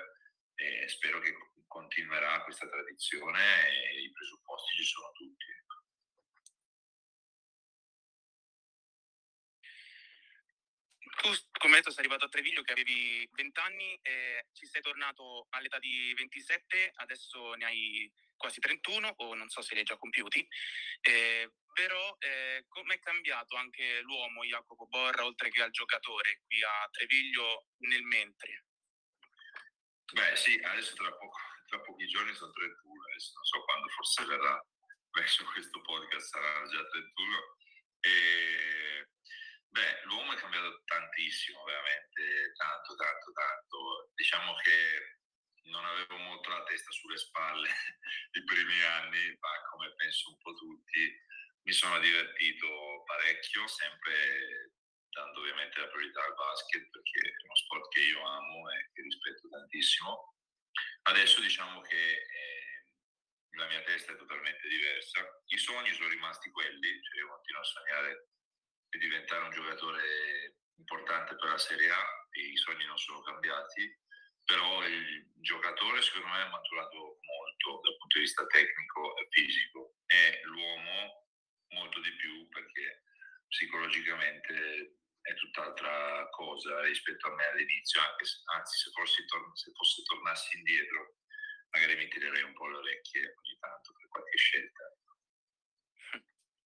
e 0.55 0.87
spero 0.87 1.19
che 1.19 1.33
continuerà 1.75 2.41
questa 2.43 2.69
tradizione 2.69 3.67
e 3.67 4.03
i 4.03 4.11
presupposti 4.11 4.77
ci 4.77 4.83
sono 4.85 5.11
tutti. 5.11 5.45
Tu, 11.21 11.29
come 11.59 11.75
detto, 11.75 11.91
sei 11.91 11.99
arrivato 11.99 12.25
a 12.25 12.29
Treviglio 12.29 12.61
che 12.61 12.71
avevi 12.71 13.27
20 13.31 13.59
anni 13.59 13.99
e 14.01 14.47
ci 14.53 14.65
sei 14.65 14.81
tornato 14.81 15.47
all'età 15.49 15.79
di 15.79 16.13
27, 16.15 16.91
adesso 16.95 17.53
ne 17.55 17.65
hai 17.65 18.11
quasi 18.37 18.59
31 18.59 19.13
o 19.17 19.33
non 19.33 19.49
so 19.49 19.61
se 19.61 19.73
li 19.73 19.79
hai 19.79 19.85
già 19.85 19.97
compiuti. 19.97 20.47
Eh, 21.01 21.51
però 21.73 22.15
eh, 22.19 22.63
come 22.69 22.95
è 22.95 22.99
cambiato 22.99 23.57
anche 23.57 23.99
l'uomo 24.01 24.45
Jacopo 24.45 24.87
Borra 24.87 25.25
oltre 25.25 25.49
che 25.49 25.61
al 25.61 25.71
giocatore 25.71 26.41
qui 26.45 26.63
a 26.63 26.87
Treviglio 26.89 27.67
nel 27.79 28.03
mentre? 28.03 28.65
Beh 30.13 30.35
sì, 30.35 30.57
adesso 30.63 30.95
tra, 30.95 31.11
poco, 31.11 31.37
tra 31.65 31.79
pochi 31.81 32.07
giorni 32.07 32.33
sono 32.33 32.51
31, 32.51 33.03
adesso 33.09 33.31
non 33.35 33.45
so 33.45 33.63
quando 33.63 33.87
forse 33.89 34.25
verrà 34.25 34.65
verso 35.11 35.45
questo 35.45 35.81
podcast 35.81 36.27
sarà 36.27 36.67
già 36.67 36.85
31 36.85 37.57
e 38.01 39.07
beh 39.69 40.01
l'uomo 40.05 40.33
è 40.33 40.35
cambiato 40.35 40.83
tantissimo 40.85 41.63
veramente 41.63 42.53
tanto 42.55 42.95
tanto 42.95 43.31
tanto 43.31 44.11
diciamo 44.13 44.53
che 44.61 45.17
non 45.71 45.83
avevo 45.85 46.17
molto 46.17 46.49
la 46.49 46.63
testa 46.63 46.91
sulle 46.91 47.17
spalle 47.17 47.69
i 48.37 48.43
primi 48.43 48.83
anni 48.83 49.35
ma 49.39 49.49
come 49.71 49.93
penso 49.95 50.29
un 50.29 50.37
po' 50.37 50.53
tutti 50.53 51.23
mi 51.65 51.73
sono 51.73 51.99
divertito 51.99 53.03
parecchio, 53.05 53.67
sempre 53.67 54.71
dando 55.09 55.39
ovviamente 55.39 55.79
la 55.79 55.87
priorità 55.87 56.23
al 56.23 56.35
basket 56.35 56.89
perché 56.91 57.19
è 57.29 57.43
uno 57.43 57.55
sport 57.55 57.89
che 57.89 58.01
io 58.01 58.21
amo 58.21 58.69
e 58.69 58.89
che 58.93 59.01
rispetto 59.01 59.49
tantissimo. 59.49 60.34
Adesso 61.03 61.41
diciamo 61.41 61.81
che 61.81 62.11
eh, 62.11 62.85
la 63.57 63.67
mia 63.67 63.81
testa 63.83 64.13
è 64.13 64.17
totalmente 64.17 64.67
diversa. 64.67 65.21
I 65.45 65.57
sogni 65.57 65.93
sono 65.93 66.09
rimasti 66.09 66.49
quelli, 66.51 67.01
cioè 67.03 67.19
io 67.19 67.29
continuo 67.29 67.61
a 67.61 67.65
sognare 67.65 68.29
di 68.89 68.99
diventare 68.99 69.43
un 69.43 69.51
giocatore 69.51 70.57
importante 70.77 71.35
per 71.35 71.49
la 71.49 71.57
Serie 71.57 71.89
A 71.89 72.25
i 72.35 72.57
sogni 72.57 72.85
non 72.85 72.97
sono 72.97 73.21
cambiati, 73.21 73.97
però 74.43 74.85
il 74.85 75.31
giocatore 75.35 76.01
secondo 76.01 76.27
me 76.27 76.45
è 76.45 76.49
maturato 76.49 77.19
molto 77.21 77.81
dal 77.83 77.97
punto 77.97 78.17
di 78.17 78.23
vista 78.23 78.45
tecnico 78.45 79.17
e 79.17 79.27
fisico 79.31 79.95
e 80.05 80.41
l'uomo 80.43 81.27
molto 81.69 81.99
di 82.01 82.11
più 82.15 82.47
perché 82.49 83.03
psicologicamente 83.47 84.97
è 85.25 85.33
tutt'altra 85.33 86.29
cosa 86.29 86.81
rispetto 86.81 87.27
a 87.27 87.33
me 87.33 87.45
all'inizio, 87.47 87.99
anche 87.99 88.25
se, 88.25 88.37
anzi 88.53 88.77
se, 88.77 88.91
fossi 88.91 89.25
se 89.53 89.71
fosse 89.73 90.03
tornassi 90.03 90.57
indietro 90.57 91.15
magari 91.75 91.95
mi 91.95 92.07
tirerei 92.07 92.43
un 92.43 92.53
po' 92.53 92.67
le 92.67 92.77
orecchie 92.77 93.33
ogni 93.35 93.57
tanto 93.59 93.93
per 93.93 94.07
qualche 94.07 94.37
scelta. 94.37 94.83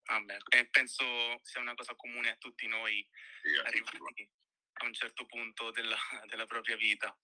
Vabbè, 0.03 0.37
eh, 0.49 0.69
penso 0.69 1.39
sia 1.43 1.61
una 1.61 1.75
cosa 1.75 1.95
comune 1.95 2.31
a 2.31 2.37
tutti 2.37 2.67
noi 2.67 3.07
sì, 3.41 3.55
arrivati 3.55 4.29
a 4.81 4.85
un 4.85 4.93
certo 4.93 5.25
punto 5.25 5.71
della, 5.71 5.97
della, 6.27 6.45
propria 6.45 6.75
vita. 6.75 7.15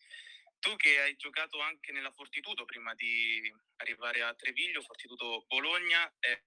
Tu 0.59 0.75
che 0.75 0.99
hai 0.99 1.15
giocato 1.15 1.59
anche 1.59 1.91
nella 1.91 2.11
Fortitudo 2.11 2.65
prima 2.65 2.93
di 2.95 3.51
arrivare 3.77 4.21
a 4.21 4.33
Treviglio, 4.33 4.81
Fortitudo 4.81 5.45
Bologna, 5.47 6.11
eh, 6.19 6.43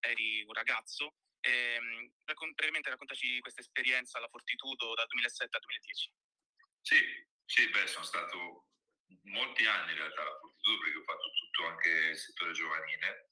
eri 0.00 0.42
un 0.42 0.52
ragazzo. 0.52 1.14
Ehm, 1.40 2.12
raccon- 2.24 2.52
brevemente 2.52 2.90
raccontaci 2.90 3.40
questa 3.40 3.60
esperienza 3.60 4.18
alla 4.18 4.28
Fortitudo 4.28 4.94
dal 4.94 5.06
2007 5.06 5.56
al 5.56 5.62
2010. 5.62 6.12
Sì, 6.82 7.00
sì, 7.44 7.68
beh, 7.70 7.86
sono 7.86 8.04
stato 8.04 8.68
molti 9.24 9.66
anni 9.66 9.92
in 9.92 9.98
realtà 9.98 10.22
alla 10.22 10.38
Fortitudo 10.38 10.78
perché 10.78 10.98
ho 10.98 11.02
fatto 11.04 11.30
tutto 11.32 11.66
anche 11.66 11.88
il 11.88 12.18
settore 12.18 12.52
giovanile. 12.52 13.30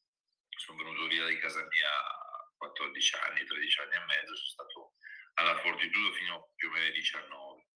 Sono 0.58 0.78
venuto 0.78 1.06
via 1.06 1.26
di 1.26 1.38
casa 1.38 1.64
mia 1.66 1.90
a 1.90 2.52
14 2.56 3.14
anni, 3.14 3.44
13 3.44 3.80
anni 3.80 3.94
e 3.94 4.04
mezzo, 4.06 4.34
sono 4.34 4.48
stato 4.48 4.94
alla 5.34 5.58
Fortitudo 5.60 6.12
fino 6.14 6.34
a 6.34 6.48
più 6.56 6.68
o 6.68 6.72
meno 6.72 6.86
ai 6.86 6.92
19. 6.92 7.66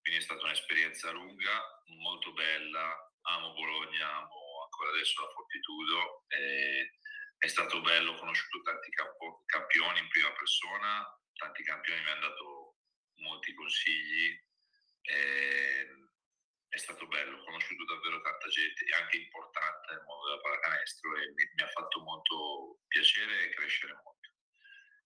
Quindi 0.00 0.20
è 0.20 0.24
stata 0.24 0.44
un'esperienza 0.44 1.10
lunga, 1.10 1.82
molto 1.98 2.32
bella. 2.32 3.12
Amo 3.22 3.52
Bologna, 3.52 4.16
amo 4.16 4.62
ancora 4.64 4.90
adesso 4.90 5.20
la 5.22 5.32
Fortitudo. 5.32 6.24
E 6.28 6.92
è 7.38 7.46
stato 7.46 7.80
bello, 7.80 8.12
ho 8.12 8.18
conosciuto 8.18 8.62
tanti 8.62 8.90
campo, 8.90 9.42
campioni 9.46 10.00
in 10.00 10.08
prima 10.08 10.32
persona, 10.32 11.06
tanti 11.34 11.62
campioni 11.62 12.02
mi 12.02 12.10
hanno 12.10 12.28
dato 12.28 12.76
molti 13.18 13.54
consigli, 13.54 14.36
è 16.68 16.76
stato 16.76 17.06
bello, 17.06 17.38
ho 17.38 17.44
conosciuto 17.44 17.84
davvero 17.84 18.20
tanta 18.20 18.48
gente, 18.48 18.84
anche 19.00 19.16
importante 19.16 19.92
nel 19.92 20.02
mondo 20.04 20.28
della 20.28 20.40
pallacanestro 20.40 21.16
e 21.16 21.32
mi, 21.32 21.50
mi 21.54 21.62
ha 21.62 21.68
fatto 21.68 22.00
molto 22.00 22.80
piacere 22.88 23.44
e 23.44 23.54
crescere 23.54 23.92
molto. 23.94 24.28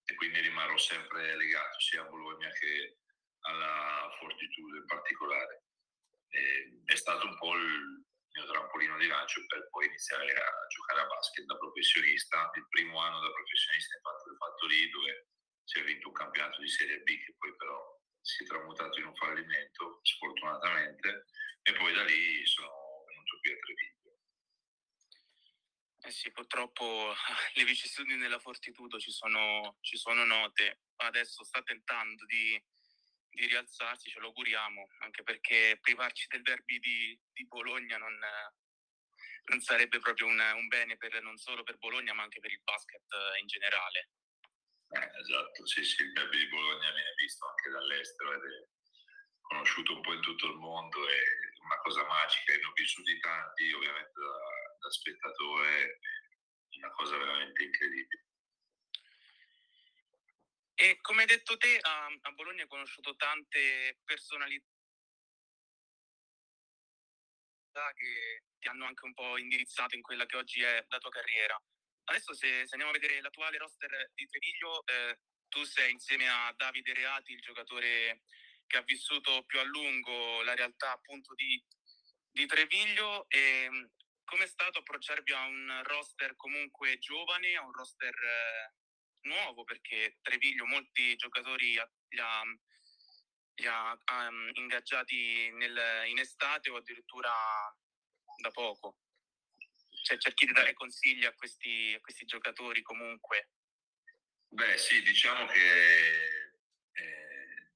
E 0.04 0.14
quindi 0.14 0.40
rimarrò 0.40 0.76
sempre 0.76 1.36
legato 1.36 1.80
sia 1.80 2.02
a 2.02 2.08
Bologna 2.08 2.50
che 2.50 2.98
alla 3.40 4.10
Fortitudo 4.18 4.76
in 4.76 4.86
particolare. 4.86 5.64
E 6.30 6.80
è 6.84 6.94
stato 6.96 7.26
un 7.26 7.36
po' 7.36 7.54
il, 7.56 8.04
mio 8.34 8.46
trampolino 8.46 8.96
di 8.98 9.06
lancio 9.06 9.44
per 9.46 9.68
poi 9.70 9.86
iniziare 9.86 10.32
a 10.32 10.66
giocare 10.68 11.00
a 11.00 11.06
basket 11.06 11.44
da 11.44 11.56
professionista. 11.56 12.50
Il 12.54 12.66
primo 12.68 12.98
anno 12.98 13.20
da 13.20 13.30
professionista 13.30 13.96
infatti 13.96 14.28
l'ho 14.28 14.36
fatto 14.36 14.66
lì 14.66 14.90
dove 14.90 15.28
si 15.64 15.78
è 15.78 15.84
vinto 15.84 16.08
un 16.08 16.14
campionato 16.14 16.60
di 16.60 16.68
Serie 16.68 17.00
B 17.00 17.06
che 17.06 17.34
poi 17.38 17.54
però 17.56 18.00
si 18.20 18.42
è 18.42 18.46
tramutato 18.46 18.98
in 18.98 19.06
un 19.06 19.16
fallimento 19.16 20.00
sfortunatamente 20.02 21.26
e 21.62 21.72
poi 21.74 21.92
da 21.92 22.04
lì 22.04 22.46
sono 22.46 23.04
venuto 23.06 23.38
qui 23.40 23.52
a 23.52 23.56
Treviglio. 23.56 23.92
Eh 26.04 26.10
sì, 26.10 26.32
purtroppo 26.32 27.14
le 27.54 27.64
vicissitudini 27.64 28.18
della 28.18 28.40
Fortitudo 28.40 28.98
ci 28.98 29.10
sono, 29.10 29.76
ci 29.80 29.96
sono 29.96 30.24
note. 30.24 30.80
Adesso 30.96 31.44
sta 31.44 31.62
tentando 31.62 32.24
di 32.26 32.60
di 33.32 33.46
rialzarsi, 33.46 34.10
ce 34.10 34.20
lo 34.20 34.28
auguriamo, 34.28 34.86
anche 35.00 35.22
perché 35.22 35.78
privarci 35.80 36.26
del 36.28 36.42
derby 36.42 36.78
di, 36.78 37.18
di 37.32 37.46
Bologna 37.46 37.96
non, 37.96 38.18
non, 39.50 39.60
sarebbe 39.60 39.98
proprio 39.98 40.26
un, 40.26 40.38
un, 40.38 40.68
bene 40.68 40.96
per, 40.96 41.20
non 41.22 41.36
solo 41.38 41.62
per 41.62 41.78
Bologna 41.78 42.12
ma 42.12 42.22
anche 42.22 42.40
per 42.40 42.52
il 42.52 42.62
basket 42.62 43.06
in 43.40 43.46
generale. 43.46 44.10
Eh, 44.88 45.10
esatto, 45.20 45.66
sì, 45.66 45.82
sì, 45.82 46.02
il 46.02 46.12
derby 46.12 46.36
di 46.36 46.48
Bologna 46.48 46.92
viene 46.92 47.14
visto 47.16 47.48
anche 47.48 47.70
dall'estero 47.70 48.34
ed 48.34 48.42
è, 48.42 48.68
conosciuto 49.52 49.94
un 49.94 50.00
po' 50.00 50.14
in 50.14 50.20
tutto 50.20 50.46
il 50.46 50.56
mondo, 50.56 51.08
è 51.08 51.20
una 51.60 51.76
cosa 51.82 52.04
magica, 52.06 52.56
ne 52.56 52.64
ho 52.64 52.72
vissuti 52.72 53.18
tanti, 53.20 53.72
ovviamente 53.72 54.12
da, 54.14 54.76
da 54.80 54.90
spettatore, 54.90 55.98
una 56.78 56.90
cosa 56.92 57.16
veramente 57.18 57.62
incredibile. 57.62 58.21
E 60.74 60.98
come 61.00 61.22
hai 61.22 61.26
detto 61.26 61.56
te, 61.56 61.78
a, 61.80 62.06
a 62.06 62.30
Bologna 62.32 62.62
hai 62.62 62.68
conosciuto 62.68 63.14
tante 63.16 63.98
personalità 64.04 64.64
che 67.94 68.42
ti 68.58 68.68
hanno 68.68 68.86
anche 68.86 69.04
un 69.04 69.14
po' 69.14 69.38
indirizzato 69.38 69.96
in 69.96 70.02
quella 70.02 70.26
che 70.26 70.36
oggi 70.36 70.62
è 70.62 70.84
la 70.88 70.98
tua 70.98 71.10
carriera. 71.10 71.60
Adesso 72.04 72.34
se, 72.34 72.66
se 72.66 72.74
andiamo 72.74 72.90
a 72.90 72.98
vedere 72.98 73.20
l'attuale 73.20 73.58
roster 73.58 74.10
di 74.14 74.26
Treviglio, 74.26 74.84
eh, 74.86 75.18
tu 75.48 75.64
sei 75.64 75.92
insieme 75.92 76.28
a 76.28 76.52
Davide 76.56 76.94
Reati, 76.94 77.32
il 77.32 77.40
giocatore 77.40 78.22
che 78.66 78.78
ha 78.78 78.82
vissuto 78.82 79.44
più 79.44 79.58
a 79.58 79.64
lungo 79.64 80.42
la 80.42 80.54
realtà 80.54 80.92
appunto 80.92 81.34
di, 81.34 81.62
di 82.30 82.46
Treviglio. 82.46 83.28
E 83.28 83.68
mm, 83.70 83.84
com'è 84.24 84.46
stato 84.46 84.78
approcciarvi 84.78 85.32
a 85.32 85.44
un 85.44 85.82
roster 85.84 86.34
comunque 86.36 86.98
giovane, 86.98 87.54
a 87.54 87.62
un 87.62 87.72
roster 87.72 88.14
eh, 88.14 88.72
nuovo? 89.22 89.64
Perché 89.64 90.18
Treviglio 90.22 90.66
molti 90.66 91.16
giocatori 91.16 91.72
li 91.72 91.78
ha, 92.18 92.42
li 93.54 93.66
ha 93.66 93.92
um, 93.92 94.50
ingaggiati 94.54 95.50
nel, 95.52 96.06
in 96.06 96.18
estate 96.18 96.70
o 96.70 96.76
addirittura 96.76 97.30
da 98.40 98.50
poco. 98.50 98.98
Cioè, 100.02 100.18
cerchi 100.18 100.46
di 100.46 100.52
dare 100.52 100.72
consigli 100.72 101.24
a 101.24 101.34
questi, 101.34 101.94
a 101.96 102.00
questi 102.00 102.24
giocatori 102.24 102.82
comunque. 102.82 103.50
Beh 104.48 104.76
sì, 104.76 105.00
diciamo 105.02 105.46
che 105.46 106.50
eh, 106.92 107.70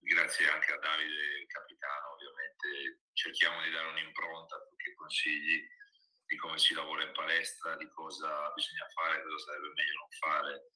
grazie 0.00 0.48
anche 0.50 0.72
a 0.72 0.78
Davide 0.78 1.46
Capitano 1.46 2.12
ovviamente 2.12 3.00
cerchiamo 3.12 3.62
di 3.62 3.70
dare 3.70 3.88
un'impronta 3.88 4.56
più 4.68 4.76
che 4.76 4.94
consigli 4.94 5.66
di 6.28 6.36
come 6.36 6.58
si 6.58 6.74
lavora 6.74 7.02
in 7.02 7.12
palestra, 7.12 7.76
di 7.76 7.88
cosa 7.90 8.52
bisogna 8.52 8.86
fare, 8.92 9.22
cosa 9.22 9.44
sarebbe 9.48 9.72
meglio 9.72 9.96
non 9.96 10.10
fare, 10.20 10.70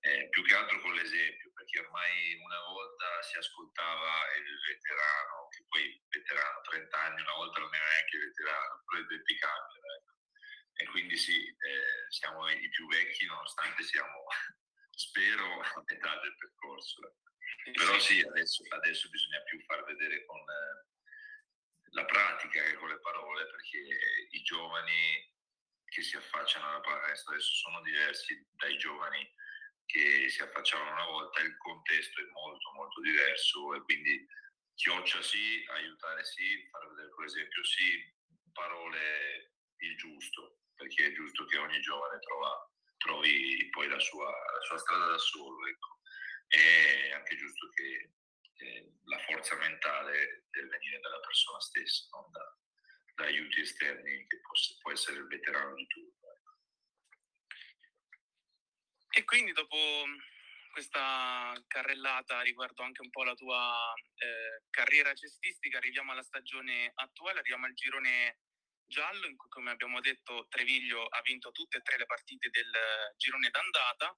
eh, 0.00 0.28
più 0.30 0.42
che 0.44 0.54
altro 0.54 0.80
con 0.80 0.94
l'esempio, 0.94 1.52
perché 1.52 1.80
ormai 1.80 2.34
una 2.40 2.60
volta 2.72 3.22
si 3.22 3.36
ascoltava 3.36 4.32
il 4.36 4.48
veterano, 4.64 5.48
che 5.48 5.64
poi 5.68 6.02
veterano 6.08 6.60
30 6.60 7.00
anni, 7.00 7.20
una 7.20 7.36
volta 7.36 7.60
non 7.60 7.74
era 7.74 7.84
neanche 7.84 8.18
veterano, 8.18 8.82
però 8.84 9.02
i 9.02 9.06
tempi 9.06 9.38
cambiano. 9.38 9.86
Ecco. 9.92 10.12
E 10.76 10.84
quindi 10.86 11.16
sì, 11.16 11.36
eh, 11.36 12.04
siamo 12.08 12.48
i 12.48 12.68
più 12.68 12.88
vecchi 12.88 13.26
nonostante 13.26 13.82
siamo, 13.82 14.24
spero, 14.88 15.60
a 15.60 15.82
metà 15.84 16.20
del 16.20 16.36
percorso. 16.36 17.16
Però 17.72 17.98
sì, 17.98 18.20
adesso, 18.20 18.64
adesso 18.68 19.08
bisogna 19.08 19.40
più 19.42 19.60
far 19.64 19.84
vedere 19.84 20.24
con 20.24 20.40
eh, 20.40 20.93
la 21.94 22.04
pratica 22.04 22.62
che 22.62 22.74
con 22.74 22.88
le 22.88 23.00
parole, 23.00 23.46
perché 23.46 23.78
i 24.30 24.42
giovani 24.42 25.32
che 25.86 26.02
si 26.02 26.16
affacciano 26.16 26.68
alla 26.68 26.80
palestra 26.80 27.32
adesso 27.34 27.54
sono 27.54 27.80
diversi 27.82 28.34
dai 28.52 28.76
giovani 28.78 29.32
che 29.86 30.28
si 30.28 30.42
affacciavano 30.42 30.90
una 30.90 31.04
volta, 31.04 31.40
il 31.40 31.56
contesto 31.56 32.20
è 32.20 32.24
molto 32.32 32.72
molto 32.72 33.00
diverso 33.00 33.74
e 33.74 33.82
quindi 33.82 34.26
chioccia 34.74 35.22
sì, 35.22 35.64
aiutare 35.68 36.24
sì, 36.24 36.66
far 36.70 36.88
vedere 36.88 37.14
per 37.14 37.24
esempio 37.26 37.64
sì, 37.64 38.12
parole 38.52 39.52
il 39.78 39.96
giusto, 39.96 40.58
perché 40.74 41.06
è 41.06 41.12
giusto 41.12 41.44
che 41.44 41.58
ogni 41.58 41.80
giovane 41.80 42.18
trova, 42.18 42.70
trovi 42.96 43.68
poi 43.70 43.88
la 43.88 44.00
sua, 44.00 44.26
la 44.26 44.60
sua 44.66 44.78
strada 44.78 45.06
da 45.06 45.18
solo, 45.18 45.64
ecco. 45.66 46.00
è 46.48 47.12
anche 47.12 47.36
giusto 47.36 47.68
che 47.70 48.10
eh, 48.56 48.92
la 49.04 49.18
forza 49.18 49.56
mentale 49.56 50.46
deve 50.50 50.68
venire 50.68 51.00
dalla 51.00 51.20
persona 51.20 51.60
stessa, 51.60 52.06
non 52.12 52.30
da, 52.30 52.56
da 53.14 53.24
aiuti 53.24 53.60
esterni 53.60 54.26
che 54.26 54.40
può, 54.40 54.54
può 54.80 54.92
essere 54.92 55.18
il 55.18 55.26
veterano 55.26 55.74
di 55.74 55.86
turno. 55.86 56.12
E 59.16 59.24
quindi 59.24 59.52
dopo 59.52 59.76
questa 60.72 61.54
carrellata 61.68 62.40
riguardo 62.40 62.82
anche 62.82 63.00
un 63.00 63.10
po' 63.10 63.22
la 63.22 63.34
tua 63.34 63.94
eh, 63.94 64.64
carriera 64.70 65.14
cestistica, 65.14 65.78
arriviamo 65.78 66.10
alla 66.10 66.22
stagione 66.22 66.90
attuale, 66.94 67.38
arriviamo 67.38 67.66
al 67.66 67.74
girone 67.74 68.40
giallo 68.86 69.26
in 69.26 69.36
cui 69.36 69.48
come 69.48 69.70
abbiamo 69.70 70.00
detto 70.00 70.46
Treviglio 70.48 71.06
ha 71.06 71.20
vinto 71.22 71.52
tutte 71.52 71.78
e 71.78 71.82
tre 71.82 71.96
le 71.96 72.06
partite 72.06 72.50
del 72.50 72.70
girone 73.16 73.50
d'andata 73.50 74.16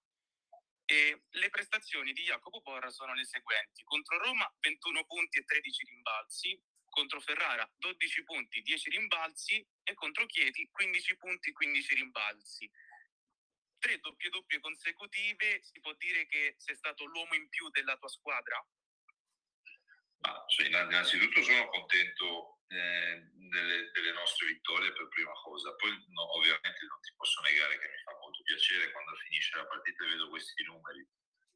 e 0.87 1.25
le 1.29 1.49
prestazioni 1.51 2.13
di 2.13 2.23
Jacopo 2.23 2.63
Porra 2.63 2.91
sono 2.91 3.13
le 3.13 3.25
seguenti. 3.25 3.83
Contro 3.85 4.19
Roma 4.19 4.51
21 4.61 5.05
punti 5.05 5.39
e 5.39 5.45
13 5.45 5.85
rimbalzi, 5.85 6.59
contro 6.89 7.21
Ferrara 7.21 7.69
12 7.77 8.25
punti, 8.25 8.63
10 8.63 8.91
rimbalzi 8.91 9.67
e 9.83 9.95
contro 9.95 10.25
Chieti 10.27 10.69
15 10.71 11.17
punti, 11.19 11.53
15 11.53 11.95
rimbalzi 11.95 12.71
tre 13.79 13.99
doppie 14.01 14.31
doppie 14.31 14.59
consecutive, 14.61 15.63
si 15.63 15.79
può 15.81 15.93
dire 15.95 16.27
che 16.27 16.57
sei 16.59 16.75
stato 16.75 17.05
l'uomo 17.05 17.35
in 17.35 17.49
più 17.49 17.69
della 17.71 17.97
tua 17.97 18.09
squadra? 18.09 18.65
Ma, 20.19 20.45
cioè, 20.49 20.67
innanzitutto 20.67 21.43
sono 21.43 21.69
contento 21.69 22.56
eh, 22.69 23.31
delle, 23.33 23.91
delle, 23.93 24.13
nostre 24.13 24.47
vittorie 24.49 24.93
per 24.93 25.09
prima 25.09 25.33
cosa, 25.43 25.75
poi 25.77 25.91
no, 25.91 26.37
ovviamente 26.37 26.87
non 26.87 27.01
ti 27.01 27.13
posso 27.17 27.41
negare 27.43 27.79
che 27.79 27.89
mi 27.89 28.03
fa 28.03 28.13
molto 28.19 28.43
piacere 28.43 28.91
quando 28.91 29.15
finisce 29.15 29.57
la 29.57 29.67
partita 29.67 30.05
e 30.05 30.09
vedo 30.09 30.29
questi 30.29 30.63
numeri, 30.65 31.07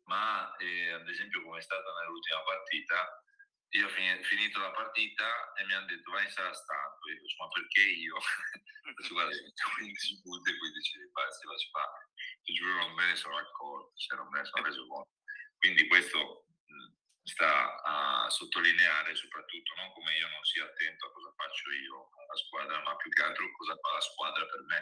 ma 0.07 0.55
eh, 0.57 0.93
ad 0.93 1.09
esempio 1.09 1.43
come 1.43 1.59
è 1.59 1.63
stata 1.63 1.93
nell'ultima 2.01 2.43
partita, 2.43 3.25
io 3.71 3.87
ho 3.87 4.23
finito 4.23 4.59
la 4.59 4.73
partita 4.73 5.53
e 5.55 5.65
mi 5.65 5.75
hanno 5.75 5.87
detto 5.87 6.11
vai 6.11 6.25
in 6.25 6.31
sala 6.31 6.53
stampa, 6.53 6.99
io 7.07 7.21
dico 7.23 7.45
ma 7.45 7.49
perché 7.49 7.83
io? 7.83 8.17
Guarda, 9.11 9.31
15 9.31 10.21
punti 10.23 10.51
e 10.51 10.59
15 10.59 10.99
ribassi, 10.99 11.47
faccio 11.47 11.71
ma 11.73 11.87
ti 12.43 12.53
giuro 12.53 12.75
non 12.75 12.93
me 12.95 13.07
ne 13.07 13.17
sono 13.17 13.37
accorto, 13.37 13.97
cioè 13.97 14.19
non 14.19 14.29
me 14.29 14.41
ne 14.41 14.45
sono 14.47 14.65
reso 14.65 14.87
conto. 14.89 15.11
Quindi 15.59 15.87
questo 15.87 16.47
sta 17.23 17.83
a 17.83 18.31
sottolineare 18.31 19.15
soprattutto 19.15 19.75
non 19.77 19.93
come 19.93 20.17
io 20.17 20.29
non 20.29 20.45
sia 20.45 20.65
attento 20.65 21.07
a 21.07 21.13
cosa 21.13 21.33
faccio 21.37 21.71
io 21.71 22.09
con 22.11 22.27
la 22.27 22.37
squadra, 22.37 22.83
ma 22.83 22.97
più 22.97 23.11
che 23.11 23.23
altro 23.23 23.51
cosa 23.53 23.77
fa 23.77 23.93
la 23.93 24.01
squadra 24.01 24.47
per 24.47 24.63
me, 24.63 24.81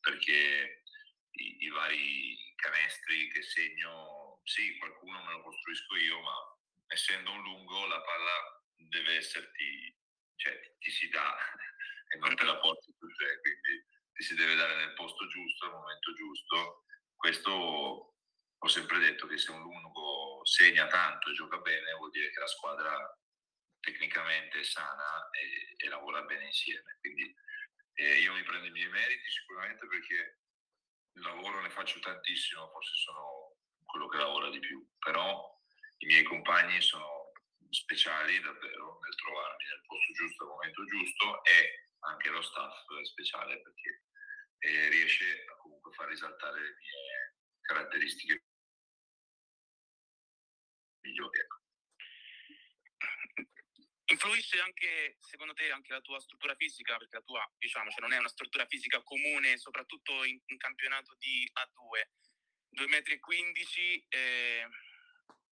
perché 0.00 0.82
i, 1.30 1.56
i 1.64 1.68
vari 1.68 2.36
canestri 2.56 3.30
che 3.30 3.42
segno, 3.42 4.40
sì, 4.44 4.76
qualcuno 4.78 5.22
me 5.22 5.32
lo 5.32 5.42
costruisco 5.42 5.96
io, 5.96 6.20
ma 6.20 6.34
essendo 6.88 7.32
un 7.32 7.42
lungo 7.42 7.86
la 7.86 8.00
palla 8.00 8.62
deve 8.76 9.16
esserti, 9.16 9.96
cioè 10.36 10.76
ti 10.78 10.90
si 10.90 11.08
dà 11.08 11.34
e 12.12 12.18
non 12.18 12.34
te 12.34 12.44
la 12.44 12.58
porti 12.58 12.94
tu 12.98 13.06
te, 13.06 13.40
quindi 13.40 13.84
ti 14.12 14.22
si 14.22 14.34
deve 14.34 14.54
dare 14.54 14.76
nel 14.76 14.94
posto 14.94 15.26
giusto, 15.28 15.66
al 15.66 15.72
momento 15.72 16.12
giusto. 16.14 16.84
Questo 17.16 18.11
ho 18.64 18.68
sempre 18.68 18.98
detto 19.00 19.26
che 19.26 19.38
se 19.38 19.50
un 19.50 19.60
lungo 19.60 20.40
segna 20.44 20.86
tanto 20.86 21.30
e 21.30 21.34
gioca 21.34 21.58
bene 21.58 21.94
vuol 21.94 22.10
dire 22.10 22.30
che 22.30 22.38
la 22.38 22.46
squadra 22.46 22.94
tecnicamente 23.80 24.60
è 24.60 24.62
sana 24.62 25.28
e, 25.30 25.74
e 25.84 25.88
lavora 25.88 26.22
bene 26.22 26.46
insieme. 26.46 26.96
Quindi 27.00 27.34
eh, 27.94 28.20
io 28.20 28.32
mi 28.32 28.44
prendo 28.44 28.66
i 28.66 28.70
miei 28.70 28.88
meriti 28.88 29.28
sicuramente 29.30 29.84
perché 29.88 30.38
il 31.14 31.22
lavoro 31.22 31.60
ne 31.60 31.70
faccio 31.70 31.98
tantissimo, 31.98 32.70
forse 32.70 32.94
sono 32.94 33.56
quello 33.84 34.06
che 34.06 34.18
lavora 34.18 34.48
di 34.48 34.60
più, 34.60 34.86
però 35.00 35.42
i 35.98 36.06
miei 36.06 36.22
compagni 36.22 36.80
sono 36.80 37.32
speciali 37.68 38.40
davvero 38.40 38.98
nel 39.02 39.14
trovarmi 39.16 39.64
nel 39.64 39.82
posto 39.86 40.12
giusto 40.12 40.44
al 40.44 40.50
momento 40.50 40.84
giusto 40.84 41.44
e 41.44 41.88
anche 42.00 42.28
lo 42.28 42.42
staff 42.42 42.84
è 43.00 43.04
speciale 43.06 43.60
perché 43.60 44.04
eh, 44.58 44.88
riesce 44.88 45.46
a 45.50 45.56
comunque 45.56 45.92
far 45.94 46.08
risaltare 46.08 46.60
le 46.60 46.74
mie 46.78 47.36
caratteristiche 47.62 48.42
migliori. 51.02 51.38
Ecco. 51.40 51.60
Influisce 54.12 54.60
anche, 54.60 55.16
secondo 55.20 55.54
te, 55.54 55.70
anche 55.70 55.92
la 55.92 56.00
tua 56.00 56.20
struttura 56.20 56.54
fisica, 56.54 56.98
perché 56.98 57.16
la 57.16 57.22
tua, 57.22 57.50
diciamo, 57.56 57.90
cioè 57.90 58.00
non 58.00 58.12
è 58.12 58.18
una 58.18 58.28
struttura 58.28 58.66
fisica 58.66 59.02
comune, 59.02 59.56
soprattutto 59.56 60.24
in, 60.24 60.38
in 60.46 60.58
campionato 60.58 61.14
di 61.18 61.50
A2. 61.52 62.08
2,15 62.74 62.88
m, 62.88 64.06
eh, 64.08 64.68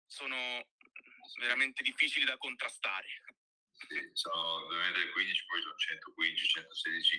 sono 0.07 0.69
veramente 1.41 1.83
difficili 1.83 2.25
da 2.25 2.37
contrastare. 2.37 3.09
Sì, 3.73 4.11
sono 4.13 4.69
2,15 4.69 4.69
m, 4.69 5.47
poi 5.47 5.63
sono 5.63 5.75
115-116 5.75 7.19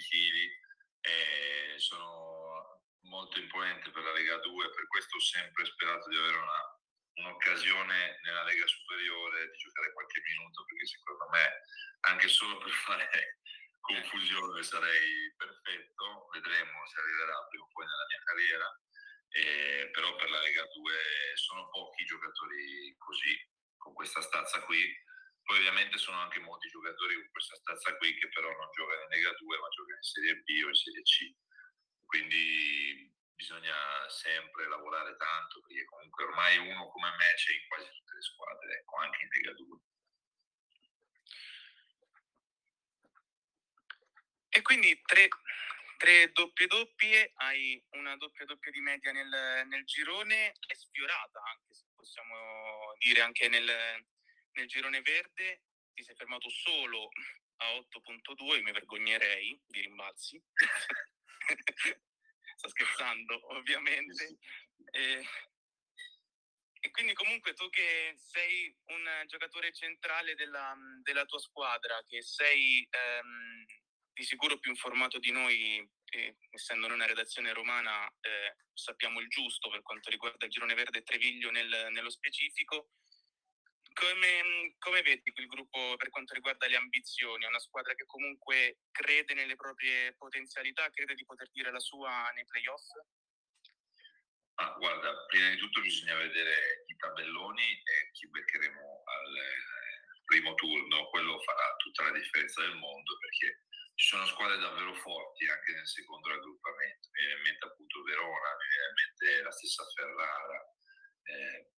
kg, 1.01 1.75
sono 1.77 2.83
molto 3.03 3.39
imponente 3.39 3.89
per 3.89 4.03
la 4.03 4.13
Lega 4.13 4.37
2, 4.37 4.69
per 4.69 4.87
questo 4.87 5.17
ho 5.17 5.21
sempre 5.21 5.65
sperato 5.65 6.07
di 6.09 6.17
avere 6.17 6.37
una, 6.37 6.70
un'occasione 7.15 8.19
nella 8.23 8.43
Lega 8.43 8.67
Superiore, 8.67 9.49
di 9.51 9.57
giocare 9.57 9.93
qualche 9.93 10.21
minuto, 10.21 10.63
perché 10.65 10.85
secondo 10.85 11.27
me 11.29 11.61
anche 12.01 12.27
solo 12.27 12.57
per 12.57 12.71
fare 12.71 13.39
confusione 13.81 14.63
sarei 14.63 15.33
perfetto, 15.35 16.29
vedremo 16.33 16.85
se 16.87 16.99
arriverà 16.99 17.47
prima 17.49 17.65
o 17.65 17.69
poi 17.71 17.85
nella 17.85 18.07
mia 18.07 18.21
carriera. 18.23 18.67
Eh, 19.33 19.89
però 19.91 20.15
per 20.17 20.29
la 20.29 20.41
Lega 20.41 20.65
2 20.73 20.93
sono 21.35 21.69
pochi 21.69 22.03
giocatori 22.03 22.95
così, 22.97 23.31
con 23.77 23.93
questa 23.93 24.21
stazza 24.21 24.61
qui, 24.63 24.83
Poi 25.43 25.57
ovviamente 25.57 25.97
sono 25.97 26.19
anche 26.19 26.39
molti 26.39 26.69
giocatori 26.69 27.15
con 27.15 27.29
questa 27.31 27.55
stazza 27.55 27.95
qui 27.97 28.13
che 28.15 28.29
però 28.29 28.47
non 28.51 28.69
giocano 28.71 29.01
in 29.03 29.09
Lega 29.09 29.33
2 29.33 29.57
ma 29.57 29.67
giocano 29.69 29.95
in 29.95 30.03
Serie 30.03 30.35
B 30.35 30.47
o 30.65 30.67
in 30.67 30.75
Serie 30.75 31.01
C. 31.01 31.33
Quindi 32.05 33.11
bisogna 33.41 34.07
sempre 34.07 34.67
lavorare 34.67 35.15
tanto 35.17 35.61
perché 35.61 35.83
comunque 35.85 36.25
ormai 36.25 36.57
uno 36.59 36.87
come 36.89 37.09
me 37.17 37.33
c'è 37.33 37.53
in 37.53 37.67
quasi 37.67 37.89
tutte 37.89 38.13
le 38.13 38.21
squadre, 38.21 38.77
ecco, 38.77 38.97
anche 38.97 39.23
in 39.23 39.29
Lega 39.29 39.53
2. 39.53 39.79
E 44.49 44.61
quindi 44.61 45.01
tre, 45.01 45.27
tre 45.97 46.31
doppie 46.33 46.67
doppie, 46.67 47.31
hai 47.37 47.83
una 47.91 48.15
doppia 48.17 48.45
doppia 48.45 48.69
di 48.69 48.79
media 48.79 49.11
nel, 49.11 49.65
nel 49.65 49.85
girone, 49.85 50.53
è 50.67 50.73
sfiorata 50.75 51.41
anche 51.41 51.73
se 51.73 51.85
possiamo 51.95 52.93
dire 52.99 53.21
anche 53.21 53.47
nel, 53.47 54.05
nel 54.51 54.67
girone 54.67 55.01
verde, 55.01 55.63
ti 55.95 56.03
sei 56.03 56.15
fermato 56.15 56.47
solo 56.47 57.09
a 57.57 57.73
8.2, 57.73 58.61
mi 58.61 58.71
vergognerei 58.71 59.59
di 59.65 59.81
rimbalzi. 59.81 60.39
Sto 62.61 62.69
scherzando, 62.69 63.41
ovviamente. 63.57 64.37
E, 64.91 65.25
e, 66.79 66.91
quindi 66.91 67.13
comunque 67.13 67.53
tu 67.55 67.67
che 67.71 68.13
sei 68.17 68.71
un 68.85 69.23
giocatore 69.25 69.73
centrale 69.73 70.35
della, 70.35 70.75
della 71.01 71.25
tua 71.25 71.39
squadra, 71.39 71.99
che 72.05 72.21
sei 72.21 72.87
ehm, 72.87 73.65
di 74.13 74.23
sicuro 74.23 74.59
più 74.59 74.69
informato 74.69 75.17
di 75.17 75.31
noi, 75.31 75.89
eh, 76.11 76.37
essendo 76.51 76.85
noi 76.85 76.97
una 76.97 77.07
redazione 77.07 77.51
romana, 77.51 78.07
eh, 78.19 78.55
sappiamo 78.73 79.19
il 79.19 79.27
giusto 79.27 79.71
per 79.71 79.81
quanto 79.81 80.11
riguarda 80.11 80.45
il 80.45 80.51
girone 80.51 80.75
verde 80.75 80.99
e 80.99 81.03
Treviglio 81.03 81.49
nel, 81.49 81.87
nello 81.89 82.11
specifico. 82.11 82.91
Come, 83.93 84.75
come, 84.79 85.01
vedi 85.01 85.31
il 85.35 85.47
gruppo 85.47 85.95
per 85.97 86.09
quanto 86.09 86.33
riguarda 86.33 86.67
le 86.67 86.77
ambizioni? 86.77 87.43
È 87.43 87.47
una 87.47 87.59
squadra 87.59 87.93
che 87.93 88.05
comunque 88.05 88.79
crede 88.91 89.33
nelle 89.33 89.55
proprie 89.55 90.13
potenzialità, 90.15 90.89
crede 90.89 91.13
di 91.13 91.25
poter 91.25 91.49
dire 91.51 91.71
la 91.71 91.79
sua 91.79 92.29
nei 92.33 92.45
playoff? 92.45 92.87
Ah, 94.55 94.75
guarda, 94.77 95.25
prima 95.25 95.49
di 95.49 95.57
tutto 95.57 95.81
bisogna 95.81 96.15
vedere 96.15 96.83
i 96.87 96.95
tabelloni 96.95 97.63
e 97.63 98.11
chi 98.13 98.29
beccheremo 98.29 99.03
al 99.05 99.35
eh, 99.35 99.71
primo 100.25 100.53
turno, 100.55 101.09
quello 101.09 101.39
farà 101.41 101.75
tutta 101.77 102.03
la 102.03 102.17
differenza 102.17 102.61
del 102.61 102.75
mondo 102.75 103.17
perché 103.17 103.65
ci 103.95 104.07
sono 104.07 104.25
squadre 104.25 104.57
davvero 104.57 104.93
forti 104.95 105.47
anche 105.47 105.73
nel 105.73 105.87
secondo 105.87 106.29
raggruppamento, 106.29 107.09
mi 107.11 107.19
viene 107.19 107.35
in 107.35 107.41
mente 107.41 107.65
appunto 107.65 108.03
Verona, 108.03 108.55
mi 108.57 108.67
viene 108.69 108.87
in 108.87 108.95
mente 108.95 109.43
la 109.43 109.51
stessa 109.51 109.83
Ferrara, 109.93 110.59
eh, 111.23 111.71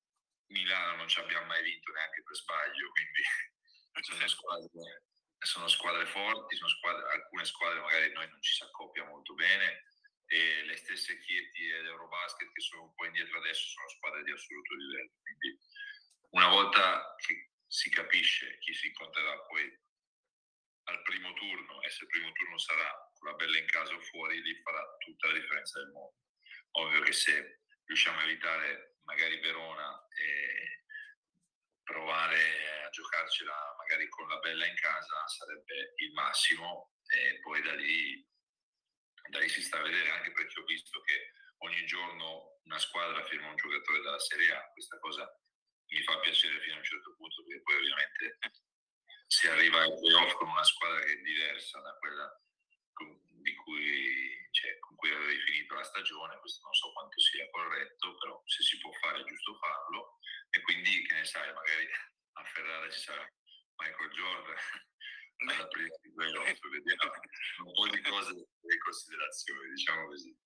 Milano 0.53 0.95
non 0.97 1.07
ci 1.07 1.19
abbiamo 1.19 1.45
mai 1.47 1.63
vinto 1.63 1.91
neanche 1.91 2.23
per 2.23 2.35
sbaglio, 2.35 2.91
quindi 2.91 3.21
sono 4.01 4.27
squadre, 4.27 5.03
sono 5.39 5.67
squadre 5.67 6.05
forti, 6.05 6.55
sono 6.55 6.69
squadre, 6.69 7.11
alcune 7.11 7.45
squadre 7.45 7.79
magari 7.81 8.11
noi 8.13 8.29
non 8.29 8.41
ci 8.41 8.53
si 8.53 8.63
accoppia 8.63 9.03
molto 9.05 9.33
bene 9.33 9.83
e 10.27 10.63
le 10.63 10.77
stesse 10.77 11.19
Chieti 11.19 11.69
ed 11.69 11.85
Eurobasket 11.85 12.51
che 12.53 12.61
sono 12.61 12.83
un 12.83 12.93
po' 12.93 13.05
indietro 13.05 13.37
adesso 13.39 13.67
sono 13.67 13.89
squadre 13.89 14.23
di 14.23 14.31
assoluto 14.31 14.75
livello, 14.75 15.11
quindi 15.21 15.59
una 16.29 16.47
volta 16.47 17.15
che 17.17 17.51
si 17.67 17.89
capisce 17.89 18.59
chi 18.59 18.73
si 18.73 18.87
incontrerà 18.87 19.37
poi 19.45 19.81
al 20.85 21.01
primo 21.03 21.33
turno 21.33 21.81
e 21.81 21.89
se 21.89 22.03
il 22.03 22.09
primo 22.09 22.31
turno 22.31 22.57
sarà 22.57 23.11
con 23.17 23.29
la 23.29 23.35
bella 23.35 23.57
in 23.57 23.65
casa 23.67 23.93
o 23.93 24.01
fuori, 24.01 24.41
lì 24.41 24.61
farà 24.61 24.83
tutta 24.99 25.27
la 25.27 25.33
differenza 25.33 25.79
del 25.79 25.91
mondo. 25.91 26.17
Ovvio 26.71 27.01
che 27.01 27.13
se 27.13 27.61
riusciamo 27.85 28.19
a 28.19 28.23
evitare 28.23 28.92
magari 29.03 29.39
Verona 29.39 30.07
e 30.09 30.83
provare 31.83 32.85
a 32.85 32.89
giocarcela 32.89 33.75
magari 33.77 34.07
con 34.09 34.27
la 34.27 34.39
bella 34.39 34.65
in 34.65 34.75
casa 34.75 35.27
sarebbe 35.27 35.93
il 35.97 36.13
massimo 36.13 36.93
e 37.07 37.39
poi 37.41 37.61
da 37.61 37.73
lì, 37.75 38.25
da 39.29 39.39
lì 39.39 39.49
si 39.49 39.61
sta 39.61 39.79
a 39.79 39.83
vedere 39.83 40.09
anche 40.11 40.31
perché 40.31 40.59
ho 40.59 40.65
visto 40.65 41.01
che 41.01 41.33
ogni 41.57 41.85
giorno 41.85 42.59
una 42.63 42.79
squadra 42.79 43.23
firma 43.25 43.49
un 43.49 43.55
giocatore 43.55 44.01
dalla 44.01 44.19
Serie 44.19 44.53
A, 44.53 44.71
questa 44.71 44.97
cosa 44.99 45.27
mi 45.87 46.01
fa 46.03 46.19
piacere 46.19 46.59
fino 46.61 46.75
a 46.75 46.77
un 46.77 46.83
certo 46.83 47.15
punto 47.15 47.43
perché 47.43 47.61
poi 47.61 47.75
ovviamente 47.75 48.37
si 49.27 49.47
arriva 49.47 49.81
ai 49.81 49.93
playoff 49.99 50.33
con 50.33 50.49
una 50.49 50.63
squadra 50.63 50.99
che 51.01 51.11
è 51.11 51.17
diversa 51.17 51.79
da 51.81 51.93
quella 51.97 52.41
con, 52.93 53.19
cui, 53.63 54.47
cioè, 54.51 54.79
con 54.79 54.95
cui 54.95 55.11
avevi 55.11 55.39
finito 55.41 55.52
la 55.73 55.83
stagione, 55.83 56.39
questo 56.39 56.61
non 56.63 56.73
so 56.73 56.91
quanto 56.93 57.19
sia 57.19 57.49
corretto, 57.49 58.17
però 58.17 58.41
se 58.45 58.63
si 58.63 58.77
può 58.79 58.91
fare 58.93 59.21
è 59.21 59.23
giusto 59.23 59.57
farlo 59.57 60.19
e 60.49 60.61
quindi 60.61 61.05
che 61.05 61.15
ne 61.15 61.25
sai, 61.25 61.53
magari 61.53 61.87
a 62.33 62.43
Ferrara 62.43 62.89
ci 62.89 62.99
sarà 62.99 63.27
Michael 63.77 64.11
Jordan 64.11 64.57
alla 65.49 65.67
prima 65.67 65.95
di 66.01 66.13
playoff, 66.13 66.59
vediamo 66.69 67.11
un 67.65 67.73
po' 67.73 67.87
di 67.89 68.01
cose 68.01 68.31
e 68.31 68.77
considerazioni, 68.77 69.69
diciamo 69.69 70.05
così. 70.07 70.37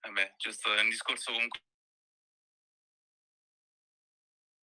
Vabbè, 0.00 0.34
giusto, 0.36 0.74
è 0.74 0.80
un 0.80 0.88
discorso 0.88 1.32
comunque 1.32 1.60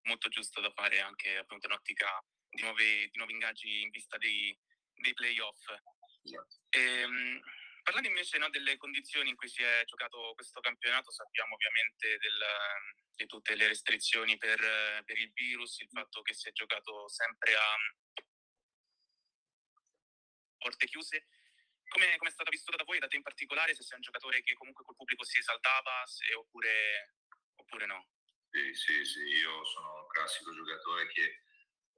molto 0.06 0.30
giusto 0.30 0.62
da 0.62 0.72
fare 0.72 1.00
anche 1.00 1.38
appunto 1.38 1.68
in 1.68 1.74
ottica 1.74 2.24
di, 2.50 2.62
nuove, 2.62 3.10
di 3.10 3.18
nuovi 3.18 3.34
ingaggi 3.34 3.82
in 3.82 3.90
vista 3.90 4.18
dei, 4.18 4.58
dei 4.94 5.14
playoff. 5.14 5.64
Esatto. 6.24 6.58
Ehm, 6.70 7.42
parlando 7.86 8.10
invece 8.10 8.40
no, 8.40 8.50
delle 8.50 8.78
condizioni 8.78 9.30
in 9.30 9.36
cui 9.36 9.48
si 9.48 9.62
è 9.62 9.84
giocato 9.86 10.34
questo 10.34 10.60
campionato, 10.60 11.12
sappiamo 11.12 11.54
ovviamente 11.54 12.18
del, 12.18 12.44
di 13.14 13.28
tutte 13.28 13.54
le 13.54 13.68
restrizioni 13.68 14.38
per, 14.38 14.60
per, 15.06 15.18
il 15.20 15.32
virus, 15.34 15.80
il 15.82 15.90
fatto 15.90 16.24
che 16.24 16.34
si 16.34 16.50
è 16.50 16.52
giocato 16.52 17.08
sempre 17.08 17.54
a 17.54 17.78
porte 20.58 20.88
chiuse. 20.88 21.28
Come, 21.88 22.16
è 22.16 22.30
stata 22.32 22.50
vissuta 22.50 22.76
da 22.76 22.84
voi, 22.86 22.98
da 22.98 23.08
te 23.08 23.18
in 23.18 23.22
particolare, 23.22 23.76
se 23.76 23.84
sei 23.84 23.98
un 23.98 24.04
giocatore 24.04 24.42
che 24.42 24.56
comunque 24.56 24.84
col 24.84 24.96
pubblico 24.96 25.24
si 25.24 25.38
esaltava 25.38 26.04
se, 26.08 26.34
oppure, 26.34 27.14
oppure 27.54 27.86
no? 27.86 28.10
Sì, 28.50 28.74
sì, 28.74 29.06
sì, 29.06 29.20
io 29.20 29.64
sono 29.64 30.02
il 30.02 30.12
classico 30.12 30.52
giocatore 30.56 31.08
che 31.10 31.44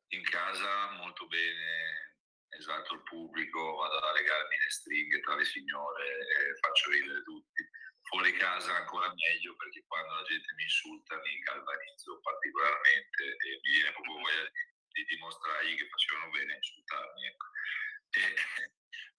in 0.09 0.23
casa 0.23 0.91
molto 0.91 1.27
bene, 1.27 2.06
esalto 2.49 2.93
il 2.95 3.03
pubblico, 3.03 3.75
vado 3.75 3.99
a 3.99 4.13
legarmi 4.13 4.57
le 4.57 4.69
stringhe 4.69 5.19
tra 5.21 5.35
le 5.35 5.45
signore 5.45 6.05
e 6.05 6.55
faccio 6.59 6.89
ridere 6.91 7.23
tutti. 7.23 7.67
Fuori 8.07 8.31
casa 8.37 8.73
ancora 8.75 9.11
meglio 9.13 9.55
perché 9.57 9.83
quando 9.85 10.15
la 10.15 10.23
gente 10.23 10.53
mi 10.55 10.63
insulta 10.63 11.19
mi 11.19 11.39
galvanizzo 11.39 12.19
particolarmente 12.21 13.23
e 13.23 13.59
mi 13.61 13.71
viene 13.73 13.91
proprio 13.91 14.13
voglia 14.13 14.43
di, 14.47 14.63
di 14.91 15.03
dimostrargli 15.03 15.75
che 15.75 15.89
facevano 15.89 16.29
bene 16.31 16.53
a 16.53 16.55
insultarmi. 16.55 17.25
Ecco. 17.27 17.45
E, 18.11 18.21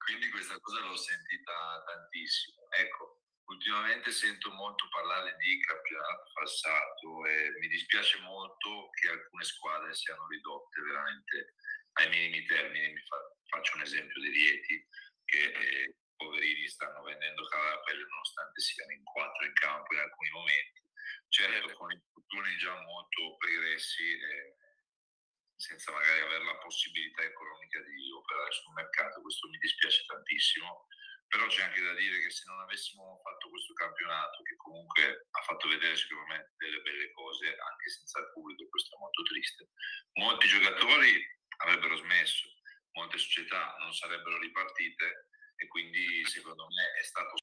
quindi 0.08 0.30
questa 0.30 0.58
cosa 0.60 0.80
l'ho 0.80 0.96
sentita 0.96 1.84
tantissimo. 1.84 2.70
Ecco, 2.70 3.18
ultimamente 3.48 4.10
sento 4.10 4.50
molto 4.52 4.88
parlare 4.88 5.36
di 5.36 5.60
campionato 5.60 6.24
falsato 6.32 7.26
e 7.26 7.50
mi 7.60 7.68
dispiace 7.68 8.18
molto 8.20 8.88
che 8.90 9.10
alcune 9.10 9.44
squadre 9.44 9.94
siano 9.94 10.26
ridotte 10.28 10.80
veramente 10.80 11.54
ai 11.98 12.08
minimi 12.08 12.44
termini. 12.46 12.92
Mi 12.92 13.02
fa, 13.06 13.16
faccio 13.48 13.76
un 13.76 13.82
esempio 13.82 14.20
di 14.20 14.30
Rieti 14.30 14.86
che 15.24 15.42
eh, 15.52 15.96
poverini 16.16 16.68
stanno 16.68 17.02
vendendo 17.02 17.44
cara 17.46 17.74
la 17.74 17.80
pelle 17.80 18.04
nonostante 18.04 18.60
siano 18.60 18.92
in 18.92 19.04
quattro 19.04 19.44
in 19.44 19.52
campo 19.54 19.94
in 19.94 20.00
alcuni 20.00 20.30
momenti. 20.30 20.86
Certo, 21.28 21.74
con 21.74 21.92
infortuni 21.92 22.56
già 22.56 22.74
molto 22.80 23.36
pregressi, 23.36 24.18
eh, 24.18 24.56
senza 25.56 25.92
magari 25.92 26.20
avere 26.20 26.44
la 26.44 26.56
possibilità 26.58 27.22
economica 27.22 27.80
di 27.82 28.10
operare 28.10 28.52
sul 28.52 28.72
mercato, 28.72 29.20
questo 29.20 29.48
mi 29.48 29.58
dispiace 29.58 30.04
tantissimo 30.06 30.86
però 31.28 31.46
c'è 31.46 31.62
anche 31.62 31.82
da 31.82 31.92
dire 31.92 32.20
che 32.20 32.30
se 32.30 32.44
non 32.46 32.60
avessimo 32.60 33.20
fatto 33.22 33.50
questo 33.50 33.74
campionato, 33.74 34.42
che 34.42 34.56
comunque 34.56 35.28
ha 35.30 35.42
fatto 35.42 35.68
vedere 35.68 35.94
secondo 35.94 36.24
me 36.24 36.52
delle 36.56 36.80
belle 36.80 37.10
cose, 37.12 37.46
anche 37.52 37.88
senza 37.90 38.20
il 38.20 38.30
pubblico, 38.32 38.68
questo 38.68 38.96
è 38.96 38.98
molto 38.98 39.22
triste, 39.22 39.68
molti 40.14 40.48
giocatori 40.48 41.37
avrebbero 41.58 41.96
smesso, 41.96 42.48
molte 42.92 43.18
società 43.18 43.76
non 43.78 43.92
sarebbero 43.94 44.38
ripartite 44.38 45.28
e 45.56 45.66
quindi 45.66 46.24
secondo 46.26 46.66
me 46.66 47.00
è 47.00 47.02
stato 47.02 47.36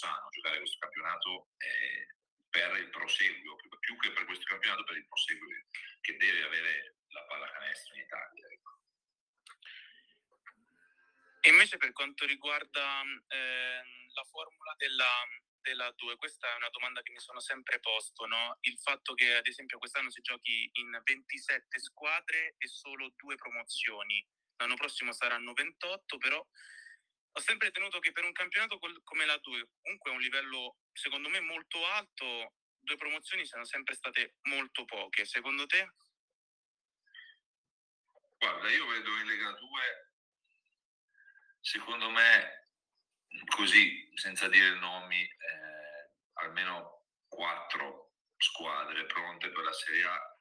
sano 0.00 0.28
giocare 0.30 0.58
questo 0.58 0.78
campionato 0.78 1.50
eh, 1.58 2.14
per 2.48 2.76
il 2.78 2.88
proseguio, 2.90 3.56
più 3.78 3.96
che 3.98 4.12
per 4.12 4.24
questo 4.24 4.44
campionato, 4.44 4.84
per 4.84 4.96
il 4.96 5.06
proseguio 5.06 5.66
che 6.00 6.16
deve 6.16 6.42
avere 6.42 6.96
la 7.08 7.22
pallacanestro 7.24 7.94
in 7.94 8.00
Italia. 8.00 8.48
Ecco. 8.48 8.78
E 11.42 11.48
invece 11.50 11.76
per 11.76 11.92
quanto 11.92 12.24
riguarda 12.26 13.02
eh, 13.28 13.82
la 14.14 14.24
formula 14.24 14.74
della, 14.78 15.24
della 15.60 15.90
2, 15.92 16.16
questa 16.16 16.52
è 16.52 16.56
una 16.56 16.70
domanda 16.70 17.02
che 17.02 17.12
mi 17.12 17.20
sono 17.20 17.40
sempre 17.40 17.80
posto, 17.80 18.26
no? 18.26 18.56
il 18.60 18.78
fatto 18.78 19.14
che 19.14 19.34
ad 19.34 19.46
esempio 19.46 19.78
quest'anno 19.78 20.10
si 20.10 20.20
giochi 20.20 20.68
in 20.74 21.00
27 21.02 21.78
squadre 21.78 22.54
e 22.58 22.66
solo 22.68 23.12
due 23.16 23.36
promozioni, 23.36 24.26
l'anno 24.56 24.76
prossimo 24.76 25.12
saranno 25.12 25.52
28, 25.52 26.18
però 26.18 26.44
ho 27.32 27.40
sempre 27.40 27.70
tenuto 27.70 28.00
che 28.00 28.12
per 28.12 28.24
un 28.24 28.32
campionato 28.32 28.78
come 28.78 29.24
la 29.24 29.38
2, 29.38 29.68
comunque 29.82 30.10
a 30.10 30.14
un 30.14 30.20
livello 30.20 30.78
secondo 30.92 31.28
me 31.28 31.40
molto 31.40 31.84
alto, 31.86 32.54
due 32.80 32.96
promozioni 32.96 33.46
siano 33.46 33.64
sempre 33.64 33.94
state 33.94 34.36
molto 34.42 34.84
poche. 34.84 35.24
Secondo 35.24 35.66
te? 35.66 35.92
Guarda, 38.38 38.70
io 38.70 38.86
vedo 38.86 39.10
in 39.18 39.26
Lega 39.26 39.50
2, 39.52 40.12
secondo 41.60 42.10
me, 42.10 42.59
così, 43.54 44.10
senza 44.14 44.48
dire 44.48 44.78
nomi, 44.78 45.22
eh, 45.22 46.10
almeno 46.34 47.06
quattro 47.28 48.14
squadre 48.36 49.04
pronte 49.06 49.50
per 49.50 49.64
la 49.64 49.72
Serie 49.72 50.04
A. 50.04 50.38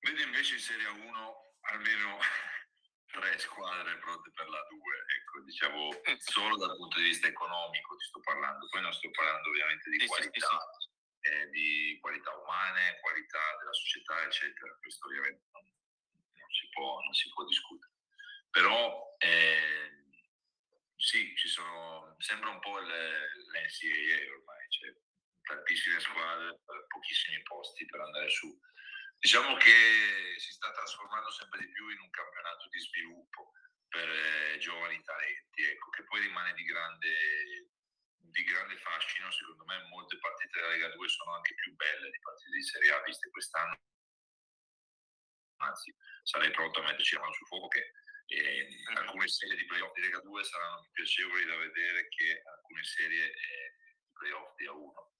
Vedo 0.00 0.22
invece 0.22 0.54
in 0.54 0.60
Serie 0.60 0.86
1 0.86 1.56
almeno 1.60 2.18
tre 3.12 3.38
squadre 3.38 3.98
pronte 3.98 4.30
per 4.34 4.48
la 4.48 4.66
2, 4.68 5.04
ecco, 5.16 5.40
diciamo 5.44 5.90
solo 6.18 6.56
dal 6.56 6.76
punto 6.76 6.98
di 6.98 7.04
vista 7.04 7.28
economico 7.28 7.96
ti 7.96 8.06
sto 8.06 8.20
parlando, 8.20 8.68
poi 8.68 8.82
non 8.82 8.92
sto 8.92 9.10
parlando 9.10 9.48
ovviamente 9.48 9.90
di 9.90 10.00
sì, 10.00 10.06
qualità, 10.06 10.48
sì, 10.48 10.88
sì. 10.88 10.90
Eh, 11.30 11.50
di 11.50 11.98
qualità 12.00 12.34
umane, 12.36 12.98
qualità 13.00 13.56
della 13.58 13.72
società, 13.72 14.24
eccetera, 14.24 14.76
questo 14.80 15.06
ovviamente 15.06 15.44
non, 15.52 15.62
non, 15.62 16.50
si, 16.50 16.68
può, 16.70 17.00
non 17.00 17.14
si, 17.14 17.30
può, 17.30 17.44
discutere. 17.44 17.92
Però 18.50 19.16
eh, 19.18 20.01
sì, 21.02 21.34
ci 21.34 21.48
sono, 21.48 22.14
sembra 22.18 22.50
un 22.50 22.60
po' 22.60 22.78
l'NCAA 22.78 24.30
ormai, 24.38 24.70
cioè 24.70 24.94
tantissime 25.42 25.98
squadre, 25.98 26.60
pochissimi 26.86 27.42
posti 27.42 27.84
per 27.86 28.00
andare 28.00 28.28
su 28.30 28.46
Diciamo 29.22 29.54
che 29.54 30.34
si 30.36 30.50
sta 30.50 30.72
trasformando 30.72 31.30
sempre 31.30 31.60
di 31.60 31.70
più 31.70 31.88
in 31.90 32.00
un 32.00 32.10
campionato 32.10 32.66
di 32.68 32.80
sviluppo 32.80 33.52
per 33.86 34.08
eh, 34.10 34.58
giovani 34.58 35.00
talenti, 35.04 35.62
ecco, 35.62 35.90
che 35.90 36.02
poi 36.10 36.22
rimane 36.22 36.52
di 36.54 36.64
grande, 36.64 37.70
di 38.18 38.42
grande 38.42 38.76
fascino. 38.78 39.30
Secondo 39.30 39.64
me 39.64 39.80
molte 39.90 40.18
partite 40.18 40.58
della 40.58 40.72
Lega 40.72 40.88
2 40.88 41.08
sono 41.08 41.34
anche 41.34 41.54
più 41.54 41.72
belle 41.76 42.10
di 42.10 42.18
partite 42.18 42.50
di 42.50 42.62
Serie 42.64 42.92
A 42.94 43.02
viste 43.02 43.30
quest'anno. 43.30 43.78
Anzi, 45.62 45.94
sarei 46.22 46.50
pronto 46.50 46.80
a 46.80 46.84
metterci 46.84 47.14
la 47.14 47.20
mano 47.20 47.32
sul 47.32 47.46
fuoco 47.46 47.68
che 47.68 47.92
eh, 48.26 48.68
alcune 48.96 49.28
serie 49.28 49.56
di 49.56 49.66
playoff 49.66 49.94
di 49.94 50.02
Lega 50.02 50.20
2 50.20 50.44
saranno 50.44 50.80
più 50.82 50.90
piacevoli 50.92 51.44
da 51.44 51.56
vedere 51.56 52.08
che 52.08 52.42
alcune 52.44 52.84
serie 52.84 53.24
eh, 53.26 53.74
di 54.02 54.10
playoff 54.12 54.54
di 54.56 54.66
A1 54.66 55.10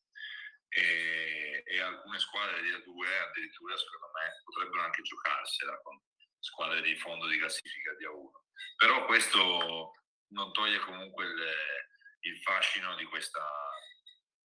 e, 0.68 1.62
e 1.66 1.80
alcune 1.80 2.18
squadre 2.18 2.62
di 2.62 2.70
A2 2.70 3.28
addirittura 3.28 3.76
secondo 3.76 4.10
me 4.14 4.40
potrebbero 4.44 4.82
anche 4.82 5.02
giocarsela 5.02 5.78
con 5.82 6.00
squadre 6.38 6.80
di 6.80 6.96
fondo 6.96 7.26
di 7.26 7.38
classifica 7.38 7.94
di 7.94 8.06
A1 8.06 8.42
però 8.76 9.04
questo 9.04 9.92
non 10.32 10.52
toglie 10.52 10.78
comunque 10.80 11.24
il, 11.24 11.38
il 12.20 12.38
fascino 12.42 12.94
di 12.96 13.04
questa, 13.04 13.46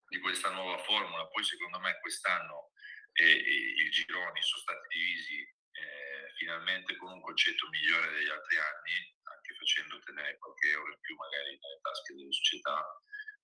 di 0.08 0.20
questa 0.20 0.52
nuova 0.52 0.78
formula. 0.84 1.28
Poi 1.28 1.44
secondo 1.44 1.80
me 1.80 1.98
quest'anno 2.00 2.72
eh, 3.14 3.32
i 3.32 3.90
gironi 3.90 4.42
sono 4.42 4.62
stati 4.62 4.88
divisi 4.90 5.56
eh, 5.78 6.34
finalmente 6.38 6.96
con 6.98 7.12
un 7.12 7.22
concetto 7.22 7.70
migliore 7.70 8.10
degli 8.12 8.30
altri 8.30 8.58
anni 8.58 9.16
anche 9.24 9.54
facendo 9.56 10.00
tenere 10.00 10.38
qualche 10.38 10.70
euro 10.70 10.92
in 10.92 11.00
più 11.00 11.16
magari 11.16 11.58
nelle 11.60 11.80
tasche 11.82 12.14
delle 12.16 12.32
società 12.32 12.84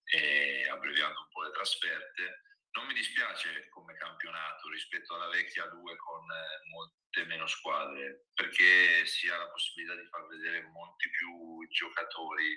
e 0.03 0.67
abbreviando 0.69 1.19
un 1.19 1.29
po' 1.29 1.43
le 1.43 1.51
trasferte. 1.51 2.41
Non 2.73 2.87
mi 2.87 2.93
dispiace 2.93 3.69
come 3.69 3.95
campionato 3.95 4.67
rispetto 4.69 5.13
alla 5.13 5.29
vecchia 5.29 5.67
2 5.67 5.95
con 5.95 6.31
eh, 6.31 6.69
molte 6.69 7.25
meno 7.25 7.45
squadre, 7.45 8.25
perché 8.33 9.05
si 9.05 9.29
ha 9.29 9.37
la 9.37 9.49
possibilità 9.49 9.95
di 9.95 10.07
far 10.07 10.25
vedere 10.27 10.61
molti 10.73 11.09
più 11.11 11.67
giocatori 11.69 12.51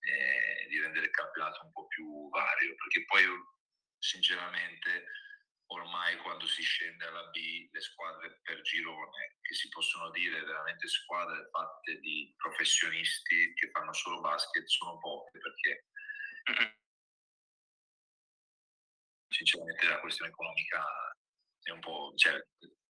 e 0.00 0.66
di 0.68 0.80
rendere 0.80 1.06
il 1.06 1.12
campionato 1.12 1.64
un 1.64 1.72
po' 1.72 1.86
più 1.86 2.28
vario, 2.28 2.74
perché 2.74 3.04
poi 3.06 3.24
sinceramente 3.98 5.06
ormai 5.72 6.16
quando 6.18 6.46
si 6.46 6.62
scende 6.62 7.06
alla 7.06 7.26
B 7.30 7.68
le 7.70 7.80
squadre 7.80 8.40
per 8.42 8.60
girone, 8.62 9.38
che 9.40 9.54
si 9.54 9.68
possono 9.68 10.10
dire 10.10 10.42
veramente 10.44 10.88
squadre 10.88 11.48
fatte 11.50 11.98
di 12.00 12.32
professionisti 12.36 13.52
che 13.54 13.70
fanno 13.70 13.92
solo 13.92 14.20
basket, 14.20 14.66
sono 14.66 14.98
poche 14.98 15.38
perché 15.38 15.86
sinceramente 19.28 19.86
la 19.86 20.00
questione 20.00 20.30
economica 20.30 20.84
è 21.62 21.70
un 21.70 21.80
po', 21.80 22.12
cioè, 22.16 22.40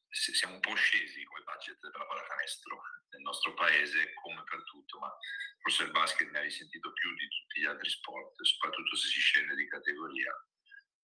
siamo 0.08 0.54
un 0.54 0.60
po' 0.60 0.74
scesi 0.74 1.22
come 1.24 1.42
budget 1.42 1.78
per 1.78 1.96
la 1.96 2.06
pallacanestro 2.06 2.80
nel 3.10 3.20
nostro 3.22 3.54
paese 3.54 4.14
come 4.14 4.42
per 4.44 4.64
tutto, 4.64 4.98
ma 4.98 5.14
forse 5.60 5.84
il 5.84 5.90
basket 5.90 6.30
ne 6.30 6.38
ha 6.38 6.42
risentito 6.42 6.92
più 6.92 7.14
di 7.14 7.28
tutti 7.28 7.60
gli 7.60 7.66
altri 7.66 7.90
sport, 7.90 8.40
soprattutto 8.42 8.96
se 8.96 9.08
si 9.08 9.20
scende 9.20 9.54
di 9.54 9.68
categoria. 9.68 10.32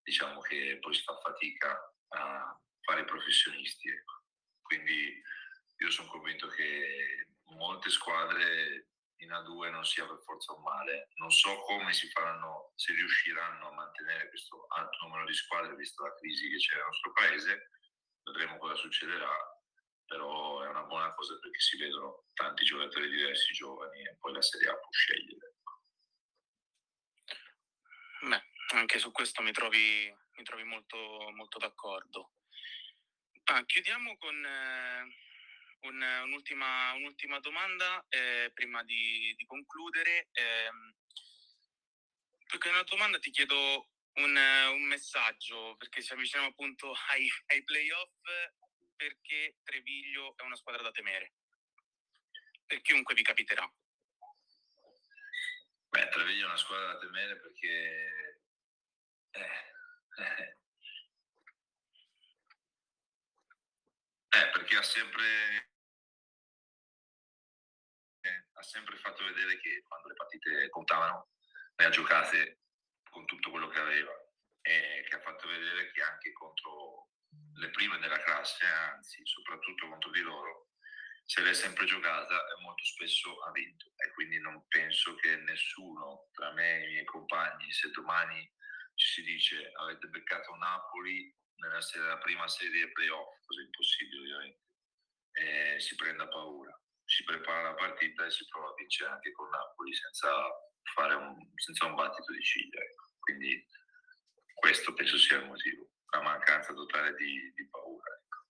Diciamo 0.06 0.40
che 0.40 0.78
poi 0.80 0.94
si 0.94 1.02
fa 1.02 1.18
fatica 1.18 1.92
a 2.10 2.56
fare 2.82 3.04
professionisti. 3.04 3.88
Ecco. 3.88 4.22
Quindi 4.62 5.20
io 5.78 5.90
sono 5.90 6.08
convinto 6.08 6.46
che 6.46 7.26
molte 7.56 7.90
squadre 7.90 8.90
in 9.16 9.32
A2 9.32 9.68
non 9.70 9.84
sia 9.84 10.06
per 10.06 10.22
forza 10.22 10.52
un 10.52 10.62
male. 10.62 11.08
Non 11.16 11.32
so 11.32 11.58
come 11.62 11.92
si 11.92 12.08
faranno, 12.10 12.72
se 12.76 12.92
riusciranno 12.92 13.66
a 13.66 13.72
mantenere 13.72 14.28
questo 14.28 14.66
alto 14.68 14.96
numero 15.02 15.26
di 15.26 15.34
squadre, 15.34 15.74
vista 15.74 16.04
la 16.04 16.14
crisi 16.14 16.50
che 16.50 16.56
c'è 16.56 16.76
nel 16.76 16.84
nostro 16.84 17.12
paese. 17.12 17.70
Vedremo 18.22 18.58
cosa 18.58 18.76
succederà, 18.76 19.34
però 20.06 20.62
è 20.62 20.68
una 20.68 20.84
buona 20.84 21.12
cosa 21.14 21.36
perché 21.40 21.58
si 21.58 21.78
vedono 21.78 22.26
tanti 22.34 22.64
giocatori 22.64 23.10
diversi 23.10 23.54
giovani 23.54 24.06
e 24.06 24.16
poi 24.20 24.34
la 24.34 24.42
Serie 24.42 24.68
A 24.68 24.76
può 24.76 24.90
scegliere. 24.92 25.54
Beh, 28.20 28.42
anche 28.74 28.98
su 28.98 29.10
questo 29.12 29.42
mi 29.42 29.52
trovi, 29.52 30.12
mi 30.32 30.42
trovi 30.42 30.64
molto, 30.64 30.96
molto 31.34 31.58
d'accordo. 31.58 32.32
Ah, 33.44 33.64
chiudiamo 33.64 34.16
con... 34.16 34.44
Eh 34.44 35.24
un, 35.86 36.02
un'ultima, 36.24 36.92
un'ultima, 36.94 37.38
domanda 37.40 38.04
eh, 38.08 38.50
prima 38.54 38.82
di, 38.84 39.34
di 39.36 39.46
concludere. 39.46 40.28
Eh, 40.32 40.70
più 42.46 42.58
che 42.58 42.68
una 42.68 42.82
domanda 42.82 43.18
ti 43.18 43.30
chiedo 43.30 43.90
un, 44.14 44.36
un 44.36 44.82
messaggio 44.82 45.76
perché 45.76 46.02
ci 46.02 46.12
avviciniamo 46.12 46.50
appunto 46.50 46.92
ai, 47.10 47.28
ai 47.46 47.64
playoff 47.64 48.20
perché 48.96 49.56
Treviglio 49.62 50.34
è 50.36 50.42
una 50.42 50.56
squadra 50.56 50.82
da 50.82 50.90
temere 50.90 51.34
per 52.66 52.80
chiunque 52.80 53.14
vi 53.14 53.22
capiterà. 53.22 53.70
Beh, 55.88 56.08
Treviglio 56.08 56.44
è 56.44 56.48
una 56.48 56.56
squadra 56.56 56.94
da 56.94 56.98
temere 56.98 57.38
perché 57.38 58.25
eh, 59.36 60.22
eh, 60.22 60.56
eh, 64.28 64.50
perché 64.52 64.76
ha 64.76 64.82
sempre 64.82 65.70
ha 68.56 68.62
sempre 68.62 68.96
fatto 68.96 69.24
vedere 69.24 69.58
che 69.60 69.82
quando 69.82 70.08
le 70.08 70.14
partite 70.14 70.68
contavano 70.70 71.28
le 71.76 71.84
ha 71.84 71.90
giocate 71.90 72.60
con 73.10 73.24
tutto 73.26 73.50
quello 73.50 73.68
che 73.68 73.78
aveva. 73.78 74.12
E 74.62 75.04
che 75.08 75.14
ha 75.14 75.20
fatto 75.20 75.46
vedere 75.46 75.92
che 75.92 76.02
anche 76.02 76.32
contro 76.32 77.10
le 77.54 77.70
prime 77.70 77.98
della 77.98 78.20
classe, 78.22 78.66
anzi 78.66 79.24
soprattutto 79.24 79.88
contro 79.88 80.10
di 80.10 80.20
loro, 80.20 80.70
se 81.24 81.40
l'è 81.42 81.54
sempre 81.54 81.86
giocata 81.86 82.34
e 82.34 82.60
molto 82.62 82.84
spesso 82.84 83.40
ha 83.42 83.50
vinto. 83.52 83.92
E 83.96 84.10
quindi 84.12 84.40
non 84.40 84.66
penso 84.68 85.14
che 85.16 85.36
nessuno 85.36 86.28
tra 86.32 86.52
me 86.52 86.80
e 86.80 86.84
i 86.84 86.92
miei 86.92 87.04
compagni, 87.04 87.70
se 87.72 87.90
domani 87.90 88.50
ci 88.96 89.06
si 89.08 89.22
dice 89.22 89.70
avete 89.74 90.08
beccato 90.08 90.54
Napoli 90.56 91.32
nella, 91.56 91.78
nella 91.94 92.18
prima 92.18 92.48
serie 92.48 92.90
playoff, 92.92 93.38
cosa 93.44 93.60
impossibile 93.60 94.20
ovviamente, 94.20 94.62
e 95.32 95.80
si 95.80 95.94
prenda 95.94 96.26
paura 96.28 96.76
si 97.06 97.22
prepara 97.22 97.70
la 97.70 97.74
partita 97.74 98.26
e 98.26 98.30
si 98.30 98.44
prova 98.48 98.70
a 98.70 98.74
vincere 98.74 99.10
anche 99.10 99.30
con 99.32 99.48
Napoli 99.48 99.94
senza, 99.94 100.28
fare 100.92 101.14
un, 101.14 101.36
senza 101.54 101.86
un 101.86 101.94
battito 101.94 102.32
di 102.32 102.42
ciglia. 102.42 102.80
Ecco. 102.80 103.04
Quindi 103.20 103.64
questo 104.54 104.92
penso 104.92 105.16
sia 105.16 105.38
il 105.38 105.46
motivo, 105.46 105.88
la 106.10 106.22
mancanza 106.22 106.74
totale 106.74 107.14
di, 107.14 107.52
di 107.54 107.68
paura. 107.68 108.12
Ecco. 108.12 108.44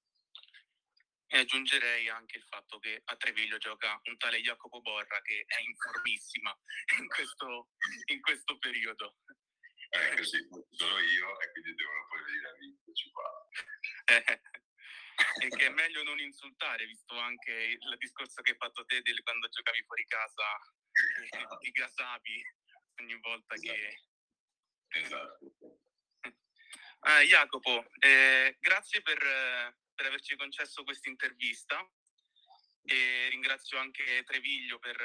E 1.26 1.38
aggiungerei 1.38 2.09
anche 2.09 2.38
il 2.38 2.44
fatto 2.44 2.78
che 2.78 3.03
a 3.05 3.16
Treviglio 3.16 3.59
gioca 3.59 4.01
un 4.05 4.16
tale 4.16 4.40
Jacopo 4.40 4.80
Borra 4.80 5.20
che 5.20 5.44
è 5.47 5.61
in 5.61 5.76
formissima 5.76 6.57
in 6.99 7.09
questo, 7.09 7.68
in 8.07 8.20
questo 8.22 8.59
periodo. 8.59 9.16
Eh, 9.97 10.16
così 10.16 10.49
sono 10.70 10.99
io 10.99 11.40
e 11.40 11.51
quindi 11.53 11.74
devono 11.74 12.07
poi 12.09 12.22
venire 12.24 12.49
a 12.49 12.55
vincerci 12.59 13.11
qua. 13.11 13.49
e 15.42 15.49
che 15.49 15.66
è 15.66 15.70
meglio 15.70 16.03
non 16.03 16.20
insultare, 16.20 16.86
visto 16.86 17.18
anche 17.18 17.53
il 17.53 17.97
discorso 17.99 18.42
che 18.42 18.53
hai 18.53 18.57
fatto 18.59 18.84
te 18.84 19.01
del 19.01 19.22
quando 19.22 19.49
giocavi 19.49 19.82
fuori 19.84 20.05
casa, 20.07 20.44
eh, 20.92 21.57
ti 21.59 21.70
gasavi 21.70 22.44
ogni 23.01 23.18
volta 23.20 23.55
esatto. 23.55 23.72
che... 23.72 24.03
Esatto. 24.88 25.55
Ah, 27.01 27.20
Jacopo, 27.20 27.86
eh, 28.01 28.57
grazie 28.59 29.01
per, 29.01 29.18
per, 29.94 30.07
averci 30.07 30.34
concesso 30.34 30.82
questa 30.82 31.09
intervista 31.09 31.78
e 32.82 33.28
ringrazio 33.28 33.78
anche 33.78 34.24
Treviglio 34.24 34.80
per, 34.80 34.97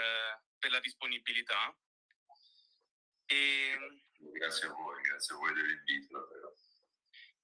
per 0.58 0.72
la 0.72 0.80
disponibilità. 0.80 1.78
E... 3.26 3.78
Grazie 4.22 4.68
a 4.68 4.72
voi, 4.72 5.02
grazie 5.02 5.34
a 5.34 5.38
voi 5.40 5.54
dell'invito 5.54 6.20
davvero. 6.20 6.56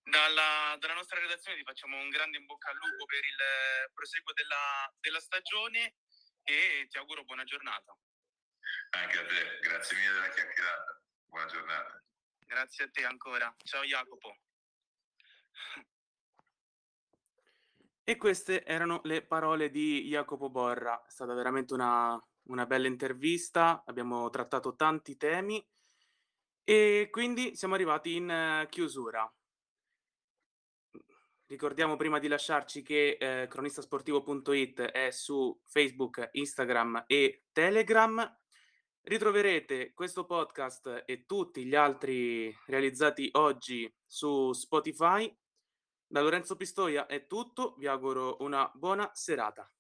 Dalla, 0.04 0.78
dalla, 0.80 0.94
nostra 0.94 1.20
redazione 1.20 1.58
ti 1.58 1.64
facciamo 1.64 1.98
un 1.98 2.10
grande 2.10 2.38
in 2.38 2.46
bocca 2.46 2.70
al 2.70 2.78
lupo 2.78 3.06
per 3.06 3.26
il 3.26 3.92
proseguo 3.94 4.32
della, 4.34 4.94
della 5.00 5.20
stagione 5.20 5.96
e 6.44 6.88
ti 6.88 6.98
auguro 6.98 7.24
buona 7.24 7.44
giornata. 7.44 7.98
Anche 8.92 9.18
a 9.18 9.26
te, 9.26 9.60
grazie 9.62 9.98
mille 9.98 10.14
della 10.14 10.30
chiacchierata. 10.30 11.02
Buona 11.26 11.46
giornata. 11.48 12.04
Grazie 12.46 12.86
a 12.86 12.90
te 12.90 13.04
ancora. 13.06 13.54
Ciao 13.64 13.84
Jacopo. 13.84 14.38
E 18.04 18.16
queste 18.16 18.64
erano 18.64 19.02
le 19.04 19.26
parole 19.26 19.70
di 19.70 20.08
Jacopo 20.08 20.50
Borra. 20.50 21.04
È 21.06 21.10
stata 21.10 21.34
veramente 21.34 21.74
una, 21.74 22.18
una 22.44 22.66
bella 22.66 22.88
intervista, 22.88 23.84
abbiamo 23.86 24.30
trattato 24.30 24.76
tanti 24.76 25.18
temi 25.18 25.66
e 26.70 27.07
quindi 27.09 27.55
siamo 27.55 27.76
arrivati 27.76 28.15
in 28.18 28.30
uh, 28.30 28.68
chiusura. 28.68 29.26
Ricordiamo 31.45 31.95
prima 31.95 32.20
di 32.20 32.28
lasciarci 32.28 32.82
che 32.82 33.15
eh, 33.18 33.47
cronistasportivo.it 33.47 34.82
è 34.82 35.09
su 35.11 35.57
Facebook, 35.63 36.28
Instagram 36.34 37.05
e 37.07 37.45
Telegram. 37.53 38.38
Ritroverete 38.99 39.93
questo 39.93 40.26
podcast 40.26 41.03
e 41.05 41.26
tutti 41.26 41.63
gli 41.63 41.74
altri 41.74 42.53
realizzati 42.65 43.30
oggi 43.34 43.89
su 44.05 44.51
Spotify. 44.51 45.34
Da 46.05 46.20
Lorenzo 46.20 46.57
Pistoia 46.57 47.05
è 47.05 47.28
tutto, 47.28 47.76
vi 47.78 47.88
auguro 47.88 48.36
una 48.41 48.70
buona 48.76 49.09
serata. 49.13 49.72